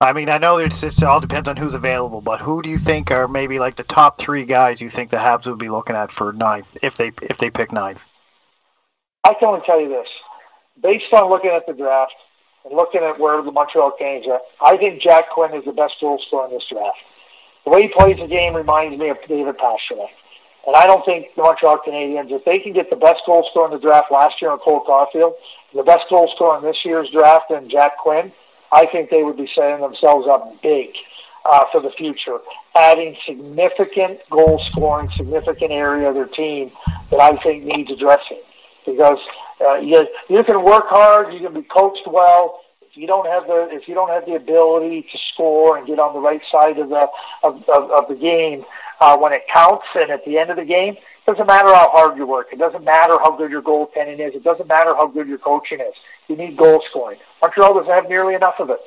I 0.00 0.12
mean, 0.12 0.28
I 0.28 0.38
know 0.38 0.58
it's, 0.58 0.82
it 0.82 1.00
all 1.04 1.20
depends 1.20 1.48
on 1.48 1.56
who's 1.56 1.74
available, 1.74 2.20
but 2.20 2.40
who 2.40 2.60
do 2.60 2.70
you 2.70 2.78
think 2.78 3.12
are 3.12 3.28
maybe 3.28 3.60
like 3.60 3.76
the 3.76 3.84
top 3.84 4.18
three 4.18 4.44
guys 4.44 4.80
you 4.80 4.88
think 4.88 5.12
the 5.12 5.16
Habs 5.16 5.46
would 5.46 5.58
be 5.58 5.68
looking 5.68 5.94
at 5.94 6.10
for 6.10 6.32
ninth 6.32 6.66
if 6.82 6.96
they 6.96 7.12
if 7.22 7.38
they 7.38 7.50
pick 7.50 7.70
ninth? 7.70 8.00
I 9.22 9.34
can 9.34 9.48
only 9.48 9.60
tell 9.64 9.80
you 9.80 9.88
this, 9.88 10.08
based 10.82 11.12
on 11.12 11.28
looking 11.28 11.50
at 11.50 11.66
the 11.66 11.72
draft 11.72 12.14
and 12.64 12.74
looking 12.74 13.02
at 13.02 13.18
where 13.18 13.42
the 13.42 13.52
Montreal 13.52 13.92
Canadiens 14.00 14.28
are, 14.28 14.40
I 14.60 14.76
think 14.76 15.00
Jack 15.00 15.30
Quinn 15.30 15.54
is 15.54 15.64
the 15.64 15.72
best 15.72 16.00
goal 16.00 16.18
scorer 16.18 16.46
in 16.46 16.52
this 16.52 16.66
draft. 16.66 16.98
The 17.64 17.70
way 17.70 17.82
he 17.82 17.88
plays 17.88 18.18
the 18.18 18.26
game 18.26 18.54
reminds 18.54 18.98
me 18.98 19.08
of 19.08 19.18
David 19.26 19.58
Pastrnak. 19.58 20.10
And 20.66 20.76
I 20.76 20.86
don't 20.86 21.04
think 21.04 21.34
the 21.34 21.42
Montreal 21.42 21.78
Canadiens, 21.78 22.30
if 22.30 22.44
they 22.44 22.58
can 22.58 22.72
get 22.72 22.90
the 22.90 22.96
best 22.96 23.24
goal 23.24 23.46
scorer 23.50 23.66
in 23.66 23.72
the 23.72 23.78
draft 23.78 24.10
last 24.10 24.42
year 24.42 24.52
in 24.52 24.58
Cole 24.58 24.84
Caufield, 24.84 25.34
the 25.74 25.82
best 25.82 26.08
goal 26.08 26.30
scorer 26.34 26.58
in 26.58 26.64
this 26.64 26.84
year's 26.84 27.10
draft 27.10 27.50
in 27.50 27.68
Jack 27.68 27.98
Quinn, 27.98 28.32
I 28.70 28.86
think 28.86 29.10
they 29.10 29.22
would 29.22 29.36
be 29.36 29.46
setting 29.46 29.80
themselves 29.80 30.26
up 30.26 30.60
big 30.62 30.94
uh, 31.44 31.64
for 31.72 31.80
the 31.80 31.90
future, 31.90 32.38
adding 32.74 33.16
significant 33.24 34.20
goal 34.30 34.58
scoring, 34.58 35.10
significant 35.10 35.72
area 35.72 36.08
of 36.08 36.14
their 36.14 36.26
team 36.26 36.70
that 37.10 37.20
I 37.20 37.36
think 37.36 37.64
needs 37.64 37.90
addressing. 37.90 38.40
Because 38.84 39.20
uh, 39.60 39.74
you, 39.74 40.06
you 40.28 40.44
can 40.44 40.62
work 40.62 40.88
hard, 40.88 41.32
you 41.32 41.40
can 41.40 41.54
be 41.54 41.62
coached 41.62 42.06
well. 42.06 42.60
If 42.82 42.96
you 42.96 43.06
don't 43.06 43.26
have 43.26 43.46
the 43.46 43.68
if 43.70 43.86
you 43.86 43.94
don't 43.94 44.08
have 44.08 44.24
the 44.24 44.34
ability 44.34 45.02
to 45.12 45.18
score 45.18 45.76
and 45.76 45.86
get 45.86 45.98
on 45.98 46.14
the 46.14 46.20
right 46.20 46.44
side 46.44 46.78
of 46.78 46.88
the 46.88 47.08
of, 47.42 47.68
of, 47.68 47.90
of 47.90 48.08
the 48.08 48.14
game 48.14 48.64
uh, 49.00 49.16
when 49.16 49.32
it 49.32 49.46
counts 49.46 49.86
and 49.94 50.10
at 50.10 50.24
the 50.24 50.38
end 50.38 50.50
of 50.50 50.56
the 50.56 50.64
game, 50.64 50.94
it 50.94 51.26
doesn't 51.26 51.46
matter 51.46 51.68
how 51.68 51.90
hard 51.90 52.16
you 52.16 52.26
work. 52.26 52.48
It 52.52 52.58
doesn't 52.58 52.84
matter 52.84 53.18
how 53.18 53.36
good 53.36 53.50
your 53.50 53.62
goaltending 53.62 54.18
is. 54.20 54.34
It 54.34 54.42
doesn't 54.42 54.68
matter 54.68 54.94
how 54.94 55.06
good 55.06 55.28
your 55.28 55.38
coaching 55.38 55.80
is. 55.80 55.94
You 56.28 56.36
need 56.36 56.56
goal 56.56 56.82
scoring. 56.88 57.18
Montreal 57.42 57.74
doesn't 57.74 57.92
have 57.92 58.08
nearly 58.08 58.34
enough 58.34 58.58
of 58.58 58.70
it. 58.70 58.80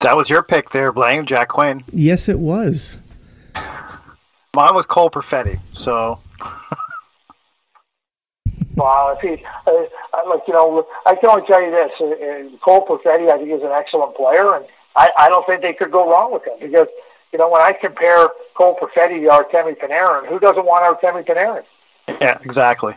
That 0.00 0.16
was 0.16 0.30
your 0.30 0.42
pick 0.42 0.70
there, 0.70 0.92
Blaine, 0.92 1.24
Jack 1.24 1.48
Quinn. 1.48 1.82
Yes, 1.92 2.28
it 2.28 2.38
was. 2.38 3.00
Mine 4.56 4.74
was 4.74 4.86
Cole 4.86 5.10
Perfetti, 5.10 5.60
so. 5.74 6.18
Wow, 8.74 9.16
if 9.18 9.22
he, 9.22 9.42
uh, 9.66 9.72
like 10.28 10.42
you 10.46 10.52
know, 10.52 10.86
I 11.06 11.14
can 11.14 11.30
only 11.30 11.46
tell 11.46 11.62
you 11.62 11.70
this: 11.70 11.92
uh, 11.98 12.04
uh, 12.04 12.58
Cole 12.58 12.86
Perfetti, 12.86 13.30
I 13.30 13.38
think, 13.38 13.50
is 13.50 13.62
an 13.62 13.70
excellent 13.72 14.14
player, 14.14 14.54
and 14.54 14.66
I, 14.94 15.10
I 15.18 15.28
don't 15.30 15.46
think 15.46 15.62
they 15.62 15.72
could 15.72 15.90
go 15.90 16.10
wrong 16.10 16.30
with 16.30 16.46
him 16.46 16.58
because 16.60 16.88
you 17.32 17.38
know, 17.38 17.48
when 17.48 17.62
I 17.62 17.72
compare 17.72 18.28
Cole 18.54 18.76
Perfetti 18.78 19.22
to 19.22 19.28
Artemi 19.28 19.78
Panarin, 19.78 20.26
who 20.26 20.38
doesn't 20.38 20.66
want 20.66 20.84
Artemi 20.84 21.26
Panarin? 21.26 21.64
Yeah, 22.20 22.38
exactly. 22.44 22.96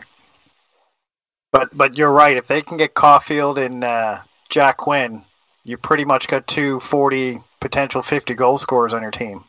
But 1.50 1.74
but 1.74 1.96
you're 1.96 2.12
right. 2.12 2.36
If 2.36 2.46
they 2.46 2.60
can 2.60 2.76
get 2.76 2.92
Caufield 2.92 3.56
and 3.56 3.82
uh, 3.82 4.20
Jack 4.50 4.76
Quinn, 4.76 5.24
you 5.64 5.78
pretty 5.78 6.04
much 6.04 6.28
got 6.28 6.46
two 6.46 6.78
40, 6.78 7.40
potential 7.58 8.02
50 8.02 8.34
goal 8.34 8.58
scorers 8.58 8.92
on 8.92 9.00
your 9.00 9.12
team 9.12 9.44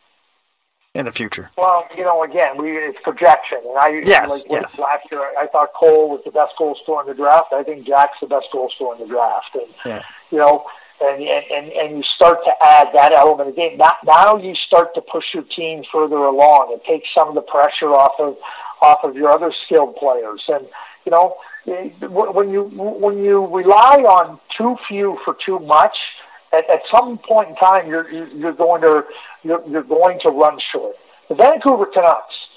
in 0.94 1.06
the 1.06 1.12
future. 1.12 1.50
Well, 1.58 1.88
you 1.96 2.04
know, 2.04 2.24
again, 2.24 2.58
we 2.58 2.78
it's 2.78 3.00
projection, 3.02 3.60
and 3.66 3.78
I 3.78 4.02
yes, 4.06 4.30
like 4.30 4.44
yes. 4.50 4.78
last 4.78 5.10
year 5.12 5.22
I 5.40 5.48
thought 5.48 5.74
Cole 5.74 6.10
was 6.10 6.22
the 6.26 6.32
best 6.32 6.54
goal 6.58 6.78
scorer 6.82 7.04
in 7.04 7.08
the 7.08 7.14
draft. 7.14 7.54
I 7.54 7.64
think 7.64 7.86
Jack's 7.86 8.20
the 8.20 8.28
best 8.28 8.48
goal 8.52 8.70
scorer 8.70 8.96
in 8.96 9.02
the 9.02 9.08
draft, 9.08 9.56
and 9.56 9.68
yeah. 9.86 10.04
you 10.32 10.38
know, 10.38 10.66
and, 11.02 11.24
and, 11.24 11.72
and 11.72 11.98
you 11.98 12.04
start 12.04 12.44
to 12.46 12.52
add 12.62 12.90
that 12.94 13.14
element 13.14 13.50
of 13.50 13.56
the 13.56 13.62
game. 13.62 13.78
Now, 13.78 13.94
now 14.06 14.36
you 14.38 14.54
start 14.54 14.94
to 14.96 15.02
push 15.02 15.34
your 15.34 15.44
team 15.44 15.84
further 15.90 16.18
along. 16.18 16.74
It 16.74 16.84
takes 16.84 17.14
some 17.14 17.30
of 17.30 17.36
the 17.36 17.42
pressure 17.42 17.94
off 17.94 18.20
of 18.20 18.38
off 18.82 19.04
of 19.04 19.16
your 19.16 19.30
other 19.30 19.52
skilled 19.52 19.96
players. 19.96 20.50
And 20.50 20.68
you 21.06 21.12
know, 21.12 21.38
eh, 21.68 21.90
when 22.08 22.50
you 22.50 22.64
when 22.64 23.24
you 23.24 23.46
rely 23.46 24.04
on 24.04 24.40
too 24.50 24.78
few 24.88 25.20
for 25.24 25.36
too 25.36 25.60
much, 25.60 26.00
at, 26.54 26.70
at 26.70 26.82
some 26.90 27.18
point 27.18 27.50
in 27.50 27.56
time, 27.56 27.88
you're 27.88 28.10
you're 28.10 28.54
going 28.54 28.82
to 28.82 29.06
you're, 29.44 29.64
you're 29.68 29.84
going 29.84 30.20
to 30.20 30.30
run 30.30 30.60
short. 30.60 30.96
The 31.30 31.36
Vancouver 31.36 31.86
Canucks, 31.86 32.48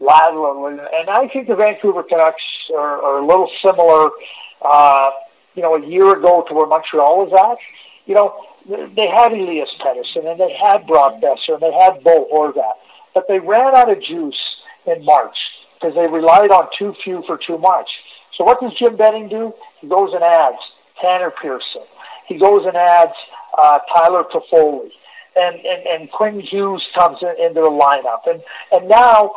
and 0.00 1.10
I 1.10 1.28
think 1.32 1.48
the 1.48 1.56
Vancouver 1.56 2.02
Canucks 2.02 2.70
are, 2.74 3.02
are 3.02 3.18
a 3.18 3.26
little 3.26 3.50
similar. 3.60 4.10
Uh, 4.60 5.10
you 5.54 5.62
know, 5.62 5.76
a 5.76 5.86
year 5.86 6.16
ago 6.18 6.44
to 6.48 6.54
where 6.54 6.66
Montreal 6.66 7.26
was 7.26 7.32
at 7.32 7.58
you 8.06 8.14
know, 8.14 8.44
they 8.66 9.08
had 9.08 9.32
Elias 9.32 9.74
Pettersson 9.78 10.30
and 10.30 10.40
they 10.40 10.52
had 10.52 10.86
Brock 10.86 11.20
Boeser 11.20 11.54
and 11.54 11.62
they 11.62 11.72
had 11.72 12.02
Bo 12.02 12.28
Horvat, 12.32 12.72
but 13.14 13.28
they 13.28 13.38
ran 13.38 13.74
out 13.74 13.90
of 13.90 14.00
juice 14.00 14.56
in 14.86 15.04
March 15.04 15.50
because 15.74 15.94
they 15.94 16.06
relied 16.06 16.50
on 16.50 16.68
too 16.72 16.94
few 17.02 17.22
for 17.26 17.36
too 17.36 17.58
much. 17.58 18.02
So 18.32 18.44
what 18.44 18.60
does 18.60 18.74
Jim 18.74 18.96
Benning 18.96 19.28
do? 19.28 19.54
He 19.80 19.86
goes 19.86 20.12
and 20.12 20.22
adds 20.22 20.58
Tanner 21.00 21.30
Pearson. 21.30 21.82
He 22.26 22.36
goes 22.36 22.66
and 22.66 22.76
adds 22.76 23.14
uh, 23.58 23.78
Tyler 23.92 24.24
Toffoli. 24.24 24.90
And, 25.36 25.56
and, 25.56 25.86
and 25.86 26.10
Quinn 26.10 26.38
Hughes 26.40 26.88
comes 26.94 27.22
in, 27.22 27.34
into 27.40 27.60
the 27.60 27.70
lineup. 27.70 28.26
And, 28.28 28.42
and 28.70 28.88
now, 28.88 29.34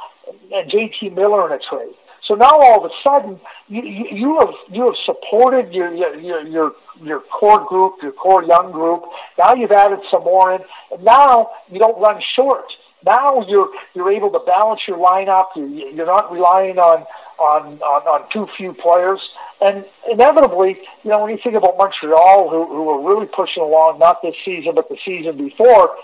and 0.54 0.70
JT 0.70 1.16
Miller 1.16 1.48
in 1.48 1.54
a 1.54 1.60
trade. 1.60 1.96
So 2.28 2.36
now 2.36 2.60
all 2.60 2.86
of 2.86 2.92
a 2.92 2.96
sudden, 3.02 3.40
you, 3.70 3.82
you, 3.84 4.08
you 4.12 4.40
have 4.40 4.54
you 4.70 4.88
have 4.88 4.98
supported 4.98 5.74
your, 5.74 5.94
your 5.94 6.42
your 6.44 6.74
your 7.02 7.20
core 7.22 7.66
group, 7.66 8.02
your 8.04 8.12
core 8.12 8.44
young 8.44 8.74
group. 8.74 9.06
Now 9.38 9.54
you've 9.54 9.72
added 9.72 10.02
some 10.10 10.26
more 10.26 10.52
in, 10.54 10.62
and 10.92 11.04
now 11.06 11.52
you 11.72 11.80
don't 11.80 11.98
run 12.02 12.20
short. 12.20 12.76
Now 13.06 13.46
you're 13.48 13.70
you're 13.94 14.12
able 14.12 14.32
to 14.32 14.40
balance 14.40 14.88
your 14.88 14.98
lineup. 14.98 15.48
You're, 15.56 16.06
not 16.06 16.32
relying 16.32 16.80
on, 16.80 17.06
on 17.38 17.80
on 17.80 18.08
on 18.08 18.30
too 18.30 18.48
few 18.48 18.74
players. 18.74 19.36
And 19.62 19.86
inevitably, 20.10 20.80
you 21.04 21.10
know, 21.10 21.22
when 21.24 21.32
you 21.32 21.38
think 21.38 21.56
about 21.56 21.78
Montreal, 21.78 22.50
who 22.50 22.66
who 22.66 22.84
were 22.84 23.08
really 23.08 23.28
pushing 23.28 23.64
along, 23.64 24.00
not 24.00 24.22
this 24.22 24.36
season 24.44 24.76
but 24.76 24.90
the 24.90 24.98
season 24.98 25.38
before, 25.38 25.96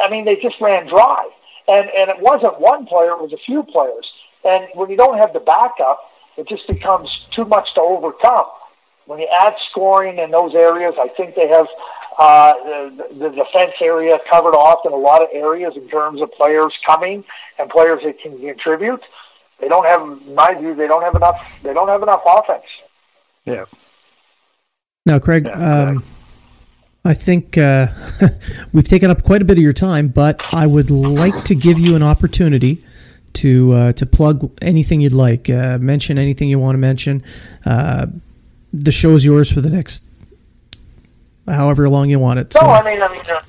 I 0.00 0.08
mean, 0.08 0.24
they 0.24 0.36
just 0.36 0.60
ran 0.60 0.86
dry. 0.86 1.28
And 1.68 1.90
and 1.90 2.10
it 2.10 2.20
wasn't 2.20 2.60
one 2.60 2.86
player; 2.86 3.12
it 3.12 3.20
was 3.20 3.32
a 3.32 3.38
few 3.38 3.62
players. 3.62 4.12
And 4.44 4.68
when 4.74 4.88
you 4.88 4.96
don't 4.96 5.18
have 5.18 5.32
the 5.32 5.40
backup, 5.40 6.00
it 6.38 6.48
just 6.48 6.66
becomes 6.66 7.26
too 7.30 7.44
much 7.44 7.74
to 7.74 7.80
overcome. 7.80 8.46
When 9.06 9.18
you 9.18 9.28
add 9.32 9.56
scoring 9.58 10.18
in 10.18 10.30
those 10.30 10.54
areas, 10.54 10.94
I 10.98 11.08
think 11.08 11.34
they 11.34 11.48
have 11.48 11.66
uh, 12.18 12.52
the, 12.54 13.08
the 13.14 13.28
defense 13.30 13.74
area 13.80 14.18
covered 14.28 14.54
off 14.54 14.84
in 14.84 14.92
a 14.92 14.96
lot 14.96 15.22
of 15.22 15.28
areas 15.32 15.76
in 15.76 15.88
terms 15.88 16.20
of 16.20 16.32
players 16.32 16.76
coming 16.84 17.24
and 17.58 17.70
players 17.70 18.02
that 18.02 18.20
can 18.20 18.38
contribute. 18.38 19.02
They 19.60 19.68
don't 19.68 19.84
have, 19.86 20.02
in 20.02 20.34
my 20.34 20.54
view, 20.54 20.74
they 20.74 20.86
don't 20.86 21.02
have 21.02 21.14
enough. 21.14 21.40
They 21.62 21.72
don't 21.74 21.88
have 21.88 22.02
enough 22.02 22.22
offense. 22.26 22.64
Yeah. 23.44 23.64
Now, 25.06 25.18
Craig, 25.18 25.46
Yeah, 25.46 25.52
exactly. 25.52 25.96
um, 25.96 26.04
I 27.04 27.14
think 27.14 27.56
uh, 27.56 27.86
we've 28.72 28.86
taken 28.86 29.10
up 29.10 29.22
quite 29.22 29.40
a 29.40 29.44
bit 29.44 29.56
of 29.56 29.62
your 29.62 29.72
time, 29.72 30.08
but 30.08 30.42
I 30.52 30.66
would 30.66 30.90
like 30.90 31.44
to 31.44 31.54
give 31.54 31.78
you 31.78 31.94
an 31.96 32.02
opportunity 32.02 32.84
to 33.34 33.72
uh, 33.72 33.92
to 33.92 34.06
plug 34.06 34.50
anything 34.62 35.00
you'd 35.00 35.12
like, 35.12 35.48
uh, 35.48 35.78
mention 35.78 36.18
anything 36.18 36.48
you 36.48 36.58
want 36.58 36.74
to 36.74 36.78
mention. 36.78 37.22
Uh, 37.64 38.06
the 38.72 38.90
show's 38.90 39.24
yours 39.24 39.50
for 39.50 39.60
the 39.60 39.70
next 39.70 40.04
however 41.48 41.88
long 41.88 42.10
you 42.10 42.18
want 42.18 42.38
it. 42.38 42.54
No, 42.60 42.68
I 42.68 42.82
mean, 42.82 43.02
I 43.02 43.08
mean, 43.08 43.22
uh, 43.28 43.42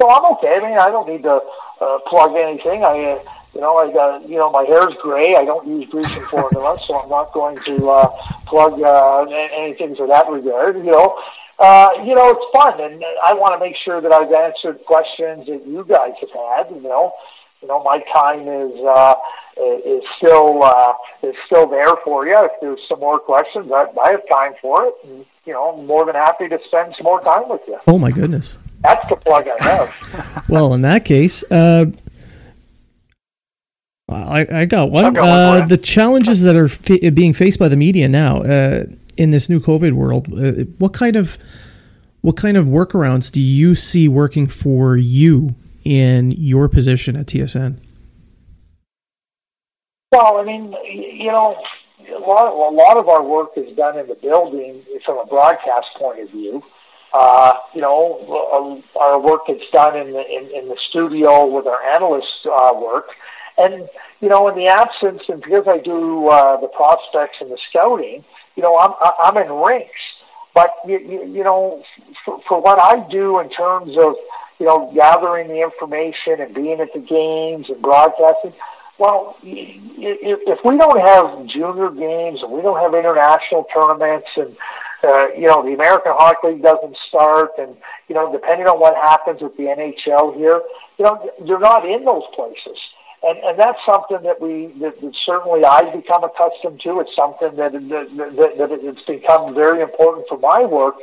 well, 0.00 0.10
I'm 0.10 0.32
okay. 0.34 0.56
I 0.56 0.68
mean, 0.68 0.78
I 0.78 0.90
don't 0.90 1.08
need 1.08 1.22
to 1.22 1.40
uh, 1.80 1.98
plug 2.06 2.36
anything. 2.36 2.84
I, 2.84 3.12
uh, 3.12 3.22
you 3.54 3.60
know, 3.60 3.76
I 3.78 3.90
got, 3.92 4.28
you 4.28 4.36
know, 4.36 4.50
my 4.50 4.64
hair's 4.64 4.94
gray. 5.00 5.36
I 5.36 5.44
don't 5.44 5.66
use 5.66 5.88
Grecian 5.88 6.22
formula, 6.30 6.78
so 6.86 7.00
I'm 7.00 7.08
not 7.08 7.32
going 7.32 7.58
to 7.60 7.90
uh, 7.90 8.08
plug 8.46 8.80
uh, 8.80 9.22
anything 9.24 9.96
for 9.96 10.06
that 10.06 10.28
regard. 10.28 10.76
You 10.76 10.92
know, 10.92 11.18
uh, 11.58 11.88
you 12.04 12.14
know, 12.14 12.30
it's 12.30 12.44
fun, 12.52 12.80
and 12.80 13.02
I 13.24 13.32
want 13.32 13.54
to 13.54 13.58
make 13.58 13.76
sure 13.76 14.00
that 14.00 14.12
I've 14.12 14.32
answered 14.32 14.84
questions 14.84 15.46
that 15.46 15.66
you 15.66 15.86
guys 15.88 16.12
have 16.20 16.30
had. 16.30 16.74
You 16.74 16.82
know, 16.82 17.14
you 17.62 17.68
know, 17.68 17.82
my 17.82 17.98
time 18.12 18.48
is 18.48 18.80
uh, 18.80 19.14
is 19.56 20.04
still 20.16 20.62
uh, 20.62 20.94
is 21.22 21.34
still 21.46 21.66
there 21.66 21.96
for 22.04 22.26
you. 22.26 22.36
If 22.44 22.52
there's 22.60 22.86
some 22.86 23.00
more 23.00 23.18
questions, 23.18 23.70
I, 23.72 23.86
I 24.02 24.10
have 24.12 24.28
time 24.28 24.54
for 24.60 24.86
it, 24.86 24.94
and 25.04 25.26
you 25.44 25.52
know, 25.52 25.70
I'm 25.70 25.86
more 25.86 26.04
than 26.04 26.14
happy 26.14 26.48
to 26.48 26.60
spend 26.64 26.94
some 26.94 27.04
more 27.04 27.20
time 27.20 27.48
with 27.48 27.62
you. 27.66 27.78
Oh 27.86 27.98
my 27.98 28.10
goodness! 28.10 28.58
That's 28.80 29.08
the 29.08 29.16
plug 29.16 29.46
I 29.48 29.62
have. 29.62 30.44
well, 30.48 30.74
in 30.74 30.82
that 30.82 31.04
case, 31.04 31.50
uh, 31.50 31.86
I, 34.08 34.46
I 34.50 34.64
got 34.66 34.90
one. 34.90 35.14
got 35.14 35.22
one 35.22 35.62
uh, 35.62 35.66
the 35.66 35.78
challenges 35.78 36.42
that 36.42 36.56
are 36.56 36.68
fa- 36.68 37.10
being 37.10 37.32
faced 37.32 37.58
by 37.58 37.68
the 37.68 37.76
media 37.76 38.08
now 38.08 38.42
uh, 38.42 38.84
in 39.16 39.30
this 39.30 39.48
new 39.48 39.60
COVID 39.60 39.92
world. 39.92 40.26
Uh, 40.32 40.64
what 40.78 40.92
kind 40.92 41.16
of 41.16 41.38
what 42.20 42.36
kind 42.36 42.56
of 42.56 42.66
workarounds 42.66 43.32
do 43.32 43.40
you 43.40 43.74
see 43.74 44.08
working 44.08 44.46
for 44.46 44.96
you 44.96 45.54
in 45.86 46.32
your 46.32 46.68
position 46.68 47.14
at 47.14 47.26
TSN? 47.26 47.78
Well, 50.10 50.38
I 50.38 50.44
mean, 50.44 50.74
you 50.84 51.30
know, 51.30 51.62
a 52.12 52.18
lot, 52.18 52.46
a 52.48 52.74
lot 52.74 52.96
of 52.96 53.08
our 53.08 53.22
work 53.22 53.50
is 53.56 53.74
done 53.76 53.96
in 53.98 54.08
the 54.08 54.16
building 54.16 54.82
from 55.04 55.18
a 55.18 55.26
broadcast 55.26 55.94
point 55.94 56.20
of 56.20 56.30
view. 56.30 56.64
Uh, 57.12 57.54
you 57.72 57.80
know, 57.80 58.82
our 58.98 59.20
work 59.20 59.48
is 59.48 59.62
done 59.72 59.96
in 59.96 60.12
the 60.12 60.26
in, 60.26 60.50
in 60.50 60.68
the 60.68 60.76
studio 60.76 61.46
with 61.46 61.66
our 61.66 61.80
analysts' 61.82 62.44
uh, 62.44 62.72
work, 62.74 63.10
and 63.56 63.88
you 64.20 64.28
know, 64.28 64.48
in 64.48 64.56
the 64.56 64.66
absence, 64.66 65.22
and 65.28 65.40
because 65.40 65.68
I 65.68 65.78
do 65.78 66.28
uh, 66.28 66.60
the 66.60 66.68
prospects 66.68 67.38
and 67.40 67.50
the 67.50 67.58
scouting, 67.58 68.24
you 68.56 68.62
know, 68.62 68.76
I'm 68.76 68.92
I'm 69.22 69.36
in 69.36 69.52
rinks. 69.52 69.92
But 70.52 70.74
you, 70.86 70.98
you, 70.98 71.26
you 71.26 71.44
know, 71.44 71.84
for, 72.24 72.40
for 72.48 72.60
what 72.62 72.80
I 72.80 73.06
do 73.08 73.40
in 73.40 73.50
terms 73.50 73.96
of 73.98 74.16
you 74.58 74.66
know 74.66 74.90
gathering 74.94 75.48
the 75.48 75.62
information 75.62 76.40
and 76.40 76.54
being 76.54 76.80
at 76.80 76.92
the 76.92 76.98
games 76.98 77.68
and 77.68 77.80
broadcasting, 77.80 78.52
well, 78.98 79.36
if 79.42 80.64
we 80.64 80.78
don't 80.78 81.00
have 81.00 81.46
junior 81.46 81.90
games 81.90 82.42
and 82.42 82.50
we 82.50 82.62
don't 82.62 82.80
have 82.80 82.94
international 82.94 83.64
tournaments 83.72 84.28
and 84.36 84.56
uh, 85.04 85.28
you 85.36 85.46
know 85.46 85.62
the 85.62 85.74
American 85.74 86.12
Hockey 86.12 86.48
League 86.48 86.62
doesn't 86.62 86.96
start 86.96 87.50
and 87.58 87.76
you 88.08 88.14
know 88.14 88.32
depending 88.32 88.66
on 88.66 88.80
what 88.80 88.96
happens 88.96 89.42
with 89.42 89.56
the 89.56 89.64
NHL 89.64 90.34
here, 90.36 90.62
you 90.98 91.04
know 91.04 91.30
you're 91.44 91.60
not 91.60 91.88
in 91.88 92.04
those 92.04 92.24
places. 92.34 92.78
And, 93.22 93.38
and 93.38 93.58
that's 93.58 93.84
something 93.84 94.22
that 94.22 94.40
we 94.40 94.68
that, 94.78 95.00
that 95.00 95.14
certainly 95.14 95.64
I've 95.64 95.92
become 95.92 96.24
accustomed 96.24 96.80
to. 96.80 97.00
It's 97.00 97.14
something 97.14 97.56
that, 97.56 97.72
that, 97.72 98.16
that, 98.16 98.58
that 98.58 98.70
it's 98.72 99.02
become 99.02 99.54
very 99.54 99.82
important 99.82 100.28
for 100.28 100.38
my 100.38 100.64
work 100.64 100.96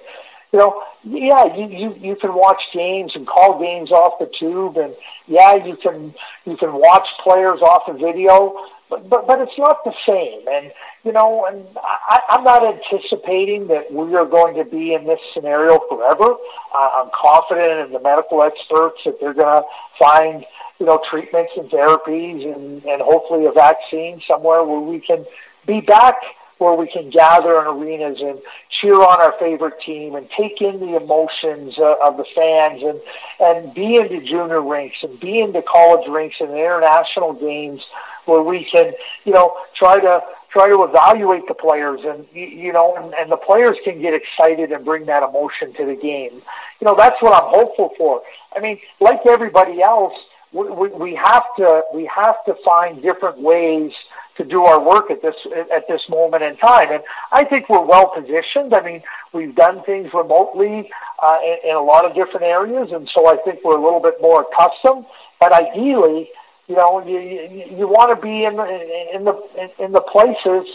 you 0.54 0.60
know, 0.60 0.84
yeah, 1.04 1.56
you, 1.56 1.68
you, 1.68 1.96
you 2.00 2.16
can 2.16 2.36
watch 2.36 2.72
games 2.72 3.16
and 3.16 3.26
call 3.26 3.60
games 3.60 3.92
off 3.92 4.20
the 4.20 4.28
tube, 4.28 4.78
and 4.78 4.96
yeah, 5.28 5.56
you 5.56 5.76
can 5.76 6.14
you 6.46 6.56
can 6.56 6.74
watch 6.74 7.10
players 7.20 7.60
off 7.62 7.88
the 7.88 7.94
video, 7.94 8.56
but 8.88 9.10
but, 9.10 9.26
but 9.26 9.42
it's 9.42 9.58
not 9.58 9.84
the 9.84 9.96
same. 10.06 10.48
And 10.48 10.72
you 11.04 11.12
know, 11.12 11.48
and 11.48 11.66
I, 11.76 12.22
I'm 12.30 12.44
not 12.44 12.64
anticipating 12.64 13.66
that 13.68 13.92
we 13.92 14.14
are 14.14 14.26
going 14.26 14.56
to 14.56 14.64
be 14.64 14.94
in 14.94 15.08
this 15.08 15.20
scenario 15.34 15.80
forever. 15.90 16.36
Uh, 16.74 16.90
I'm 17.04 17.10
confident 17.16 17.88
in 17.88 17.92
the 17.92 18.00
medical 18.00 18.44
experts 18.44 19.04
that 19.06 19.20
they're 19.20 19.34
going 19.34 19.64
to 19.64 19.68
find 19.98 20.46
you 20.80 20.86
know 20.86 21.02
treatments 21.04 21.54
and 21.58 21.68
therapies, 21.72 22.46
and 22.54 22.86
and 22.86 23.02
hopefully 23.02 23.48
a 23.48 23.52
vaccine 23.52 24.22
somewhere 24.22 24.64
where 24.64 24.80
we 24.80 25.00
can 25.00 25.26
be 25.66 25.82
back 25.82 26.22
where 26.58 26.74
we 26.74 26.88
can 26.88 27.10
gather 27.10 27.60
in 27.60 27.68
arenas 27.68 28.22
and 28.22 28.40
cheer 28.70 28.96
on 28.96 29.22
our 29.22 29.34
favorite 29.40 29.80
team 29.82 30.16
and 30.16 30.30
take 30.30 30.62
in 30.62 30.80
the 30.80 30.96
emotions 30.96 31.78
uh, 31.78 31.96
of 32.04 32.18
the 32.18 32.26
fans 32.36 32.84
and 32.84 33.00
and 33.40 33.74
be 33.74 33.98
into 33.98 34.22
junior 34.22 34.62
rinks 34.62 35.04
and 35.04 35.20
be 35.20 35.40
into 35.40 35.62
college 35.62 36.08
rinks 36.08 36.40
and 36.40 36.52
international 36.52 37.34
games 37.34 37.86
where 38.26 38.42
we 38.42 38.64
can 38.64 38.94
you 39.26 39.34
know 39.34 39.58
try 39.74 40.00
to 40.00 40.24
try 40.50 40.70
to 40.70 40.84
evaluate 40.84 41.48
the 41.48 41.54
players 41.54 42.02
and 42.06 42.26
you, 42.34 42.46
you 42.46 42.74
know 42.74 42.96
and, 42.96 43.14
and 43.16 43.32
the 43.32 43.38
players 43.38 43.78
can 43.84 44.02
get 44.02 44.14
excited 44.14 44.72
and 44.72 44.86
bring 44.86 45.06
that 45.06 45.24
emotion 45.24 45.74
to 45.74 45.86
the 45.86 45.96
game. 45.96 46.42
You 46.80 46.88
know 46.88 46.96
that's 46.98 47.22
what 47.22 47.34
i'm 47.34 47.50
hopeful 47.50 47.94
for. 47.98 48.22
I 48.56 48.60
mean 48.60 48.80
like 49.00 49.26
everybody 49.26 49.82
else 49.82 50.14
we, 50.54 50.70
we, 50.70 50.88
we 50.90 51.16
have 51.16 51.44
to 51.58 51.84
we 51.94 52.06
have 52.06 52.44
to 52.46 52.54
find 52.64 53.02
different 53.02 53.40
ways 53.40 53.94
to 54.38 54.44
do 54.44 54.64
our 54.64 54.80
work 54.80 55.12
at 55.12 55.22
this 55.22 55.36
at 55.72 55.88
this 55.88 56.10
moment 56.10 56.44
in 56.44 56.56
time. 56.58 56.92
And 56.92 57.04
I 57.32 57.44
think 57.44 57.70
we're 57.70 57.86
well 57.86 58.08
positioned. 58.08 58.74
I 58.74 58.82
mean, 58.82 59.04
we've 59.32 59.54
done 59.56 59.84
things 59.84 60.14
remotely 60.14 60.92
uh, 61.22 61.40
in, 61.46 61.70
in 61.70 61.76
a 61.76 61.82
lot 61.82 62.06
of 62.06 62.16
different 62.16 62.44
areas, 62.44 62.92
and 62.92 63.08
so 63.08 63.28
I 63.28 63.38
think 63.38 63.64
we're 63.64 63.78
a 63.78 63.82
little 63.82 64.00
bit 64.00 64.22
more 64.22 64.48
accustomed. 64.52 65.06
But 65.40 65.54
ideally, 65.54 66.30
you 66.68 66.76
know, 66.76 67.06
you 67.06 67.20
you, 67.20 67.78
you 67.78 67.88
want 67.88 68.16
to 68.16 68.22
be 68.22 68.46
in 68.46 68.56
the 68.56 69.16
in 69.16 69.24
the 69.26 69.72
in, 69.80 69.92
the 69.92 70.02
places. 70.02 70.68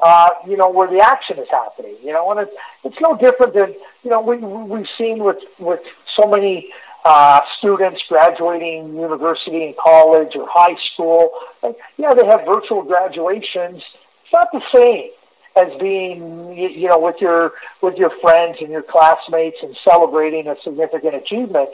Uh, 0.00 0.30
you 0.48 0.56
know 0.56 0.68
where 0.68 0.88
the 0.88 0.98
action 0.98 1.38
is 1.38 1.48
happening. 1.48 1.96
You 2.02 2.12
know, 2.12 2.30
and 2.30 2.40
it's 2.40 2.56
it's 2.82 3.00
no 3.00 3.16
different 3.16 3.54
than 3.54 3.74
you 4.02 4.10
know 4.10 4.20
we 4.20 4.36
we've 4.36 4.88
seen 4.88 5.22
with 5.22 5.38
with 5.58 5.80
so 6.06 6.26
many 6.26 6.72
uh, 7.04 7.40
students 7.58 8.02
graduating 8.08 8.94
university 8.94 9.64
and 9.66 9.76
college 9.76 10.36
or 10.36 10.46
high 10.48 10.76
school. 10.76 11.32
Like, 11.62 11.76
yeah, 11.96 12.14
they 12.14 12.26
have 12.26 12.44
virtual 12.44 12.82
graduations. 12.82 13.82
It's 14.24 14.32
not 14.32 14.52
the 14.52 14.62
same 14.72 15.10
as 15.56 15.78
being, 15.78 16.56
you, 16.56 16.68
you 16.68 16.88
know, 16.88 16.98
with 16.98 17.20
your 17.20 17.52
with 17.80 17.96
your 17.96 18.10
friends 18.20 18.58
and 18.60 18.70
your 18.70 18.82
classmates 18.82 19.62
and 19.62 19.76
celebrating 19.76 20.48
a 20.48 20.56
significant 20.62 21.14
achievement. 21.14 21.70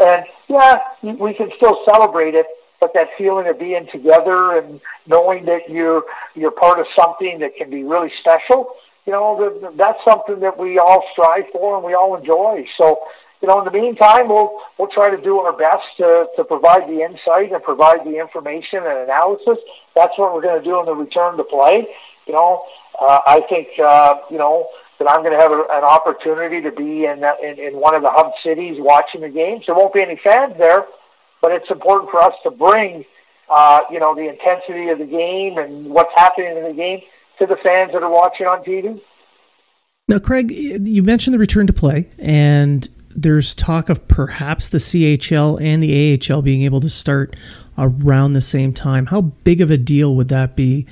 And 0.00 0.24
yeah, 0.48 0.78
we 1.02 1.34
can 1.34 1.52
still 1.56 1.82
celebrate 1.84 2.34
it, 2.34 2.46
but 2.80 2.94
that 2.94 3.10
feeling 3.18 3.46
of 3.46 3.58
being 3.58 3.86
together 3.86 4.58
and 4.58 4.80
knowing 5.06 5.44
that 5.44 5.70
you're 5.70 6.04
you're 6.34 6.50
part 6.50 6.80
of 6.80 6.86
something 6.96 7.38
that 7.40 7.54
can 7.56 7.70
be 7.70 7.84
really 7.84 8.10
special, 8.18 8.74
you 9.06 9.12
know, 9.12 9.60
that, 9.60 9.76
that's 9.76 10.02
something 10.04 10.40
that 10.40 10.58
we 10.58 10.78
all 10.78 11.04
strive 11.12 11.48
for 11.52 11.76
and 11.76 11.84
we 11.84 11.94
all 11.94 12.16
enjoy. 12.16 12.66
So 12.76 13.00
you 13.40 13.48
know, 13.48 13.58
in 13.58 13.64
the 13.64 13.70
meantime, 13.70 14.28
we'll 14.28 14.60
we'll 14.76 14.88
try 14.88 15.10
to 15.10 15.20
do 15.20 15.38
our 15.38 15.52
best 15.52 15.96
to, 15.96 16.28
to 16.36 16.44
provide 16.44 16.88
the 16.88 17.02
insight 17.02 17.52
and 17.52 17.62
provide 17.62 18.04
the 18.04 18.18
information 18.18 18.78
and 18.78 18.98
analysis. 18.98 19.58
That's 19.94 20.16
what 20.18 20.34
we're 20.34 20.42
going 20.42 20.62
to 20.62 20.64
do 20.64 20.78
in 20.80 20.86
the 20.86 20.94
return 20.94 21.36
to 21.38 21.44
play. 21.44 21.86
You 22.26 22.34
know, 22.34 22.64
uh, 23.00 23.20
I 23.26 23.40
think 23.48 23.68
uh, 23.78 24.16
you 24.30 24.36
know 24.36 24.68
that 24.98 25.08
I'm 25.08 25.22
going 25.22 25.32
to 25.32 25.38
have 25.38 25.52
a, 25.52 25.60
an 25.70 25.84
opportunity 25.84 26.60
to 26.60 26.70
be 26.70 27.06
in, 27.06 27.24
in 27.42 27.58
in 27.58 27.76
one 27.76 27.94
of 27.94 28.02
the 28.02 28.10
hub 28.10 28.32
cities 28.42 28.76
watching 28.78 29.22
the 29.22 29.30
games. 29.30 29.66
There 29.66 29.74
won't 29.74 29.94
be 29.94 30.02
any 30.02 30.16
fans 30.16 30.58
there, 30.58 30.84
but 31.40 31.52
it's 31.52 31.70
important 31.70 32.10
for 32.10 32.20
us 32.20 32.34
to 32.42 32.50
bring 32.50 33.06
uh, 33.48 33.80
you 33.90 34.00
know 34.00 34.14
the 34.14 34.28
intensity 34.28 34.90
of 34.90 34.98
the 34.98 35.06
game 35.06 35.56
and 35.56 35.86
what's 35.86 36.12
happening 36.14 36.58
in 36.58 36.64
the 36.64 36.74
game 36.74 37.00
to 37.38 37.46
the 37.46 37.56
fans 37.56 37.92
that 37.92 38.02
are 38.02 38.10
watching 38.10 38.46
on 38.46 38.62
TV. 38.62 39.00
Now, 40.08 40.18
Craig, 40.18 40.50
you 40.50 41.02
mentioned 41.02 41.32
the 41.32 41.38
return 41.38 41.68
to 41.68 41.72
play, 41.72 42.10
and 42.18 42.86
there's 43.22 43.54
talk 43.54 43.88
of 43.88 44.06
perhaps 44.08 44.68
the 44.68 44.78
CHL 44.78 45.60
and 45.60 45.82
the 45.82 46.18
AHL 46.18 46.42
being 46.42 46.62
able 46.62 46.80
to 46.80 46.88
start 46.88 47.36
around 47.76 48.32
the 48.32 48.40
same 48.40 48.72
time. 48.72 49.06
How 49.06 49.20
big 49.20 49.60
of 49.60 49.70
a 49.70 49.76
deal 49.76 50.16
would 50.16 50.28
that 50.28 50.56
be, 50.56 50.86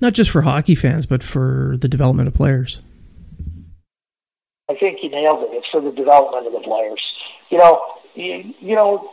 not 0.00 0.14
just 0.14 0.30
for 0.30 0.42
hockey 0.42 0.74
fans, 0.74 1.06
but 1.06 1.22
for 1.22 1.76
the 1.80 1.88
development 1.88 2.28
of 2.28 2.34
players? 2.34 2.80
I 4.68 4.74
think 4.74 5.02
you 5.02 5.10
nailed 5.10 5.42
it. 5.44 5.56
It's 5.56 5.68
for 5.68 5.80
the 5.80 5.92
development 5.92 6.46
of 6.46 6.52
the 6.52 6.60
players. 6.60 7.02
You 7.50 7.58
know, 7.58 7.82
you, 8.14 8.54
you 8.60 8.74
know, 8.74 9.12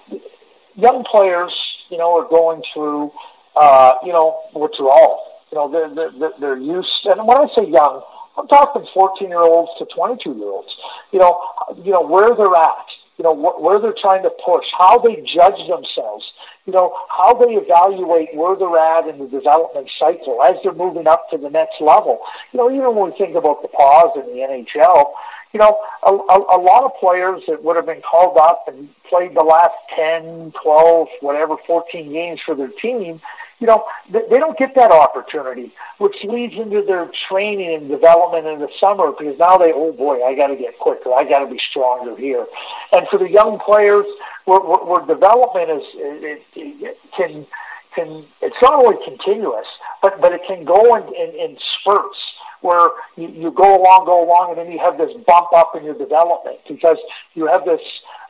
young 0.76 1.04
players, 1.04 1.86
you 1.90 1.98
know, 1.98 2.18
are 2.18 2.28
going 2.28 2.64
through, 2.74 3.12
uh, 3.56 3.94
you 4.06 4.14
know, 4.14 4.40
withdrawal. 4.54 5.28
You 5.52 5.58
know, 5.58 5.70
they're, 5.70 6.10
they're, 6.12 6.32
they're 6.40 6.58
used, 6.58 7.06
and 7.06 7.28
when 7.28 7.38
I 7.38 7.48
say 7.54 7.66
young, 7.66 8.02
I'm 8.38 8.48
talking 8.48 8.88
14 8.94 9.28
year 9.30 9.40
olds 9.40 9.72
to 9.80 9.86
22 9.86 10.34
year 10.34 10.48
olds. 10.48 10.78
You 11.12 11.20
know, 11.20 11.42
you 11.78 11.92
know 11.92 12.02
where 12.02 12.36
they're 12.36 12.56
at. 12.56 12.88
You 13.18 13.24
know 13.24 13.36
wh- 13.36 13.62
where 13.62 13.80
they're 13.80 13.94
trying 13.94 14.24
to 14.24 14.32
push, 14.44 14.68
how 14.78 14.98
they 15.00 15.22
judge 15.22 15.68
themselves. 15.68 16.34
You 16.66 16.74
know 16.74 16.96
how 17.10 17.34
they 17.34 17.54
evaluate 17.54 18.34
where 18.36 18.56
they're 18.56 18.78
at 18.78 19.08
in 19.08 19.20
the 19.20 19.28
development 19.28 19.90
cycle 19.90 20.42
as 20.44 20.56
they're 20.64 20.74
moving 20.74 21.08
up 21.08 21.30
to 21.32 21.38
the 21.38 21.50
next 21.50 21.82
level. 21.82 22.22
You 22.52 22.58
know, 22.58 22.72
even 22.72 22.96
when 22.96 23.12
we 23.12 23.18
think 23.18 23.36
about 23.36 23.62
the 23.62 23.68
pause 23.68 24.12
in 24.16 24.26
the 24.34 24.42
NHL, 24.42 25.12
you 25.54 25.60
know, 25.60 25.80
a, 26.04 26.12
a, 26.12 26.58
a 26.58 26.60
lot 26.60 26.84
of 26.84 26.96
players 26.96 27.44
that 27.48 27.64
would 27.64 27.76
have 27.76 27.86
been 27.86 28.02
called 28.02 28.38
up 28.38 28.68
and 28.68 28.90
played 29.04 29.36
the 29.36 29.44
last 29.44 29.76
10, 29.96 30.54
12, 30.64 31.08
whatever, 31.20 31.58
14 31.68 32.12
games 32.12 32.40
for 32.40 32.56
their 32.56 32.70
team, 32.70 33.20
you 33.62 33.68
know, 33.68 33.86
they, 34.10 34.40
don't 34.40 34.58
get 34.58 34.74
that 34.74 34.92
opportunity, 34.92 35.72
which 36.00 36.24
leads 36.24 36.56
into 36.56 36.82
their 36.82 37.06
training 37.06 37.76
and 37.76 37.88
development 37.88 38.48
in 38.48 38.60
the 38.60 38.70
summer 38.80 39.12
because 39.12 39.38
now 39.38 39.56
they, 39.56 39.72
oh 39.72 39.94
boy, 39.94 40.26
I 40.26 40.34
got 40.34 40.48
to 40.48 40.56
get 40.56 40.80
quicker. 40.80 41.14
I 41.14 41.24
got 41.24 41.46
to 41.46 41.46
be 41.46 41.60
stronger 41.60 42.16
here. 42.18 42.48
And 42.92 43.08
for 43.08 43.20
the 43.20 43.30
young 43.30 43.60
players, 43.60 44.08
where, 44.46 44.60
where, 44.60 44.84
where 44.84 45.06
development 45.06 45.70
is, 45.70 45.84
it, 45.94 46.44
it 46.56 47.00
can, 47.16 47.46
can, 47.94 48.26
it's 48.42 48.62
not 48.64 48.74
only 48.74 48.98
continuous, 49.06 49.68
but, 50.02 50.20
but 50.20 50.34
it 50.34 50.42
can 50.48 50.66
go 50.66 50.96
in, 50.96 51.04
in, 51.14 51.52
in 51.52 51.58
spurts 51.60 52.34
where 52.62 52.90
you, 53.16 53.28
you 53.28 53.52
go 53.52 53.76
along, 53.80 54.06
go 54.06 54.24
along, 54.24 54.50
and 54.50 54.58
then 54.58 54.72
you 54.72 54.80
have 54.80 54.98
this 54.98 55.16
bump 55.28 55.48
up 55.54 55.76
in 55.76 55.84
your 55.84 55.96
development 55.96 56.58
because 56.68 56.98
you 57.36 57.46
have 57.46 57.64
this 57.66 57.82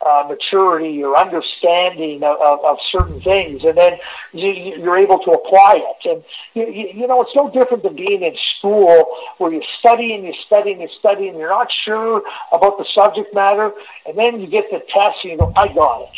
uh, 0.06 0.26
maturity 0.28 1.04
or 1.04 1.18
understanding 1.18 2.24
of, 2.24 2.40
of, 2.42 2.64
of 2.66 2.82
certain 2.82 3.20
things, 3.22 3.64
and 3.64 3.78
then 3.78 3.98
you, 4.34 4.50
you're 4.50 4.98
able 4.98 5.20
to 5.20 5.32
apply 5.32 5.74
it. 5.76 6.10
And 6.10 6.24
you, 6.54 6.72
you, 6.74 7.02
you 7.02 7.08
know, 7.08 7.22
it's 7.22 7.36
no 7.36 7.50
different 7.50 7.84
than 7.84 7.96
being 7.96 8.24
in 8.24 8.36
school 8.36 9.06
where 9.38 9.54
you 9.54 9.62
study 9.80 10.14
and 10.14 10.24
you 10.24 10.34
study 10.34 10.72
and 10.72 10.82
you 10.82 10.90
study, 10.90 11.28
and 11.28 11.38
you're 11.38 11.50
not 11.50 11.72
sure 11.72 12.24
about 12.52 12.78
the 12.78 12.86
subject 12.86 13.34
matter, 13.34 13.72
and 14.08 14.18
then 14.18 14.40
you 14.40 14.48
get 14.48 14.70
the 14.72 14.80
test 14.88 15.24
and 15.24 15.34
you 15.34 15.38
go, 15.38 15.54
"I 15.56 15.74
got 15.74 16.04
it." 16.04 16.18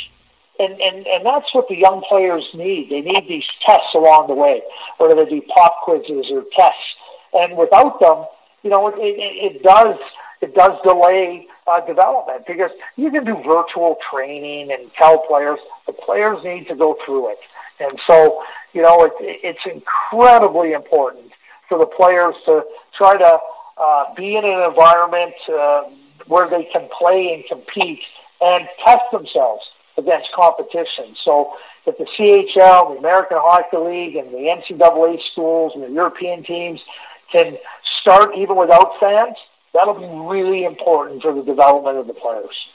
And, 0.59 0.79
and, 0.79 1.07
and 1.07 1.25
that's 1.25 1.53
what 1.53 1.67
the 1.67 1.75
young 1.75 2.03
players 2.07 2.47
need. 2.53 2.91
They 2.91 3.01
need 3.01 3.27
these 3.27 3.47
tests 3.61 3.95
along 3.95 4.27
the 4.27 4.36
way, 4.36 4.61
whether 4.97 5.15
they 5.15 5.25
be 5.29 5.41
pop 5.41 5.81
quizzes 5.81 6.29
or 6.29 6.45
tests. 6.51 6.95
And 7.34 7.57
without 7.57 7.99
them, 7.99 8.25
you 8.61 8.69
know, 8.69 8.88
it, 8.88 8.99
it, 8.99 9.55
it 9.55 9.63
does 9.63 9.97
it 10.41 10.53
does 10.53 10.79
delay 10.84 11.47
uh, 11.68 11.80
development 11.86 12.45
because 12.45 12.72
you 12.95 13.09
can 13.11 13.24
do 13.24 13.36
virtual 13.43 13.97
training 14.09 14.72
and 14.72 14.93
tell 14.93 15.20
players 15.20 15.59
the 15.88 15.93
players 15.93 16.43
need 16.43 16.68
to 16.68 16.76
go 16.76 16.97
through 17.05 17.30
it. 17.32 17.39
And 17.80 17.99
so, 18.05 18.43
you 18.74 18.82
know, 18.82 19.03
it, 19.03 19.14
it's 19.20 19.66
incredibly 19.66 20.74
important 20.74 21.32
for 21.70 21.78
the 21.78 21.86
players 21.86 22.36
to 22.45 22.66
try 22.93 23.18
to 23.18 23.39
uh, 23.78 24.14
be 24.16 24.36
in 24.36 24.45
an 24.45 24.61
environment 24.61 25.34
uh, 25.49 25.84
where 26.28 26.49
they 26.49 26.64
can 26.66 26.88
play 26.97 27.34
and 27.34 27.45
compete 27.45 28.03
and 28.41 28.68
test 28.84 29.03
themselves 29.11 29.72
against 29.97 30.32
competition. 30.32 31.16
So 31.16 31.55
if 31.86 31.97
the 31.97 32.05
CHL, 32.05 32.93
the 32.93 32.99
American 32.99 33.38
Hockey 33.39 33.78
League, 33.78 34.16
and 34.16 34.32
the 34.32 34.38
NCAA 34.38 35.22
schools 35.22 35.74
and 35.76 35.84
the 35.84 35.89
European 35.89 36.43
teams 36.43 36.84
can 37.32 37.57
start 37.84 38.36
even 38.36 38.55
without 38.55 38.99
fans, 38.99 39.38
that'll 39.74 39.93
be 39.93 40.07
really 40.07 40.63
important 40.63 41.21
for 41.21 41.34
the 41.34 41.43
development 41.43 41.97
of 41.97 42.07
the 42.07 42.13
players. 42.13 42.67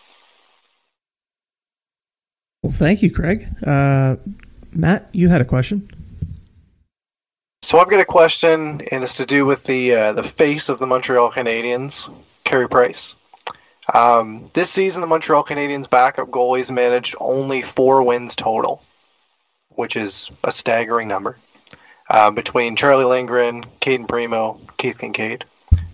Well, 2.62 2.72
thank 2.72 3.02
you, 3.02 3.10
Craig. 3.10 3.46
Uh, 3.64 4.16
Matt, 4.72 5.08
you 5.12 5.28
had 5.28 5.40
a 5.40 5.44
question. 5.44 5.90
So 7.62 7.78
I've 7.78 7.90
got 7.90 8.00
a 8.00 8.04
question, 8.04 8.82
and 8.90 9.02
it's 9.02 9.14
to 9.14 9.26
do 9.26 9.44
with 9.44 9.64
the 9.64 9.94
uh, 9.94 10.12
the 10.14 10.22
face 10.22 10.68
of 10.68 10.78
the 10.78 10.86
Montreal 10.86 11.30
Canadiens, 11.30 12.10
Carey 12.44 12.68
Price. 12.68 13.14
Um, 13.92 14.46
this 14.54 14.70
season, 14.70 15.00
the 15.00 15.06
Montreal 15.06 15.44
Canadiens 15.44 15.88
backup 15.88 16.30
goalies 16.30 16.70
managed 16.70 17.14
only 17.20 17.62
four 17.62 18.02
wins 18.02 18.34
total, 18.36 18.82
which 19.70 19.96
is 19.96 20.30
a 20.44 20.52
staggering 20.52 21.08
number. 21.08 21.36
Uh, 22.08 22.30
between 22.30 22.74
Charlie 22.74 23.04
Lindgren, 23.04 23.66
Cayden 23.80 24.06
Primeau, 24.06 24.60
Keith 24.78 24.98
Kinkaid. 24.98 25.42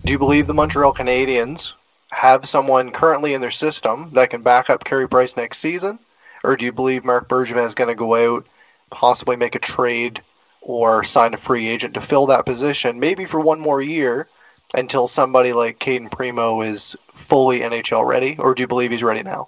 Do 0.05 0.11
you 0.11 0.19
believe 0.19 0.45
the 0.45 0.53
Montreal 0.53 0.93
Canadiens 0.93 1.73
have 2.11 2.45
someone 2.45 2.91
currently 2.91 3.33
in 3.33 3.41
their 3.41 3.49
system 3.49 4.11
that 4.13 4.29
can 4.29 4.43
back 4.43 4.69
up 4.69 4.83
Carey 4.83 5.09
Price 5.09 5.35
next 5.35 5.57
season? 5.57 5.97
Or 6.43 6.55
do 6.55 6.63
you 6.63 6.71
believe 6.71 7.03
Marc 7.03 7.27
Bergevin 7.27 7.65
is 7.65 7.73
going 7.73 7.87
to 7.87 7.95
go 7.95 8.35
out, 8.35 8.45
possibly 8.91 9.35
make 9.35 9.55
a 9.55 9.59
trade 9.59 10.21
or 10.61 11.03
sign 11.03 11.33
a 11.33 11.37
free 11.37 11.67
agent 11.67 11.95
to 11.95 12.01
fill 12.01 12.27
that 12.27 12.45
position, 12.45 12.99
maybe 12.99 13.25
for 13.25 13.39
one 13.39 13.59
more 13.59 13.81
year 13.81 14.27
until 14.75 15.07
somebody 15.07 15.53
like 15.53 15.79
Cayden 15.79 16.09
Primeau 16.09 16.61
is 16.61 16.95
fully 17.15 17.61
NHL 17.61 18.07
ready? 18.07 18.35
Or 18.37 18.53
do 18.53 18.61
you 18.61 18.67
believe 18.67 18.91
he's 18.91 19.03
ready 19.03 19.23
now? 19.23 19.47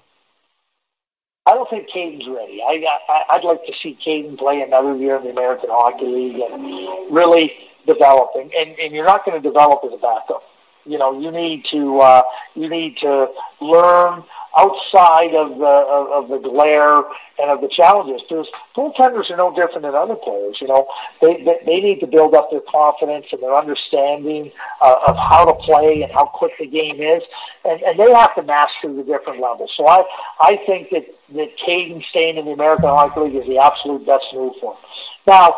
I 1.46 1.54
don't 1.54 1.70
think 1.70 1.88
Cayden's 1.88 2.28
ready. 2.28 2.64
I, 2.64 2.84
I 3.08 3.36
I'd 3.36 3.44
like 3.44 3.64
to 3.68 3.74
see 3.76 3.94
Cayden 3.94 4.38
play 4.38 4.62
another 4.64 4.96
year 4.96 5.18
in 5.18 5.24
the 5.24 5.30
American 5.30 5.70
Hockey 5.70 6.08
League 6.08 6.40
and 6.40 7.16
really 7.16 7.67
developing, 7.88 8.52
and, 8.56 8.78
and 8.80 8.94
you're 8.94 9.06
not 9.06 9.26
going 9.26 9.42
to 9.42 9.48
develop 9.52 9.80
as 9.86 9.94
a 9.94 9.98
backup. 9.98 10.44
You 10.86 10.98
know, 10.98 11.20
you 11.20 11.32
need 11.32 11.66
to 11.66 12.00
uh, 12.00 12.24
you 12.56 12.70
need 12.70 12.98
to 12.98 13.30
learn 13.60 14.24
outside 14.58 15.36
of 15.36 15.58
the 15.58 15.66
of, 15.66 16.06
of 16.18 16.30
the 16.30 16.50
glare 16.50 17.04
and 17.40 17.52
of 17.52 17.60
the 17.60 17.68
challenges. 17.68 18.22
Because 18.22 18.48
goaltenders 18.74 19.30
are 19.30 19.36
no 19.36 19.54
different 19.54 19.82
than 19.82 19.94
other 19.94 20.16
players. 20.16 20.62
You 20.62 20.68
know, 20.68 20.88
they 21.22 21.44
they, 21.44 21.60
they 21.66 21.82
need 21.82 22.00
to 22.00 22.08
build 22.08 22.34
up 22.34 22.52
their 22.52 22.62
confidence 22.62 23.28
and 23.34 23.42
their 23.42 23.54
understanding 23.54 24.52
uh, 24.82 24.96
of 25.08 25.18
how 25.18 25.44
to 25.46 25.54
play 25.56 26.04
and 26.04 26.12
how 26.12 26.26
quick 26.26 26.54
the 26.58 26.68
game 26.68 27.02
is, 27.02 27.24
and, 27.66 27.82
and 27.84 28.00
they 28.00 28.12
have 28.14 28.34
to 28.36 28.44
master 28.44 28.94
the 28.94 29.04
different 29.04 29.42
levels. 29.42 29.74
So 29.76 29.88
I 29.88 30.06
I 30.40 30.56
think 30.66 30.90
that 30.92 31.06
that 31.36 31.58
Cayden 31.58 32.02
staying 32.02 32.38
in 32.38 32.46
the 32.46 32.52
American 32.52 32.86
Hockey 32.86 33.20
League 33.20 33.36
is 33.36 33.46
the 33.46 33.58
absolute 33.58 34.06
best 34.06 34.28
move 34.34 34.56
for 34.62 34.72
him. 34.74 34.80
Now 35.28 35.56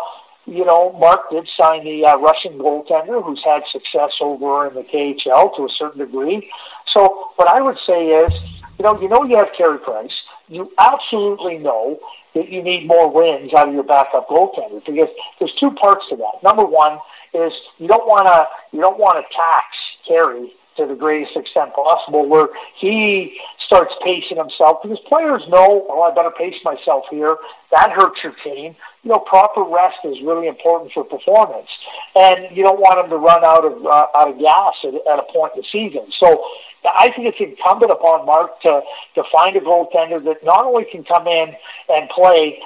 you 0.49 0.65
know, 0.65 0.91
Mark 0.93 1.29
did 1.29 1.47
sign 1.47 1.83
the 1.83 2.05
uh, 2.05 2.17
Russian 2.17 2.57
goaltender 2.57 3.23
who's 3.23 3.43
had 3.43 3.67
success 3.67 4.17
over 4.19 4.67
in 4.67 4.75
the 4.75 4.83
KHL 4.83 5.55
to 5.55 5.65
a 5.65 5.69
certain 5.69 5.99
degree. 5.99 6.51
So 6.85 7.31
what 7.35 7.47
I 7.47 7.61
would 7.61 7.77
say 7.79 8.07
is, 8.07 8.33
you 8.77 8.83
know, 8.83 8.99
you 8.99 9.07
know 9.07 9.23
you 9.23 9.37
have 9.37 9.53
Carey 9.53 9.77
Price. 9.77 10.23
You 10.47 10.71
absolutely 10.79 11.59
know 11.59 11.99
that 12.33 12.49
you 12.49 12.63
need 12.63 12.87
more 12.87 13.09
wins 13.11 13.53
out 13.53 13.67
of 13.67 13.73
your 13.73 13.83
backup 13.83 14.27
goaltender 14.29 14.83
because 14.83 15.09
there's 15.37 15.53
two 15.53 15.71
parts 15.71 16.09
to 16.09 16.15
that. 16.15 16.43
Number 16.43 16.65
one 16.65 16.99
is 17.33 17.53
you 17.77 17.87
don't 17.87 18.07
want 18.07 18.27
to 18.27 18.47
you 18.75 18.81
don't 18.81 18.97
want 18.97 19.23
to 19.23 19.35
tax 19.35 19.77
Carey 20.07 20.51
to 20.77 20.85
the 20.85 20.95
greatest 20.95 21.35
extent 21.35 21.73
possible, 21.73 22.25
where 22.27 22.49
he 22.75 23.39
starts 23.57 23.93
pacing 24.01 24.37
himself 24.37 24.81
because 24.81 24.99
players 24.99 25.47
know, 25.47 25.85
oh, 25.89 26.01
I 26.01 26.13
better 26.13 26.31
pace 26.31 26.63
myself 26.63 27.05
here. 27.09 27.37
That 27.71 27.91
hurts 27.91 28.23
your 28.23 28.33
team. 28.33 28.75
You 29.03 29.11
know, 29.11 29.19
proper 29.19 29.63
rest 29.63 29.99
is 30.03 30.21
really 30.21 30.47
important 30.47 30.91
for 30.91 31.03
performance, 31.03 31.69
and 32.15 32.55
you 32.55 32.63
don't 32.63 32.79
want 32.79 33.03
him 33.03 33.09
to 33.09 33.17
run 33.17 33.43
out 33.43 33.65
of 33.65 33.85
uh, 33.85 34.07
out 34.15 34.29
of 34.29 34.39
gas 34.39 34.75
at, 34.83 34.95
at 34.95 35.19
a 35.19 35.25
point 35.31 35.53
in 35.55 35.61
the 35.61 35.67
season. 35.67 36.11
So, 36.11 36.43
I 36.83 37.11
think 37.11 37.27
it's 37.27 37.39
incumbent 37.39 37.91
upon 37.91 38.25
Mark 38.25 38.61
to 38.61 38.81
to 39.15 39.23
find 39.31 39.55
a 39.55 39.59
goaltender 39.59 40.23
that 40.23 40.43
not 40.43 40.65
only 40.65 40.85
can 40.85 41.03
come 41.03 41.27
in 41.27 41.55
and 41.89 42.09
play 42.09 42.61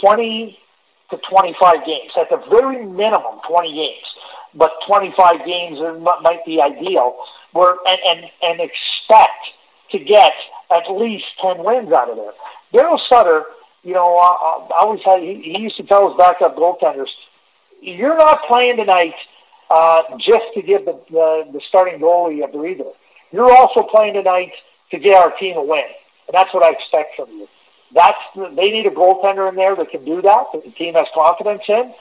twenty 0.00 0.58
to 1.10 1.16
twenty 1.18 1.54
five 1.60 1.84
games 1.86 2.12
at 2.16 2.30
the 2.30 2.38
very 2.50 2.84
minimum, 2.84 3.40
twenty 3.46 3.72
games, 3.72 4.14
but 4.54 4.72
twenty 4.86 5.12
five 5.16 5.44
games 5.46 5.78
might 6.22 6.44
be 6.44 6.60
ideal. 6.60 7.16
Where 7.52 7.74
and, 7.88 8.00
and 8.06 8.30
and 8.42 8.60
expect 8.60 9.52
to 9.90 9.98
get 9.98 10.32
at 10.70 10.90
least 10.90 11.26
10 11.40 11.64
wins 11.64 11.92
out 11.92 12.10
of 12.10 12.16
there. 12.16 12.32
Darryl 12.72 13.00
Sutter, 13.00 13.44
you 13.82 13.92
know, 13.92 14.16
I, 14.16 14.68
I 14.70 14.82
always 14.82 15.02
had, 15.02 15.20
he, 15.20 15.34
he 15.42 15.60
used 15.60 15.76
to 15.76 15.82
tell 15.82 16.08
his 16.08 16.16
backup 16.16 16.56
goaltenders, 16.56 17.10
you're 17.80 18.16
not 18.16 18.44
playing 18.46 18.76
tonight 18.76 19.14
uh, 19.70 20.02
just 20.18 20.44
to 20.54 20.62
give 20.62 20.84
the, 20.84 21.00
the, 21.10 21.48
the 21.52 21.60
starting 21.60 22.00
goalie 22.00 22.44
a 22.44 22.48
breather. 22.48 22.90
You're 23.32 23.50
also 23.50 23.82
playing 23.82 24.14
tonight 24.14 24.52
to 24.90 24.98
get 24.98 25.16
our 25.16 25.30
team 25.32 25.56
a 25.56 25.62
win. 25.62 25.84
And 26.26 26.34
that's 26.34 26.52
what 26.52 26.64
I 26.64 26.72
expect 26.72 27.16
from 27.16 27.30
you. 27.30 27.48
That's 27.92 28.18
they 28.34 28.70
need 28.70 28.86
a 28.86 28.90
goaltender 28.90 29.48
in 29.48 29.56
there 29.56 29.74
that 29.74 29.90
can 29.90 30.04
do 30.04 30.22
that, 30.22 30.44
that 30.52 30.64
the 30.64 30.70
team 30.70 30.94
has 30.94 31.08
confidence 31.12 31.64
in. 31.68 31.92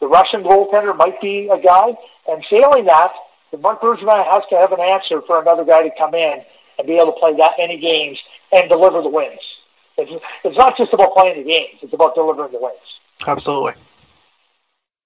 The 0.00 0.06
Russian 0.06 0.44
goaltender 0.44 0.96
might 0.96 1.20
be 1.20 1.48
a 1.48 1.58
guy. 1.58 1.96
And 2.28 2.44
failing 2.44 2.84
that, 2.84 3.12
the 3.54 3.60
Marc 3.60 3.80
Bergevin 3.80 4.24
has 4.26 4.42
to 4.50 4.56
have 4.56 4.72
an 4.72 4.80
answer 4.80 5.22
for 5.22 5.40
another 5.40 5.64
guy 5.64 5.88
to 5.88 5.90
come 5.96 6.14
in 6.14 6.42
and 6.76 6.86
be 6.86 6.94
able 6.94 7.12
to 7.12 7.20
play 7.20 7.36
that 7.36 7.52
many 7.56 7.78
games 7.78 8.20
and 8.50 8.68
deliver 8.68 9.00
the 9.00 9.08
wins. 9.08 9.58
It's, 9.96 10.24
it's 10.42 10.56
not 10.56 10.76
just 10.76 10.92
about 10.92 11.14
playing 11.14 11.36
the 11.36 11.48
games; 11.48 11.78
it's 11.82 11.92
about 11.92 12.16
delivering 12.16 12.50
the 12.50 12.58
wins. 12.58 12.98
Absolutely. 13.24 13.74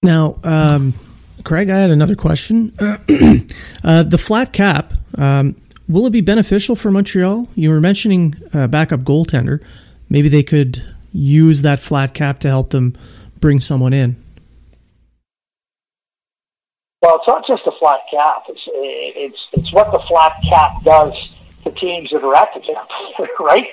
Now, 0.03 0.39
um, 0.45 0.95
Craig, 1.45 1.69
I 1.69 1.79
had 1.79 1.91
another 1.91 2.17
question. 2.17 2.73
uh, 2.81 2.97
the 4.03 4.19
flat 4.19 4.55
cap 4.55 4.95
um, 5.19 5.57
will 5.89 6.07
it 6.07 6.11
be 6.11 6.23
beneficial 6.23 6.75
for 6.75 6.91
Montreal? 6.91 7.49
You 7.55 7.71
were 7.71 7.81
mentioning 7.81 8.35
uh, 8.55 8.67
backup 8.67 9.01
goaltender. 9.01 9.63
Maybe 10.09 10.31
they 10.31 10.43
could 10.43 10.85
use 11.13 11.61
that 11.63 11.81
flat 11.81 12.15
cap 12.15 12.41
to 12.41 12.49
help 12.49 12.71
them 12.71 12.97
bring 13.41 13.61
someone 13.61 13.93
in. 13.93 14.17
Well, 17.01 17.17
it's 17.17 17.29
not 17.29 17.47
just 17.47 17.67
a 17.67 17.73
flat 17.73 18.01
cap. 18.11 18.45
It's 18.49 18.69
it's 18.73 19.49
it's 19.53 19.73
what 19.73 19.93
the 19.93 20.01
flat 20.01 20.33
cap 20.49 20.83
does 20.83 21.15
to 21.65 21.71
teams 21.71 22.11
that 22.11 22.25
are 22.25 22.35
at 22.35 22.53
the 22.55 22.61
camp, 22.61 22.91
right? 23.41 23.69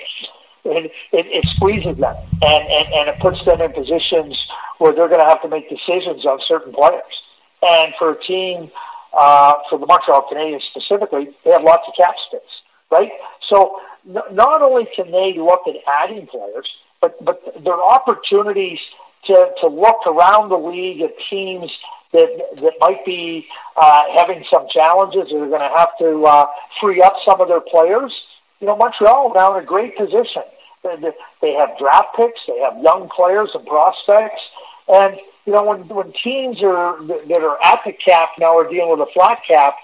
It, 0.64 0.92
it, 1.12 1.26
it 1.26 1.46
squeezes 1.46 1.96
them 1.96 2.16
and, 2.42 2.68
and, 2.68 2.92
and 2.92 3.08
it 3.08 3.20
puts 3.20 3.44
them 3.44 3.60
in 3.60 3.72
positions 3.72 4.48
where 4.78 4.92
they're 4.92 5.06
going 5.06 5.20
to 5.20 5.26
have 5.26 5.40
to 5.42 5.48
make 5.48 5.68
decisions 5.68 6.26
on 6.26 6.40
certain 6.40 6.72
players. 6.72 7.22
And 7.62 7.94
for 7.96 8.10
a 8.10 8.20
team, 8.20 8.72
uh, 9.12 9.54
for 9.70 9.78
the 9.78 9.86
Montreal 9.86 10.26
Canadiens 10.28 10.62
specifically, 10.62 11.30
they 11.44 11.52
have 11.52 11.62
lots 11.62 11.84
of 11.86 11.94
cap 11.94 12.16
space, 12.18 12.62
right? 12.90 13.12
So 13.40 13.80
n- 14.08 14.18
not 14.32 14.60
only 14.60 14.86
can 14.86 15.12
they 15.12 15.34
look 15.34 15.68
at 15.68 15.76
adding 15.86 16.26
players, 16.26 16.76
but, 17.00 17.24
but 17.24 17.62
there 17.62 17.74
are 17.74 17.94
opportunities 17.94 18.80
to, 19.26 19.52
to 19.60 19.68
look 19.68 20.04
around 20.04 20.48
the 20.48 20.58
league 20.58 21.00
at 21.00 21.16
teams 21.30 21.78
that 22.16 22.56
that 22.62 22.74
might 22.80 23.04
be 23.04 23.46
uh, 23.76 24.04
having 24.16 24.44
some 24.44 24.68
challenges 24.68 25.32
or 25.32 25.44
are 25.44 25.48
going 25.48 25.60
to 25.60 25.76
have 25.76 25.96
to 25.98 26.24
uh, 26.24 26.46
free 26.80 27.00
up 27.02 27.16
some 27.24 27.40
of 27.40 27.48
their 27.48 27.60
players. 27.60 28.26
You 28.60 28.66
know, 28.66 28.76
Montreal 28.76 29.32
now 29.34 29.56
in 29.56 29.62
a 29.62 29.66
great 29.66 29.96
position. 29.96 30.42
They, 30.82 31.12
they 31.42 31.52
have 31.54 31.76
draft 31.78 32.14
picks, 32.14 32.46
they 32.46 32.60
have 32.60 32.78
young 32.80 33.08
players 33.08 33.50
and 33.54 33.66
prospects, 33.66 34.42
and 34.88 35.18
you 35.46 35.52
know, 35.52 35.62
when 35.64 35.86
when 35.88 36.12
teams 36.12 36.62
are 36.62 37.02
that 37.02 37.40
are 37.40 37.58
at 37.64 37.80
the 37.84 37.92
cap 37.92 38.30
now 38.38 38.58
are 38.58 38.68
dealing 38.68 38.98
with 38.98 39.08
a 39.08 39.12
flat 39.12 39.42
cap, 39.46 39.74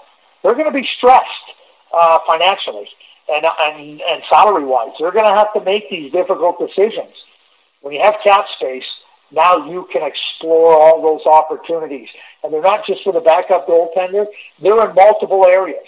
they're 0.41 0.53
going 0.53 0.65
to 0.65 0.71
be 0.71 0.85
stressed 0.85 1.53
uh, 1.93 2.19
financially 2.27 2.89
and 3.31 3.45
and 3.45 4.01
and 4.01 4.23
salary 4.29 4.65
wise. 4.65 4.91
They're 4.99 5.11
going 5.11 5.25
to 5.25 5.35
have 5.35 5.53
to 5.53 5.61
make 5.61 5.89
these 5.89 6.11
difficult 6.11 6.59
decisions. 6.59 7.25
When 7.81 7.93
you 7.93 8.01
have 8.01 8.19
cap 8.21 8.47
space, 8.49 8.87
now 9.33 9.69
you 9.69 9.87
can 9.91 10.03
explore 10.03 10.79
all 10.79 11.01
those 11.01 11.25
opportunities, 11.25 12.09
and 12.43 12.53
they're 12.53 12.61
not 12.61 12.85
just 12.85 13.03
for 13.03 13.11
the 13.11 13.21
backup 13.21 13.67
goaltender; 13.67 14.27
they're 14.61 14.89
in 14.89 14.95
multiple 14.95 15.45
areas. 15.45 15.87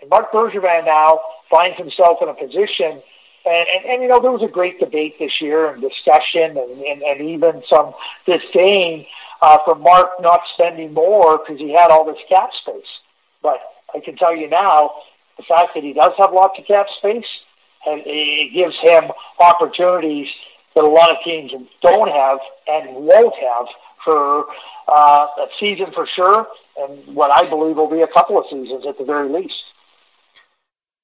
And 0.00 0.10
Marc 0.10 0.32
Bergevin 0.32 0.84
now 0.84 1.20
finds 1.50 1.76
himself 1.76 2.18
in 2.22 2.28
a 2.28 2.34
position 2.34 3.02
and, 3.44 3.68
and, 3.68 3.86
and, 3.86 4.02
you 4.02 4.08
know, 4.08 4.20
there 4.20 4.30
was 4.30 4.42
a 4.42 4.48
great 4.48 4.78
debate 4.78 5.18
this 5.18 5.40
year 5.40 5.70
and 5.70 5.80
discussion 5.80 6.56
and, 6.56 6.80
and, 6.82 7.02
and 7.02 7.20
even 7.20 7.62
some 7.66 7.92
disdain 8.24 9.06
uh, 9.40 9.58
for 9.64 9.74
Mark 9.74 10.10
not 10.20 10.42
spending 10.54 10.94
more 10.94 11.38
because 11.38 11.58
he 11.58 11.72
had 11.72 11.90
all 11.90 12.04
this 12.04 12.22
cap 12.28 12.52
space. 12.52 13.00
But 13.42 13.60
I 13.94 14.00
can 14.00 14.16
tell 14.16 14.34
you 14.34 14.48
now, 14.48 14.92
the 15.36 15.42
fact 15.42 15.74
that 15.74 15.82
he 15.82 15.92
does 15.92 16.12
have 16.18 16.32
lots 16.32 16.58
of 16.58 16.66
cap 16.66 16.88
space, 16.88 17.40
and 17.84 18.02
it 18.06 18.52
gives 18.52 18.78
him 18.78 19.10
opportunities 19.40 20.28
that 20.74 20.84
a 20.84 20.88
lot 20.88 21.10
of 21.10 21.18
teams 21.24 21.52
don't 21.80 22.10
have 22.10 22.38
and 22.66 22.94
won't 22.94 23.34
have 23.36 23.66
for 24.04 24.46
uh, 24.88 25.26
a 25.38 25.48
season 25.58 25.92
for 25.92 26.06
sure, 26.06 26.48
and 26.78 27.14
what 27.14 27.30
I 27.30 27.48
believe 27.48 27.76
will 27.76 27.90
be 27.90 28.02
a 28.02 28.08
couple 28.08 28.38
of 28.38 28.46
seasons 28.50 28.84
at 28.86 28.98
the 28.98 29.04
very 29.04 29.28
least. 29.28 29.64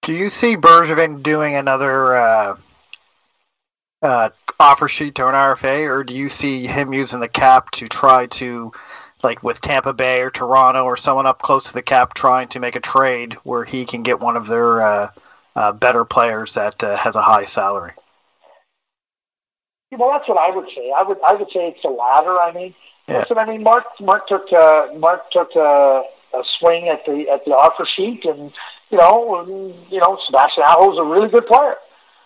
Do 0.03 0.15
you 0.15 0.31
see 0.31 0.57
Bergevin 0.57 1.23
doing 1.23 1.55
another 1.55 2.15
uh, 2.15 2.57
uh, 4.03 4.31
offer 4.59 4.89
sheet 4.89 5.17
to 5.17 5.29
an 5.29 5.35
RFA, 5.35 5.89
or 5.89 6.05
do 6.05 6.15
you 6.15 6.29
see 6.29 6.67
him 6.67 6.93
using 6.93 7.21
the 7.21 7.29
cap 7.29 7.71
to 7.73 7.89
try 7.89 8.27
to, 8.27 8.73
like 9.23 9.43
with 9.43 9.61
Tampa 9.61 9.93
Bay 9.93 10.23
or 10.23 10.31
Toronto 10.31 10.85
or 10.85 10.97
someone 10.97 11.27
up 11.27 11.43
close 11.43 11.65
to 11.65 11.75
the 11.75 11.83
cap, 11.83 12.15
trying 12.15 12.49
to 12.49 12.61
make 12.61 12.77
a 12.77 12.81
trade 12.81 13.35
where 13.45 13.65
he 13.65 13.85
can 13.85 14.03
get 14.03 14.21
one 14.21 14.37
of 14.37 14.47
their 14.47 14.81
uh, 14.81 15.11
uh 15.57 15.73
better 15.73 16.05
players 16.05 16.55
that 16.55 16.83
uh, 16.83 16.97
has 16.97 17.17
a 17.17 17.23
high 17.23 17.45
salary? 17.45 17.93
Well, 19.91 20.11
that's 20.11 20.29
what 20.29 20.39
I 20.39 20.55
would 20.55 20.69
say. 20.75 20.93
I 20.97 21.03
would 21.03 21.19
I 21.27 21.35
would 21.35 21.51
say 21.51 21.69
it's 21.69 21.83
the 21.83 21.89
latter. 21.89 22.39
I 22.39 22.53
mean, 22.53 22.75
yeah. 23.09 23.21
listen, 23.21 23.39
I 23.39 23.47
mean, 23.47 23.63
Marc 23.63 23.87
Marc 24.01 24.27
took 24.27 24.53
uh, 24.53 24.89
Marc 24.97 25.31
took 25.31 25.55
a 25.57 26.05
swing 26.45 26.89
at 26.89 27.07
the 27.07 27.29
at 27.31 27.45
the 27.45 27.53
offer 27.53 27.87
sheet 27.87 28.25
and 28.27 28.53
you 28.91 28.99
know, 28.99 29.75
you 29.91 29.99
know, 29.99 30.19
Sebastian 30.25 30.65
Aho 30.65 30.93
is 30.93 30.99
a 30.99 31.05
really 31.05 31.29
good 31.29 31.47
player, 31.47 31.77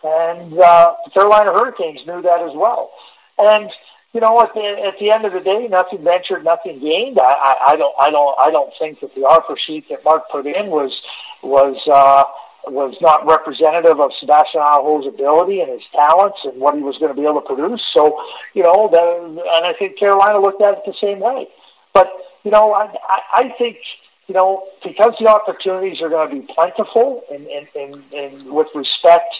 and 0.04 0.58
uh, 0.58 0.94
the 1.04 1.10
Carolina 1.10 1.52
Hurricanes 1.52 2.06
knew 2.06 2.22
that 2.22 2.40
as 2.42 2.54
well. 2.54 2.90
And 3.38 3.70
you 4.12 4.20
know, 4.20 4.40
at 4.42 4.54
the 4.54 4.62
at 4.62 4.98
the 4.98 5.10
end 5.10 5.24
of 5.24 5.32
the 5.32 5.40
day, 5.40 5.66
nothing 5.68 6.04
ventured, 6.04 6.44
nothing 6.44 6.78
gained. 6.78 7.18
I, 7.18 7.22
I, 7.22 7.56
I 7.68 7.76
don't, 7.76 7.94
I 7.98 8.10
don't, 8.10 8.40
I 8.40 8.50
don't 8.50 8.72
think 8.78 9.00
that 9.00 9.14
the 9.14 9.22
offer 9.22 9.56
sheet 9.56 9.88
that 9.88 10.04
Marc 10.04 10.28
put 10.30 10.46
in 10.46 10.66
was 10.66 11.00
was 11.42 11.86
uh, 11.88 12.24
was 12.66 12.96
not 13.00 13.26
representative 13.26 14.00
of 14.00 14.12
Sebastian 14.14 14.60
Aho's 14.60 15.06
ability 15.06 15.60
and 15.60 15.70
his 15.70 15.82
talents 15.92 16.44
and 16.44 16.60
what 16.60 16.74
he 16.74 16.82
was 16.82 16.98
going 16.98 17.14
to 17.14 17.20
be 17.20 17.26
able 17.26 17.40
to 17.40 17.46
produce. 17.46 17.84
So, 17.84 18.22
you 18.54 18.62
know, 18.62 18.88
and 18.88 19.66
I 19.66 19.72
think 19.72 19.96
Carolina 19.98 20.38
looked 20.38 20.62
at 20.62 20.74
it 20.74 20.82
the 20.86 20.94
same 20.94 21.20
way. 21.20 21.48
But 21.92 22.10
you 22.44 22.50
know, 22.50 22.72
I, 22.72 22.96
I, 23.32 23.54
think 23.58 23.78
you 24.26 24.34
know, 24.34 24.66
because 24.82 25.14
the 25.18 25.28
opportunities 25.28 26.00
are 26.00 26.08
going 26.08 26.28
to 26.30 26.36
be 26.36 26.52
plentiful 26.52 27.22
and, 27.30 27.46
and, 27.46 28.02
and, 28.14 28.52
with 28.52 28.68
respect 28.74 29.34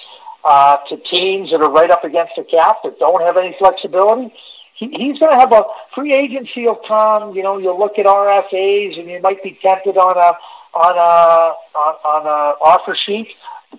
uh, 0.45 0.77
to 0.89 0.97
teams 0.97 1.51
that 1.51 1.61
are 1.61 1.71
right 1.71 1.91
up 1.91 2.05
against 2.05 2.37
the 2.37 2.45
cap 2.45 2.79
that 2.85 2.99
don't 2.99 3.23
have 3.23 3.37
any 3.37 3.57
flexibility, 3.59 4.35
he, 4.75 4.89
he's 4.91 5.19
going 5.19 5.33
to 5.33 5.39
have 5.39 5.53
a 5.53 5.65
free 5.95 6.13
agency 6.13 6.65
will 6.65 6.77
come. 6.77 7.35
You 7.35 7.43
know, 7.43 7.59
you'll 7.59 7.79
look 7.79 7.99
at 7.99 8.07
RFAs 8.07 8.99
and 8.99 9.09
you 9.09 9.21
might 9.21 9.43
be 9.43 9.59
tempted 9.61 9.97
on 9.97 10.17
a 10.17 10.37
on 10.75 10.97
a 10.97 11.79
on, 11.79 11.95
on 12.05 12.27
a 12.27 12.57
offer 12.63 12.95
sheet. 12.95 13.35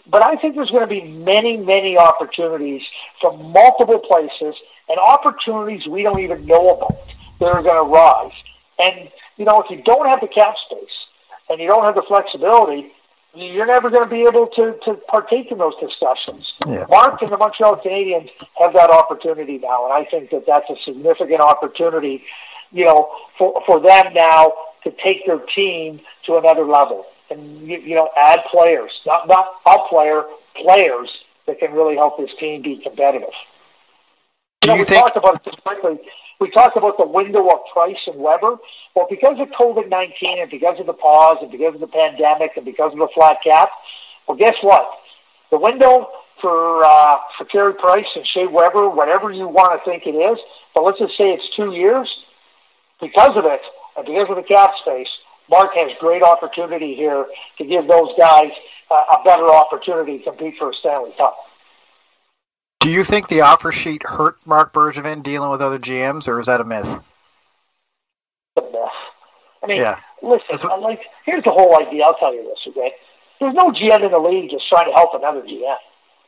But 0.07 0.23
I 0.23 0.35
think 0.35 0.55
there's 0.55 0.71
going 0.71 0.81
to 0.81 0.87
be 0.87 1.01
many, 1.01 1.57
many 1.57 1.97
opportunities 1.97 2.83
from 3.21 3.51
multiple 3.51 3.99
places 3.99 4.55
and 4.89 4.97
opportunities 4.99 5.87
we 5.87 6.03
don't 6.03 6.19
even 6.19 6.45
know 6.45 6.69
about 6.69 6.97
that 7.39 7.45
are 7.45 7.61
going 7.61 7.85
to 7.85 7.91
rise. 7.91 8.33
And 8.79 9.09
you 9.37 9.45
know, 9.45 9.61
if 9.61 9.69
you 9.69 9.81
don't 9.83 10.07
have 10.07 10.21
the 10.21 10.27
cap 10.27 10.57
space 10.57 11.07
and 11.49 11.59
you 11.59 11.67
don't 11.67 11.83
have 11.83 11.95
the 11.95 12.03
flexibility, 12.03 12.91
you're 13.35 13.65
never 13.65 13.89
going 13.89 14.03
to 14.03 14.09
be 14.09 14.23
able 14.23 14.47
to, 14.47 14.77
to 14.83 14.93
partake 15.07 15.51
in 15.51 15.57
those 15.57 15.75
discussions. 15.79 16.53
Yeah. 16.67 16.85
Marc 16.89 17.21
and 17.21 17.31
the 17.31 17.37
Montreal 17.37 17.77
Canadiens 17.77 18.29
have 18.59 18.73
that 18.73 18.89
opportunity 18.89 19.57
now, 19.57 19.85
and 19.85 19.93
I 19.93 20.05
think 20.05 20.29
that 20.29 20.45
that's 20.45 20.69
a 20.69 20.75
significant 20.79 21.41
opportunity, 21.41 22.23
you 22.71 22.85
know, 22.85 23.09
for, 23.37 23.63
for 23.65 23.79
them 23.79 24.13
now 24.13 24.53
to 24.84 24.91
take 24.91 25.25
their 25.25 25.39
team 25.39 26.01
to 26.25 26.38
another 26.38 26.65
level 26.65 27.05
and, 27.29 27.67
you, 27.67 27.79
you 27.79 27.95
know, 27.95 28.09
add 28.17 28.43
players, 28.45 29.01
not, 29.05 29.27
not 29.27 29.47
a 29.65 29.77
player, 29.89 30.23
players 30.55 31.23
that 31.45 31.59
can 31.59 31.73
really 31.73 31.95
help 31.95 32.17
this 32.17 32.34
team 32.36 32.61
be 32.61 32.77
competitive. 32.77 33.34
Do 34.61 34.69
you, 34.69 34.75
know, 34.75 34.79
we 34.79 34.86
think... 34.86 35.03
talked 35.03 35.17
about 35.17 35.36
it 35.36 35.43
just 35.43 35.63
quickly 35.63 35.99
we 36.43 36.49
talked 36.49 36.75
about 36.75 36.97
the 36.97 37.07
window 37.07 37.47
of 37.49 37.59
Price 37.71 38.05
and 38.05 38.19
Weber. 38.19 38.57
Well, 38.95 39.07
because 39.09 39.39
of 39.39 39.49
COVID 39.51 39.89
19 39.89 40.39
and 40.39 40.51
because 40.51 40.77
of 40.77 40.86
the 40.86 40.93
pause 40.93 41.38
and 41.41 41.49
because 41.49 41.75
of 41.75 41.79
the 41.79 41.88
pandemic 41.88 42.57
and 42.57 42.65
because 42.65 42.91
of 42.91 42.99
the 42.99 43.07
flat 43.13 43.38
cap, 43.41 43.69
well, 44.27 44.38
guess 44.38 44.57
what? 44.61 44.86
The 45.51 45.57
window 45.57 46.09
for 46.41 46.84
uh, 46.84 47.17
for 47.38 47.45
Carey 47.45 47.73
Price 47.73 48.09
and 48.17 48.27
Shea 48.27 48.47
Weber, 48.47 48.89
whatever 48.89 49.31
you 49.31 49.47
want 49.47 49.79
to 49.79 49.89
think 49.89 50.05
it 50.05 50.15
is, 50.15 50.38
but 50.75 50.84
let's 50.84 50.99
just 50.99 51.15
say 51.15 51.31
it's 51.31 51.47
two 51.47 51.71
years. 51.71 52.25
Because 52.99 53.38
of 53.38 53.45
it, 53.45 53.61
and 53.95 54.05
because 54.05 54.29
of 54.29 54.35
the 54.35 54.43
cap 54.43 54.75
space, 54.77 55.19
Mark 55.49 55.73
has 55.75 55.91
great 55.99 56.23
opportunity 56.23 56.95
here 56.95 57.25
to 57.57 57.65
give 57.65 57.87
those 57.87 58.13
guys 58.17 58.51
uh, 58.89 59.03
a 59.19 59.23
better 59.23 59.49
opportunity 59.49 60.19
to 60.19 60.23
compete 60.25 60.57
for 60.57 60.69
a 60.69 60.73
Stanley 60.73 61.11
Cup. 61.17 61.37
Do 62.79 62.89
you 62.89 63.03
think 63.03 63.27
the 63.27 63.41
offer 63.41 63.71
sheet 63.71 64.03
hurt 64.03 64.37
Marc 64.45 64.73
Bergevin 64.73 65.23
dealing 65.23 65.49
with 65.49 65.61
other 65.61 65.79
GMs, 65.79 66.27
or 66.27 66.39
is 66.39 66.47
that 66.47 66.59
a 66.59 66.65
myth? 66.65 66.85
A 68.57 68.61
myth. 68.61 68.73
I 69.63 69.67
mean, 69.67 69.77
yeah. 69.77 69.99
listen, 70.21 70.69
what... 70.69 70.81
like 70.81 71.01
here's 71.25 71.43
the 71.43 71.51
whole 71.51 71.79
idea. 71.79 72.03
I'll 72.03 72.15
tell 72.15 72.33
you 72.33 72.43
this, 72.43 72.65
okay? 72.67 72.93
There's 73.39 73.53
no 73.53 73.71
GM 73.71 74.03
in 74.03 74.11
the 74.11 74.19
league 74.19 74.49
just 74.51 74.67
trying 74.67 74.87
to 74.87 74.93
help 74.93 75.13
another 75.13 75.41
GM. 75.41 75.77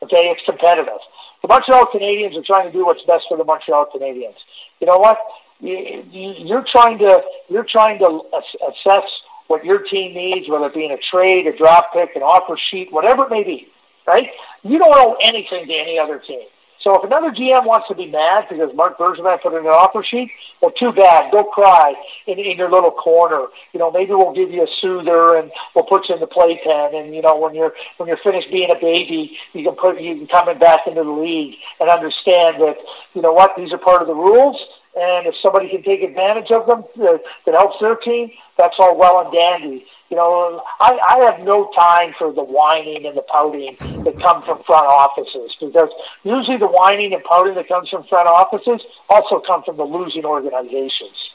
Okay, 0.03 0.30
it's 0.30 0.43
competitive. 0.43 0.99
The 1.41 1.47
Montreal 1.47 1.86
Canadiens 1.88 2.38
are 2.38 2.41
trying 2.41 2.68
to 2.68 2.72
do 2.72 2.86
what's 2.86 3.03
best 3.03 3.28
for 3.28 3.38
the 3.38 3.43
Montreal 3.43 3.88
Canadiens. 3.93 4.38
You 4.80 4.88
know 4.88 4.97
what? 4.97 5.20
You're 5.66 6.63
trying 6.63 6.99
to 6.99 7.24
you're 7.49 7.63
trying 7.63 7.99
to 7.99 8.24
assess 8.70 9.22
what 9.47 9.63
your 9.63 9.80
team 9.80 10.13
needs, 10.13 10.49
whether 10.49 10.68
it 10.68 10.74
be 10.74 10.86
in 10.86 10.91
a 10.91 10.97
trade, 10.97 11.47
a 11.47 11.55
draft 11.55 11.93
pick, 11.93 12.16
an 12.16 12.24
offer 12.24 12.57
sheet, 12.57 12.91
whatever 12.91 13.24
it 13.24 13.30
may 13.30 13.43
be 13.43 13.70
right? 14.07 14.30
You 14.63 14.80
don't 14.80 14.93
owe 14.95 15.18
anything 15.22 15.68
to 15.68 15.74
any 15.74 15.99
other 15.99 16.20
team. 16.20 16.47
So 16.80 16.95
if 16.95 17.03
another 17.03 17.32
GM 17.32 17.66
wants 17.66 17.88
to 17.88 17.95
be 17.95 18.05
mad 18.05 18.45
because 18.47 18.76
Marc 18.76 18.99
Bergevin 18.99 19.41
put 19.41 19.53
in 19.53 19.59
an 19.59 19.66
offer 19.66 20.03
sheet, 20.03 20.30
well, 20.61 20.70
too 20.70 20.91
bad. 20.91 21.32
Go 21.32 21.43
cry 21.43 21.95
in, 22.28 22.38
in 22.38 22.57
your 22.57 22.70
little 22.70 22.91
corner. 22.91 23.47
You 23.74 23.80
know, 23.80 23.89
maybe 23.89 24.11
we'll 24.11 24.34
give 24.34 24.51
you 24.51 24.63
a 24.63 24.68
soother 24.68 25.36
and 25.36 25.51
we'll 25.74 25.86
put 25.86 26.09
you 26.09 26.16
in 26.16 26.22
the 26.22 26.28
playpen. 26.28 26.93
And 26.93 27.16
you 27.16 27.24
know, 27.24 27.39
when 27.39 27.55
you're 27.55 27.74
when 27.97 28.07
you're 28.07 28.18
finished 28.18 28.51
being 28.51 28.70
a 28.70 28.76
baby, 28.76 29.36
you 29.53 29.63
can 29.63 29.74
put 29.74 29.99
you 29.99 30.16
can 30.16 30.28
come 30.28 30.59
back 30.59 30.86
into 30.86 31.03
the 31.03 31.09
league 31.09 31.55
and 31.80 31.89
understand 31.89 32.61
that 32.61 32.78
you 33.16 33.22
know 33.24 33.34
what 33.34 33.55
these 33.57 33.74
are 33.74 33.80
part 33.80 34.03
of 34.03 34.07
the 34.07 34.13
rules. 34.13 34.63
And 34.96 35.28
if 35.28 35.36
somebody 35.36 35.68
can 35.70 35.84
take 35.84 36.02
advantage 36.02 36.52
of 36.52 36.68
them 36.68 36.86
uh, 37.02 37.18
that 37.46 37.54
helps 37.54 37.80
their 37.82 37.96
team, 37.96 38.32
that's 38.58 38.80
all 38.80 38.98
well 38.98 39.20
and 39.22 39.34
dandy. 39.34 39.86
You 40.10 40.18
know, 40.18 40.64
I, 40.80 41.00
I 41.10 41.18
have 41.26 41.41
no 41.41 41.70
time 41.76 42.14
for 42.18 42.32
the 42.32 42.43
whining 42.43 43.06
and 43.06 43.18
the 43.18 43.24
pouting 43.24 43.76
that 44.04 44.20
come 44.20 44.43
from 44.43 44.64
front 44.64 44.86
offices 44.86 45.58
because 45.60 45.89
usually 46.24 46.58
the 46.58 46.68
whining 46.68 47.14
and 47.14 47.24
pouting 47.24 47.56
that 47.56 47.68
comes 47.68 47.89
from 47.89 48.04
front 48.04 48.30
offices 48.30 48.82
also 49.10 49.39
come 49.39 49.64
from 49.64 49.78
the 49.78 49.84
losing 49.84 50.24
organizations. 50.24 51.34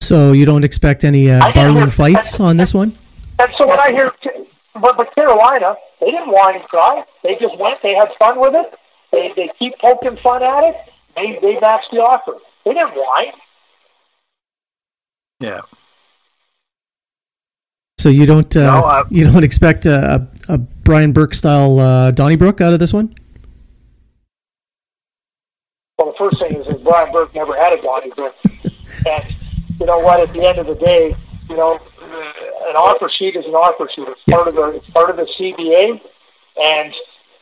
So 0.00 0.32
you 0.32 0.44
don't 0.44 0.64
expect 0.64 1.02
any 1.02 1.30
uh, 1.30 1.50
barroom 1.52 1.90
fights 1.90 2.38
on 2.38 2.58
this 2.58 2.74
one? 2.74 2.96
And 3.38 3.52
so 3.56 3.66
when 3.66 3.80
I 3.80 3.90
hear, 3.90 4.12
but, 4.74 4.96
but 4.96 5.14
Carolina, 5.14 5.76
they 6.00 6.10
didn't 6.10 6.30
whine 6.30 6.56
and 6.56 6.64
cry. 6.64 7.04
They 7.22 7.36
just 7.36 7.58
went. 7.58 7.82
They 7.82 7.94
had 7.94 8.10
fun 8.18 8.38
with 8.38 8.54
it. 8.54 8.74
They 9.10 9.32
they 9.34 9.50
keep 9.58 9.78
poking 9.78 10.16
fun 10.16 10.42
at 10.42 10.64
it. 10.64 10.76
They 11.16 11.38
they 11.40 11.58
matched 11.60 11.90
the 11.90 11.98
offer. 11.98 12.34
They 12.64 12.74
didn't 12.74 12.94
whine. 12.94 13.32
Yeah. 15.40 15.62
So 17.98 18.08
you 18.08 18.26
don't 18.26 18.54
uh, 18.56 18.60
no, 18.60 18.86
uh, 18.86 19.04
you 19.10 19.30
don't 19.30 19.44
expect 19.44 19.86
a, 19.86 20.28
a, 20.48 20.54
a 20.54 20.58
Brian 20.58 21.12
Burke 21.12 21.34
style 21.34 21.78
uh, 21.78 22.10
Donnybrook 22.10 22.60
out 22.60 22.72
of 22.72 22.78
this 22.78 22.92
one? 22.92 23.14
Well, 25.98 26.12
the 26.12 26.18
first 26.18 26.38
thing 26.38 26.56
is 26.56 26.66
that 26.66 26.84
Brian 26.84 27.12
Burke 27.12 27.34
never 27.34 27.56
had 27.56 27.72
a 27.72 27.80
Donnybrook, 27.80 28.34
and 29.08 29.36
you 29.80 29.86
know 29.86 29.98
what? 30.00 30.20
At 30.20 30.32
the 30.34 30.46
end 30.46 30.58
of 30.58 30.66
the 30.66 30.74
day, 30.74 31.16
you 31.48 31.56
know, 31.56 31.80
an 32.04 32.76
offer 32.76 33.08
sheet 33.08 33.36
is 33.36 33.46
an 33.46 33.54
offer 33.54 33.88
sheet. 33.88 34.08
It's 34.08 34.20
yeah. 34.26 34.36
part 34.36 34.48
of 34.48 34.54
the 34.54 34.62
it's 34.76 34.90
part 34.90 35.10
of 35.10 35.16
the 35.16 35.24
CBA, 35.24 36.00
and 36.62 36.94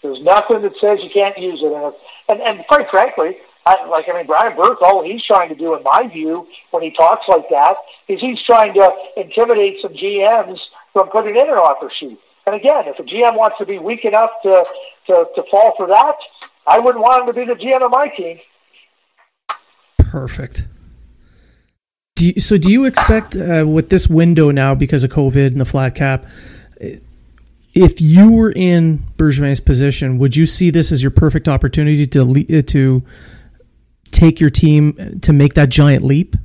there's 0.02 0.20
nothing 0.20 0.62
that 0.62 0.76
says 0.78 1.02
you 1.02 1.10
can't 1.10 1.36
use 1.38 1.60
it. 1.62 1.72
And 1.72 1.94
and, 2.28 2.40
and 2.40 2.66
quite 2.66 2.88
frankly, 2.90 3.38
I, 3.64 3.86
like 3.86 4.08
I 4.08 4.14
mean, 4.14 4.26
Brian 4.26 4.56
Burke, 4.56 4.82
all 4.82 5.04
he's 5.04 5.22
trying 5.22 5.48
to 5.48 5.54
do, 5.54 5.74
in 5.76 5.82
my 5.82 6.08
view, 6.08 6.48
when 6.70 6.82
he 6.82 6.90
talks 6.90 7.28
like 7.28 7.48
that, 7.50 7.76
is 8.08 8.20
he's 8.20 8.42
trying 8.42 8.74
to 8.74 8.92
intimidate 9.16 9.80
some 9.80 9.92
GMs 9.92 10.60
from 10.92 11.08
putting 11.08 11.36
in 11.36 11.48
an 11.48 11.54
offer 11.54 11.88
sheet. 11.88 12.18
And 12.46 12.56
again, 12.56 12.88
if 12.88 12.98
a 12.98 13.04
GM 13.04 13.36
wants 13.36 13.58
to 13.58 13.66
be 13.66 13.78
weak 13.78 14.04
enough 14.04 14.30
to 14.42 14.64
to, 15.06 15.26
to 15.34 15.42
fall 15.50 15.74
for 15.76 15.86
that, 15.86 16.16
I 16.66 16.78
wouldn't 16.78 17.02
want 17.02 17.22
him 17.22 17.26
to 17.26 17.32
be 17.32 17.44
the 17.46 17.58
GM 17.58 17.82
of 17.82 17.90
my 17.90 18.08
team. 18.08 18.38
Perfect. 19.98 20.66
Do 22.16 22.28
you, 22.28 22.40
so 22.40 22.58
do 22.58 22.70
you 22.70 22.84
expect 22.84 23.36
uh, 23.36 23.64
with 23.66 23.90
this 23.90 24.08
window 24.08 24.50
now 24.50 24.74
because 24.74 25.02
of 25.02 25.10
COVID 25.10 25.48
and 25.48 25.60
the 25.60 25.64
flat 25.64 25.94
cap, 25.94 26.26
if 27.74 28.00
you 28.00 28.32
were 28.32 28.52
in 28.52 28.98
Bergevin's 29.16 29.60
position, 29.60 30.18
would 30.18 30.36
you 30.36 30.46
see 30.46 30.70
this 30.70 30.92
as 30.92 31.02
your 31.02 31.10
perfect 31.10 31.48
opportunity 31.48 32.06
to 32.06 32.22
uh, 32.22 32.62
to 32.62 33.02
take 34.12 34.40
your 34.40 34.50
team 34.50 35.18
to 35.20 35.32
make 35.32 35.54
that 35.54 35.68
giant 35.68 36.04
leap? 36.04 36.36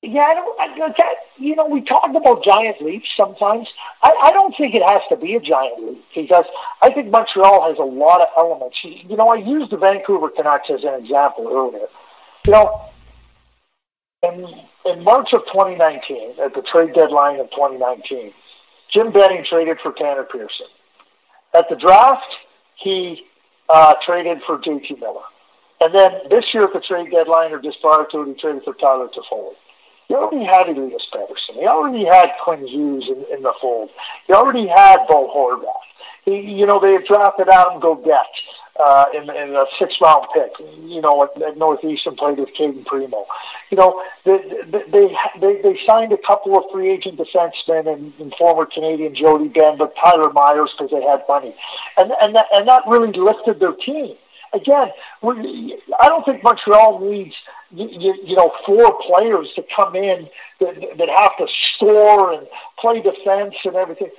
Yeah, 0.00 0.22
I 0.22 0.34
don't. 0.34 0.60
I, 0.60 0.88
that, 0.96 1.14
you 1.36 1.56
know, 1.56 1.66
we 1.66 1.80
talk 1.80 2.08
about 2.14 2.44
giant 2.44 2.80
leaps 2.80 3.14
sometimes. 3.14 3.72
I, 4.02 4.14
I 4.24 4.32
don't 4.32 4.56
think 4.56 4.74
it 4.74 4.82
has 4.82 5.02
to 5.08 5.16
be 5.16 5.34
a 5.34 5.40
giant 5.40 5.84
leap 5.84 6.04
because 6.14 6.44
I 6.80 6.90
think 6.90 7.10
Montreal 7.10 7.68
has 7.68 7.78
a 7.78 7.82
lot 7.82 8.20
of 8.20 8.28
elements. 8.36 8.82
You 8.84 9.16
know, 9.16 9.28
I 9.28 9.36
used 9.36 9.70
the 9.70 9.76
Vancouver 9.76 10.30
Canucks 10.30 10.70
as 10.70 10.84
an 10.84 10.94
example 10.94 11.48
earlier. 11.50 11.88
You 12.46 12.52
know, 12.52 12.80
in 14.22 14.46
in 14.86 15.04
March 15.04 15.32
of 15.32 15.44
2019, 15.46 16.34
at 16.40 16.54
the 16.54 16.62
trade 16.62 16.94
deadline 16.94 17.40
of 17.40 17.50
2019, 17.50 18.32
Jim 18.88 19.10
Benning 19.10 19.44
traded 19.44 19.80
for 19.80 19.92
Tanner 19.92 20.24
Pearson. 20.24 20.66
At 21.54 21.68
the 21.68 21.76
draft, 21.76 22.36
he 22.76 23.26
uh, 23.68 23.94
traded 24.02 24.42
for 24.42 24.58
JT 24.58 25.00
Miller. 25.00 25.22
And 25.80 25.94
then 25.94 26.12
this 26.28 26.52
year 26.52 26.64
at 26.64 26.72
the 26.72 26.80
trade 26.80 27.10
deadline, 27.10 27.52
or 27.52 27.60
just 27.60 27.80
prior 27.80 28.04
to 28.10 28.22
it, 28.22 28.28
he 28.28 28.34
traded 28.34 28.64
for 28.64 28.74
Tyler 28.74 29.08
Toffoli. 29.08 29.54
He 30.08 30.14
already 30.14 30.44
had 30.44 30.68
Elias 30.68 31.06
Pettersson. 31.12 31.54
He 31.54 31.66
already 31.66 32.04
had 32.04 32.32
Quinn 32.42 32.66
Hughes 32.66 33.08
in, 33.08 33.24
in 33.30 33.42
the 33.42 33.52
fold. 33.60 33.90
He 34.26 34.32
already 34.32 34.66
had 34.66 35.06
Bo 35.06 35.30
Horvath. 35.32 35.66
He, 36.24 36.40
you 36.40 36.66
know, 36.66 36.80
they 36.80 36.94
had 36.94 37.04
drafted 37.04 37.48
Adam 37.48 37.80
Gaudette 37.80 38.24
uh, 38.78 39.06
in, 39.14 39.22
in 39.30 39.56
a 39.56 39.66
six-round 39.78 40.26
pick. 40.32 40.52
You 40.58 41.00
know, 41.00 41.24
at, 41.24 41.40
at 41.42 41.56
Northeastern 41.56 42.16
played 42.16 42.38
with 42.38 42.52
Cayden 42.54 42.84
Primeau. 42.84 43.26
You 43.70 43.76
know, 43.76 44.02
they, 44.24 44.38
they 44.66 45.16
they 45.40 45.62
they 45.62 45.78
signed 45.86 46.12
a 46.12 46.18
couple 46.18 46.56
of 46.56 46.64
free 46.72 46.90
agent 46.90 47.18
defensemen 47.18 47.92
and, 47.92 48.12
and 48.18 48.34
former 48.34 48.66
Canadien 48.66 49.14
Jordie 49.14 49.48
Benn, 49.48 49.76
but 49.78 49.96
Tyler 49.96 50.32
Myers 50.32 50.72
because 50.72 50.90
they 50.90 51.02
had 51.02 51.24
money, 51.28 51.54
and 51.96 52.12
and 52.22 52.34
that, 52.34 52.46
and 52.52 52.68
that 52.68 52.82
really 52.86 53.12
lifted 53.12 53.60
their 53.60 53.72
team. 53.72 54.16
Again, 54.54 54.90
I 55.22 56.08
don't 56.08 56.24
think 56.24 56.42
Montreal 56.42 57.00
needs 57.00 57.34
you, 57.70 58.14
you 58.24 58.34
know 58.34 58.52
four 58.64 58.98
players 59.02 59.52
to 59.54 59.64
come 59.74 59.94
in 59.94 60.28
that, 60.60 60.96
that 60.96 61.08
have 61.08 61.36
to 61.36 61.46
score 61.48 62.32
and 62.32 62.46
play 62.78 63.02
defense 63.02 63.56
and 63.64 63.76
everything 63.76 64.10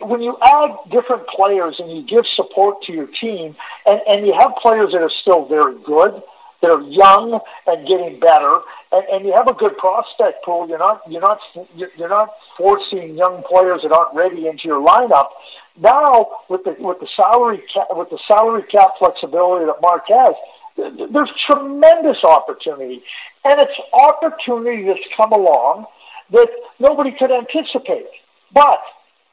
when 0.00 0.20
you 0.20 0.36
add 0.42 0.76
different 0.90 1.26
players 1.26 1.80
and 1.80 1.90
you 1.90 2.02
give 2.02 2.26
support 2.26 2.82
to 2.82 2.92
your 2.92 3.06
team, 3.06 3.56
and, 3.86 4.00
and 4.06 4.26
you 4.26 4.32
have 4.32 4.54
players 4.56 4.92
that 4.92 5.02
are 5.02 5.10
still 5.10 5.46
very 5.46 5.76
good, 5.82 6.22
that 6.60 6.70
are 6.70 6.82
young 6.82 7.40
and 7.66 7.86
getting 7.86 8.20
better, 8.20 8.60
and, 8.92 9.04
and 9.10 9.24
you 9.24 9.32
have 9.32 9.48
a 9.48 9.54
good 9.54 9.76
prospect 9.78 10.44
pool. 10.44 10.68
You're 10.68 10.78
not 10.78 11.00
you're 11.08 11.22
not 11.22 11.40
you're 11.74 12.08
not 12.08 12.34
forcing 12.56 13.16
young 13.16 13.42
players 13.44 13.82
that 13.82 13.92
aren't 13.92 14.14
ready 14.14 14.46
into 14.46 14.68
your 14.68 14.86
lineup. 14.86 15.28
Now 15.78 16.28
with 16.48 16.64
the 16.64 16.76
with 16.78 17.00
the 17.00 17.06
salary 17.06 17.62
cap, 17.72 17.86
with 17.92 18.10
the 18.10 18.18
salary 18.18 18.64
cap 18.64 18.90
flexibility 18.98 19.64
that 19.64 19.80
Marc 19.80 20.08
has, 20.08 20.34
there's 21.10 21.32
tremendous 21.32 22.22
opportunity, 22.24 23.02
and 23.44 23.60
it's 23.60 23.80
opportunity 23.94 24.84
that's 24.84 25.06
come 25.16 25.32
along 25.32 25.86
that 26.30 26.50
nobody 26.78 27.12
could 27.12 27.30
anticipate. 27.30 28.06
But 28.52 28.82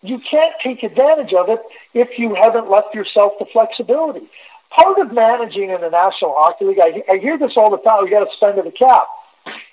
you 0.02 0.20
can't 0.20 0.54
take 0.62 0.84
advantage 0.84 1.34
of 1.34 1.50
it 1.50 1.62
if 1.94 2.20
you 2.20 2.36
haven't 2.36 2.70
left 2.70 2.94
yourself 2.94 3.34
the 3.40 3.46
flexibility. 3.46 4.28
Part 4.70 5.00
of 5.00 5.14
managing 5.14 5.70
in 5.70 5.82
the 5.82 5.90
National 5.90 6.34
Hockey 6.36 6.66
League, 6.66 6.80
I, 6.80 7.04
I 7.10 7.18
hear 7.18 7.38
this 7.38 7.58
all 7.58 7.70
the 7.70 7.78
time, 7.78 8.06
you 8.06 8.12
got 8.12 8.30
to 8.30 8.36
spend 8.36 8.58
to 8.58 8.62
the 8.62 8.72
cap. 8.72 9.08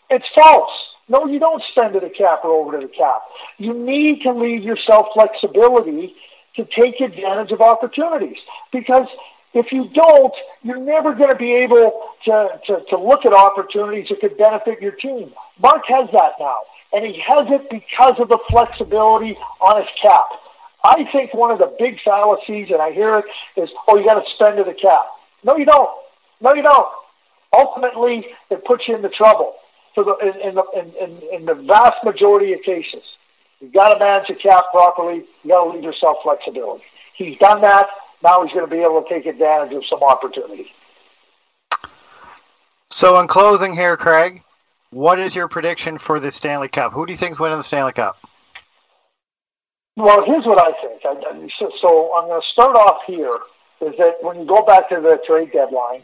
It's 0.09 0.29
false. 0.29 0.89
No, 1.09 1.27
you 1.27 1.39
don't 1.39 1.63
spend 1.63 1.95
to 1.95 2.01
the 2.01 2.09
cap 2.09 2.45
or 2.45 2.51
over 2.51 2.81
to 2.81 2.87
the 2.87 2.93
cap. 2.93 3.23
You 3.59 3.75
need 3.75 4.23
to 4.23 4.33
leave 4.33 4.63
yourself 4.63 5.09
flexibility 5.13 6.15
to 6.57 6.65
take 6.65 7.01
advantage 7.01 7.53
of 7.53 7.61
opportunities 7.61 8.39
because 8.73 9.09
if 9.53 9.73
you 9.73 9.89
don't, 9.89 10.35
you're 10.63 10.79
never 10.79 11.15
going 11.15 11.31
to 11.31 11.37
be 11.37 11.53
able 11.53 12.09
to, 12.25 12.61
to, 12.67 12.85
to 12.89 12.99
look 12.99 13.27
at 13.27 13.33
opportunities 13.33 14.09
that 14.09 14.21
could 14.21 14.39
benefit 14.39 14.81
your 14.81 14.93
team. 14.93 15.33
Marc 15.61 15.87
has 15.87 16.09
that 16.13 16.33
now 16.41 16.61
and 16.95 17.05
he 17.05 17.21
has 17.21 17.51
it 17.51 17.69
because 17.69 18.19
of 18.21 18.29
the 18.29 18.39
flexibility 18.49 19.37
on 19.61 19.83
his 19.83 19.91
cap. 20.01 20.27
I 20.85 21.05
think 21.11 21.35
one 21.35 21.51
of 21.51 21.59
the 21.59 21.75
big 21.79 22.01
fallacies, 22.01 22.71
and 22.71 22.81
I 22.81 22.93
hear 22.93 23.19
it, 23.19 23.25
is, 23.57 23.71
oh, 23.89 23.97
you 23.97 24.05
got 24.05 24.23
to 24.23 24.31
spend 24.31 24.59
to 24.59 24.65
the 24.65 24.75
cap. 24.75 25.07
No, 25.43 25.57
you 25.57 25.65
don't. 25.65 25.91
No, 26.41 26.55
you 26.55 26.63
don't. 26.63 26.89
Ultimately, 27.53 28.27
it 28.51 28.65
puts 28.65 28.87
you 28.87 28.95
into 28.95 29.09
trouble 29.09 29.57
for 29.95 30.05
the, 30.05 30.17
in, 30.19 30.49
in, 30.49 30.55
the, 30.55 30.65
in, 31.01 31.23
in, 31.33 31.47
the 31.47 31.55
vast 31.55 32.05
majority 32.05 32.53
of 32.53 32.63
cases. 32.63 33.17
You've 33.61 33.73
got 33.73 33.95
to 33.95 33.99
manage 33.99 34.29
the 34.29 34.35
cap 34.35 34.65
properly. 34.73 35.25
you 35.43 35.51
got 35.51 35.65
to 35.65 35.71
leave 35.71 35.85
yourself 35.85 36.19
flexibility. 36.23 36.85
He's 37.15 37.39
done 37.39 37.61
that. 37.63 37.89
Now 38.23 38.45
he's 38.45 38.53
going 38.53 38.69
to 38.69 38.71
be 38.71 38.83
able 38.83 39.03
to 39.03 39.09
take 39.09 39.27
advantage 39.27 39.73
of 39.73 39.87
some 39.87 40.03
opportunity. 40.03 40.73
So, 42.89 43.19
in 43.21 43.27
closing 43.27 43.75
here, 43.75 43.97
Craig, 43.97 44.44
what 44.95 45.19
is 45.19 45.35
your 45.35 45.49
prediction 45.49 45.99
for 45.99 46.21
the 46.21 46.31
Stanley 46.31 46.69
Cup? 46.69 46.93
Who 46.93 47.05
do 47.05 47.13
you 47.13 47.19
think 47.19 47.33
is 47.33 47.41
winning 47.41 47.59
the 47.59 47.65
Stanley 47.65 47.93
Cup? 47.93 48.17
Well, 49.97 50.25
here's 50.25 50.47
what 50.47 50.61
I 50.61 50.73
think. 50.81 51.03
I, 51.05 51.49
so, 51.59 51.71
so 51.77 52.17
I'm 52.17 52.29
going 52.29 52.41
to 52.41 52.47
start 52.47 52.77
off 52.77 53.03
here. 53.05 53.39
Is 53.81 53.97
that 53.99 54.19
when 54.23 54.39
you 54.39 54.47
go 54.47 54.63
back 54.63 54.89
to 54.91 55.01
the 55.01 55.21
trade 55.27 55.53
deadline, 55.53 56.03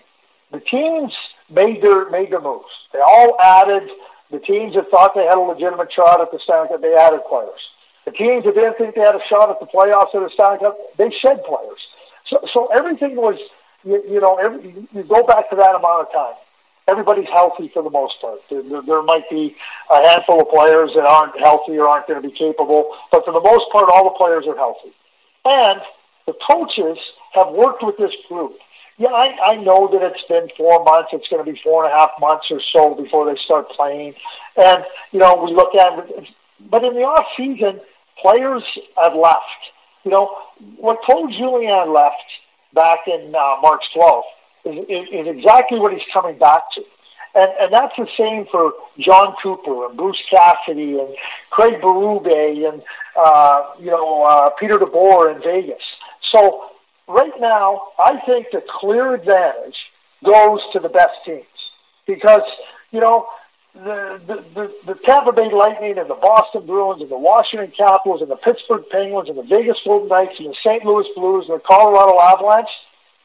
the 0.51 0.59
teams 0.59 1.17
made 1.49 1.83
their 1.83 2.11
made 2.11 2.33
their 2.33 2.41
moves. 2.41 2.67
They 2.93 2.99
all 2.99 3.37
added. 3.41 3.89
The 4.31 4.41
teams 4.41 4.75
that 4.75 4.91
thought 4.91 5.15
they 5.15 5.25
had 5.25 5.39
a 5.39 5.41
legitimate 5.41 5.93
shot 5.93 6.21
at 6.21 6.31
the 6.31 6.39
Stanley 6.39 6.69
Cup, 6.69 6.83
they 6.83 6.95
added 6.95 7.21
players. 7.29 7.71
The 8.05 8.13
teams 8.13 8.45
that 8.45 8.55
didn't 8.55 8.77
think 8.77 8.97
they 8.97 9.01
had 9.01 9.15
a 9.15 9.25
shot 9.25 9.51
at 9.51 9.61
the 9.61 9.67
playoffs 9.67 10.15
or 10.15 10.21
the 10.21 10.31
Stanley 10.31 10.59
Cup, 10.59 10.77
they 10.97 11.11
shed 11.11 11.43
players. 11.45 11.89
So, 12.27 12.41
so 12.53 12.67
everything 12.67 13.17
was, 13.17 13.39
you, 13.85 14.03
you 14.09 14.21
know, 14.21 14.37
every, 14.37 14.87
you 14.93 15.03
go 15.03 15.25
back 15.25 15.51
to 15.51 15.57
that 15.57 15.75
amount 15.75 16.07
of 16.07 16.13
time 16.13 16.35
everybody's 16.91 17.29
healthy 17.29 17.69
for 17.69 17.83
the 17.83 17.91
most 17.91 18.21
part. 18.21 18.41
There, 18.51 18.83
there, 18.83 19.03
might 19.03 19.31
be 19.31 19.57
a 19.91 20.09
handful 20.09 20.41
of 20.43 20.49
players 20.49 20.93
that 20.95 21.05
aren't 21.05 21.39
healthy 21.39 21.79
or 21.79 21.89
aren't 21.89 22.09
going 22.09 22.21
to 22.21 22.29
be 22.29 22.35
capable, 22.35 22.97
but 23.13 23.25
for 23.25 23.33
the 23.33 23.41
most 23.41 23.71
part, 23.71 23.89
all 23.93 24.05
the 24.05 24.11
players 24.11 24.47
are 24.47 24.57
healthy. 24.57 24.93
And 25.45 25.81
the 26.27 26.35
coaches 26.35 26.99
have 27.33 27.51
worked 27.51 27.83
with 27.83 27.97
this 27.97 28.15
group. 28.29 28.59
Yeah, 28.99 29.09
I, 29.09 29.53
I 29.53 29.57
know 29.57 29.89
that 29.93 30.03
it's 30.03 30.25
been 30.25 30.51
four 30.57 30.85
months. 30.85 31.11
It's 31.13 31.29
going 31.29 31.45
to 31.45 31.51
be 31.51 31.59
four 31.59 31.85
and 31.85 31.93
a 31.93 31.97
half 31.97 32.11
months 32.21 32.51
or 32.51 32.61
so 32.61 32.95
before 32.95 33.25
they 33.25 33.37
start 33.37 33.71
playing. 33.71 34.15
And, 34.57 34.85
you 35.13 35.21
know, 35.21 35.43
we 35.43 35.53
look 35.55 35.75
at 35.75 35.99
it, 36.01 36.29
but 36.69 36.85
in 36.85 36.95
the 36.95 37.03
off 37.03 37.27
season, 37.37 37.81
players 38.19 38.65
have 39.01 39.15
left. 39.15 39.73
You 40.05 40.11
know, 40.11 40.37
what 40.77 41.01
Claude 41.03 41.33
Julien 41.33 41.93
left 41.93 42.41
back 42.75 43.07
in 43.07 43.35
uh, 43.35 43.57
March 43.63 43.91
12th 43.95 44.25
is, 44.65 44.85
is, 44.89 45.09
is 45.13 45.27
exactly 45.27 45.79
what 45.79 45.93
he's 45.93 46.07
coming 46.13 46.39
back 46.39 46.71
to. 46.73 46.85
And, 47.35 47.51
and 47.61 47.73
that's 47.73 47.97
the 47.97 48.09
same 48.17 48.47
for 48.47 48.73
Jon 48.99 49.35
Cooper 49.41 49.87
and 49.87 49.97
Bruce 49.97 50.23
Cassidy 50.29 50.99
and 50.99 51.15
Craig 51.51 51.81
Berube 51.81 52.69
and, 52.69 52.83
uh, 53.17 53.73
you 53.79 53.87
know, 53.87 54.25
uh, 54.25 54.51
Peter 54.51 54.79
DeBoer 54.79 55.37
in 55.37 55.43
Vegas. 55.43 55.85
So 56.21 56.71
right 57.07 57.33
now, 57.39 57.89
I 57.99 58.19
think 58.21 58.49
the 58.51 58.63
clear 58.67 59.15
advantage 59.15 59.93
goes 60.25 60.63
to 60.73 60.81
the 60.81 60.89
best 60.89 61.25
teams 61.25 61.45
because, 62.07 62.43
you 62.91 63.01
know, 63.01 63.29
the, 63.75 64.21
the, 64.27 64.45
the, 64.55 64.75
the 64.87 64.95
Tampa 64.97 65.31
Bay 65.31 65.49
Lightning 65.49 65.97
and 65.97 66.11
the 66.11 66.15
Boston 66.15 66.67
Bruins 66.67 67.01
and 67.01 67.11
the 67.11 67.17
Washington 67.17 67.71
Capitals 67.71 68.21
and 68.21 68.29
the 68.29 68.37
Pittsburgh 68.37 68.83
Penguins 68.91 69.29
and 69.29 69.39
the 69.39 69.45
Vegas 69.45 69.81
Golden 69.85 70.09
Knights 70.09 70.41
and 70.41 70.49
the 70.49 70.55
St. 70.55 70.85
Louis 70.85 71.07
Blues 71.15 71.49
and 71.49 71.59
the 71.59 71.63
Colorado 71.63 72.19
Avalanche– 72.21 72.71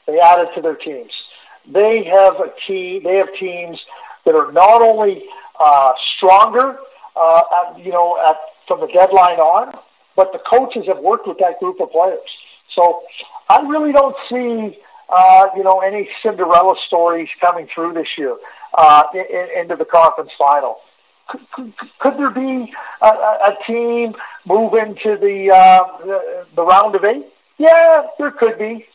they 0.06 0.20
added 0.20 0.50
to 0.56 0.62
their 0.62 0.76
teams. 0.76 1.25
They 1.68 2.04
have 2.04 2.40
a 2.40 2.54
team. 2.66 3.04
They 3.04 3.16
have 3.18 3.34
teams 3.36 3.86
that 4.26 4.36
are 4.36 4.52
not 4.52 4.82
only 4.82 5.26
uh, 5.60 5.94
stronger, 5.98 6.78
uh, 7.16 7.42
at, 7.60 7.86
you 7.86 7.92
know, 7.92 8.18
at, 8.28 8.38
from 8.68 8.82
the 8.82 8.88
deadline 8.88 9.40
on, 9.40 9.78
but 10.16 10.32
the 10.32 10.40
coaches 10.40 10.88
have 10.88 11.00
worked 11.00 11.28
with 11.28 11.38
that 11.40 11.60
group 11.60 11.80
of 11.80 11.92
players. 11.92 12.38
So 12.70 13.04
I 13.50 13.62
really 13.62 13.92
don't 13.92 14.16
see, 14.30 14.78
uh, 15.10 15.48
you 15.56 15.64
know, 15.64 15.80
any 15.80 16.10
Cinderella 16.22 16.76
stories 16.86 17.30
coming 17.40 17.68
through 17.68 17.94
this 17.94 18.18
year 18.18 18.36
uh, 18.74 19.04
in, 19.14 19.62
into 19.62 19.76
the 19.76 19.86
conference 19.86 20.32
final. 20.38 20.80
Could, 21.28 21.52
could, 21.52 21.74
could 22.00 22.18
there 22.18 22.30
be 22.30 22.74
a, 23.02 23.08
a 23.08 23.58
team 23.66 24.16
move 24.46 24.76
into 24.76 25.18
the, 25.18 25.52
uh, 25.52 25.98
the 26.06 26.46
the 26.56 26.64
round 26.64 26.96
of 26.96 27.04
eight? 27.04 27.26
Yeah, 27.58 28.08
there 28.20 28.32
could 28.32 28.60
be 28.60 28.86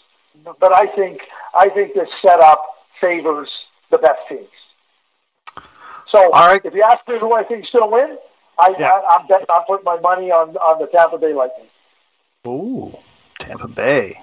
but 0.45 0.73
I 0.75 0.87
think 0.87 1.23
I 1.55 1.69
think 1.69 1.95
this 1.95 2.09
setup 2.23 2.63
favors 3.01 3.51
the 3.91 3.99
best 3.99 4.21
teams. 4.29 4.49
So 6.09 6.33
All 6.33 6.47
right. 6.47 6.61
if 6.65 6.75
you 6.75 6.83
ask 6.83 7.07
me 7.09 7.19
who 7.19 7.33
I 7.35 7.43
think 7.45 7.65
is 7.65 7.71
going 7.71 7.89
to 7.89 7.95
win, 7.95 8.19
I, 8.59 8.75
Yeah. 8.79 8.91
I, 8.91 9.17
I'm 9.17 9.27
betting 9.27 9.47
I'm 9.55 9.63
putting 9.67 9.85
my 9.85 9.99
money 10.01 10.31
on 10.31 10.57
on 10.57 10.81
the 10.81 10.87
Tampa 10.87 11.19
Bay 11.19 11.33
Lightning. 11.33 11.67
Ooh, 12.47 12.97
Tampa 13.39 13.69
Bay. 13.69 14.21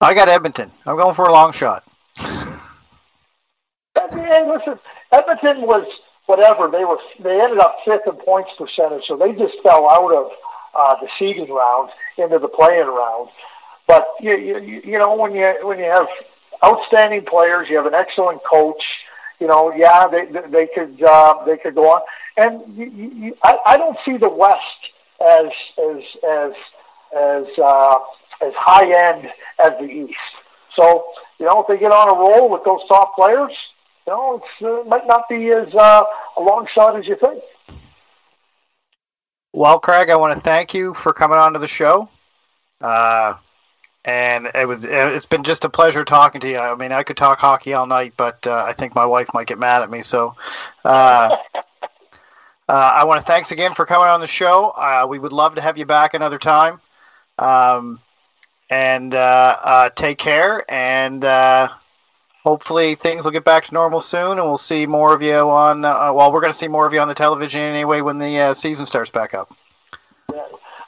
I 0.00 0.14
got 0.14 0.28
Edmonton. 0.28 0.70
I'm 0.86 0.96
going 0.96 1.14
for 1.14 1.26
a 1.26 1.32
long 1.32 1.52
shot. 1.52 1.84
Hey, 3.96 4.44
listen, 4.48 4.78
Edmonton 5.12 5.62
was 5.62 5.86
whatever 6.26 6.68
they 6.68 6.84
were. 6.84 6.98
They 7.20 7.40
ended 7.40 7.58
up 7.58 7.78
fifth 7.84 8.06
in 8.06 8.14
points 8.14 8.50
percentage, 8.56 9.06
so 9.06 9.16
they 9.16 9.32
just 9.32 9.54
fell 9.62 9.88
out 9.88 10.12
of 10.12 10.30
uh, 10.74 10.96
the 11.00 11.08
seeding 11.18 11.52
round 11.52 11.90
into 12.18 12.38
the 12.38 12.48
playing 12.48 12.86
round. 12.86 13.28
But 13.86 14.06
you, 14.20 14.36
you, 14.36 14.82
you 14.84 14.98
know 14.98 15.14
when 15.14 15.34
you 15.34 15.58
when 15.62 15.78
you 15.78 15.84
have 15.84 16.08
outstanding 16.62 17.24
players, 17.24 17.68
you 17.68 17.76
have 17.76 17.86
an 17.86 17.94
excellent 17.94 18.42
coach. 18.44 18.84
You 19.40 19.46
know, 19.46 19.74
yeah, 19.74 20.06
they 20.06 20.26
they 20.48 20.66
could 20.66 21.02
uh, 21.02 21.44
they 21.44 21.58
could 21.58 21.74
go 21.74 21.92
on, 21.92 22.02
and 22.36 22.76
you, 22.76 22.84
you, 22.86 23.36
I, 23.42 23.58
I 23.66 23.76
don't 23.76 23.98
see 24.04 24.16
the 24.16 24.28
West 24.28 24.90
as 25.20 25.50
as 25.78 26.02
as 26.26 26.52
as 27.14 27.58
uh, 27.58 27.98
as 28.40 28.54
high 28.54 29.10
end 29.10 29.30
as 29.58 29.72
the 29.78 29.90
East. 29.90 30.16
So 30.74 31.04
you 31.38 31.46
know, 31.46 31.62
if 31.62 31.68
they 31.68 31.76
get 31.76 31.92
on 31.92 32.08
a 32.08 32.18
roll 32.18 32.48
with 32.48 32.64
those 32.64 32.80
top 32.88 33.14
players, 33.16 33.52
you 34.06 34.12
know, 34.12 34.42
uh, 34.62 34.80
it 34.80 34.86
might 34.86 35.06
not 35.06 35.28
be 35.28 35.50
as 35.50 35.74
uh, 35.74 36.02
a 36.36 36.40
long 36.40 36.66
shot 36.72 36.96
as 36.96 37.06
you 37.06 37.16
think. 37.16 37.42
Well, 39.52 39.78
Craig, 39.78 40.10
I 40.10 40.16
want 40.16 40.34
to 40.34 40.40
thank 40.40 40.74
you 40.74 40.94
for 40.94 41.12
coming 41.12 41.38
on 41.38 41.52
to 41.52 41.58
the 41.58 41.68
show. 41.68 42.08
Uh, 42.80 43.34
and 44.04 44.50
it 44.54 44.68
was 44.68 44.84
it's 44.84 45.26
been 45.26 45.44
just 45.44 45.64
a 45.64 45.70
pleasure 45.70 46.04
talking 46.04 46.40
to 46.42 46.48
you. 46.48 46.58
I 46.58 46.74
mean, 46.74 46.92
I 46.92 47.02
could 47.02 47.16
talk 47.16 47.38
hockey 47.38 47.74
all 47.74 47.86
night, 47.86 48.14
but 48.16 48.46
uh, 48.46 48.64
I 48.66 48.72
think 48.72 48.94
my 48.94 49.06
wife 49.06 49.28
might 49.32 49.46
get 49.46 49.58
mad 49.58 49.82
at 49.82 49.90
me. 49.90 50.02
So, 50.02 50.36
uh, 50.84 51.36
uh, 51.54 51.62
I 52.68 53.04
want 53.04 53.20
to 53.20 53.26
thanks 53.26 53.50
again 53.50 53.74
for 53.74 53.86
coming 53.86 54.08
on 54.08 54.20
the 54.20 54.26
show. 54.26 54.70
Uh, 54.70 55.06
we 55.08 55.18
would 55.18 55.32
love 55.32 55.54
to 55.54 55.60
have 55.60 55.78
you 55.78 55.86
back 55.86 56.14
another 56.14 56.38
time. 56.38 56.80
Um, 57.38 58.00
and 58.70 59.14
uh, 59.14 59.56
uh, 59.62 59.90
take 59.90 60.18
care, 60.18 60.64
and 60.70 61.24
uh, 61.24 61.68
hopefully 62.42 62.94
things 62.94 63.24
will 63.24 63.32
get 63.32 63.44
back 63.44 63.64
to 63.66 63.74
normal 63.74 64.00
soon, 64.00 64.32
and 64.38 64.42
we'll 64.42 64.58
see 64.58 64.86
more 64.86 65.14
of 65.14 65.22
you 65.22 65.34
on. 65.34 65.84
Uh, 65.84 66.12
well, 66.12 66.32
we're 66.32 66.40
going 66.40 66.52
to 66.52 66.58
see 66.58 66.68
more 66.68 66.86
of 66.86 66.92
you 66.92 67.00
on 67.00 67.08
the 67.08 67.14
television 67.14 67.60
anyway 67.60 68.00
when 68.00 68.18
the 68.18 68.38
uh, 68.38 68.54
season 68.54 68.86
starts 68.86 69.10
back 69.10 69.34
up. 69.34 69.54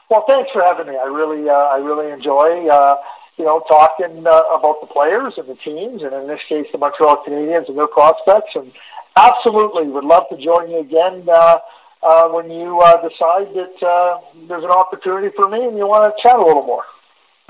Well, 0.08 0.24
thanks 0.26 0.50
for 0.52 0.62
having 0.62 0.86
me. 0.86 0.96
I 0.96 1.06
really, 1.06 1.48
uh, 1.48 1.52
I 1.52 1.78
really 1.78 2.12
enjoy, 2.12 2.68
uh, 2.68 2.96
you 3.36 3.44
know, 3.44 3.60
talking 3.68 4.26
uh, 4.26 4.42
about 4.50 4.80
the 4.80 4.86
players 4.86 5.34
and 5.36 5.48
the 5.48 5.56
teams, 5.56 6.02
and 6.02 6.12
in 6.12 6.26
this 6.28 6.42
case, 6.44 6.66
the 6.70 6.78
Montreal 6.78 7.24
Canadiens 7.26 7.68
and 7.68 7.76
their 7.76 7.88
prospects. 7.88 8.54
And 8.54 8.72
absolutely, 9.16 9.88
would 9.88 10.04
love 10.04 10.28
to 10.30 10.36
join 10.36 10.70
you 10.70 10.78
again 10.78 11.24
uh, 11.28 11.58
uh, 12.02 12.28
when 12.28 12.50
you 12.50 12.80
uh, 12.80 13.08
decide 13.08 13.52
that 13.54 13.82
uh, 13.82 14.20
there's 14.46 14.64
an 14.64 14.70
opportunity 14.70 15.34
for 15.34 15.48
me 15.48 15.64
and 15.66 15.76
you 15.76 15.86
want 15.86 16.16
to 16.16 16.22
chat 16.22 16.36
a 16.36 16.44
little 16.44 16.64
more. 16.64 16.84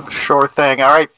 Sure 0.09 0.47
thing. 0.47 0.81
All 0.81 0.91
right. 0.91 1.11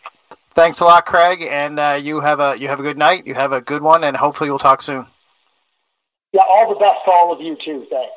Thanks 0.54 0.80
a 0.80 0.84
lot, 0.84 1.06
Craig, 1.06 1.42
and 1.42 1.78
uh, 1.78 2.00
you 2.02 2.18
have 2.18 2.40
a 2.40 2.56
you 2.58 2.66
have 2.66 2.80
a 2.80 2.82
good 2.82 2.98
night. 2.98 3.28
You 3.28 3.34
have 3.34 3.52
a 3.52 3.60
good 3.60 3.80
one, 3.80 4.02
and 4.02 4.16
hopefully 4.16 4.50
we'll 4.50 4.58
talk 4.58 4.82
soon. 4.82 5.06
Yeah, 6.32 6.42
all 6.48 6.68
the 6.68 6.80
best 6.80 7.04
to 7.04 7.10
all 7.12 7.32
of 7.32 7.40
you 7.40 7.54
too. 7.54 7.86
Thanks. 7.88 8.12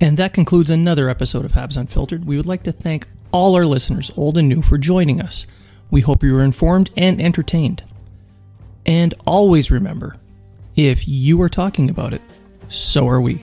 And 0.00 0.16
that 0.16 0.32
concludes 0.32 0.70
another 0.70 1.08
episode 1.08 1.44
of 1.44 1.52
Habs 1.52 1.76
Unfiltered. 1.76 2.24
We 2.24 2.36
would 2.36 2.46
like 2.46 2.62
to 2.64 2.72
thank 2.72 3.08
all 3.32 3.56
our 3.56 3.66
listeners, 3.66 4.12
old 4.16 4.38
and 4.38 4.48
new, 4.48 4.62
for 4.62 4.78
joining 4.78 5.20
us. 5.20 5.46
We 5.90 6.02
hope 6.02 6.22
you 6.22 6.32
were 6.32 6.42
informed 6.42 6.90
and 6.96 7.20
entertained. 7.20 7.82
And 8.86 9.14
always 9.26 9.70
remember 9.70 10.16
if 10.76 11.08
you 11.08 11.42
are 11.42 11.48
talking 11.48 11.90
about 11.90 12.14
it, 12.14 12.22
so 12.68 13.08
are 13.08 13.20
we. 13.20 13.42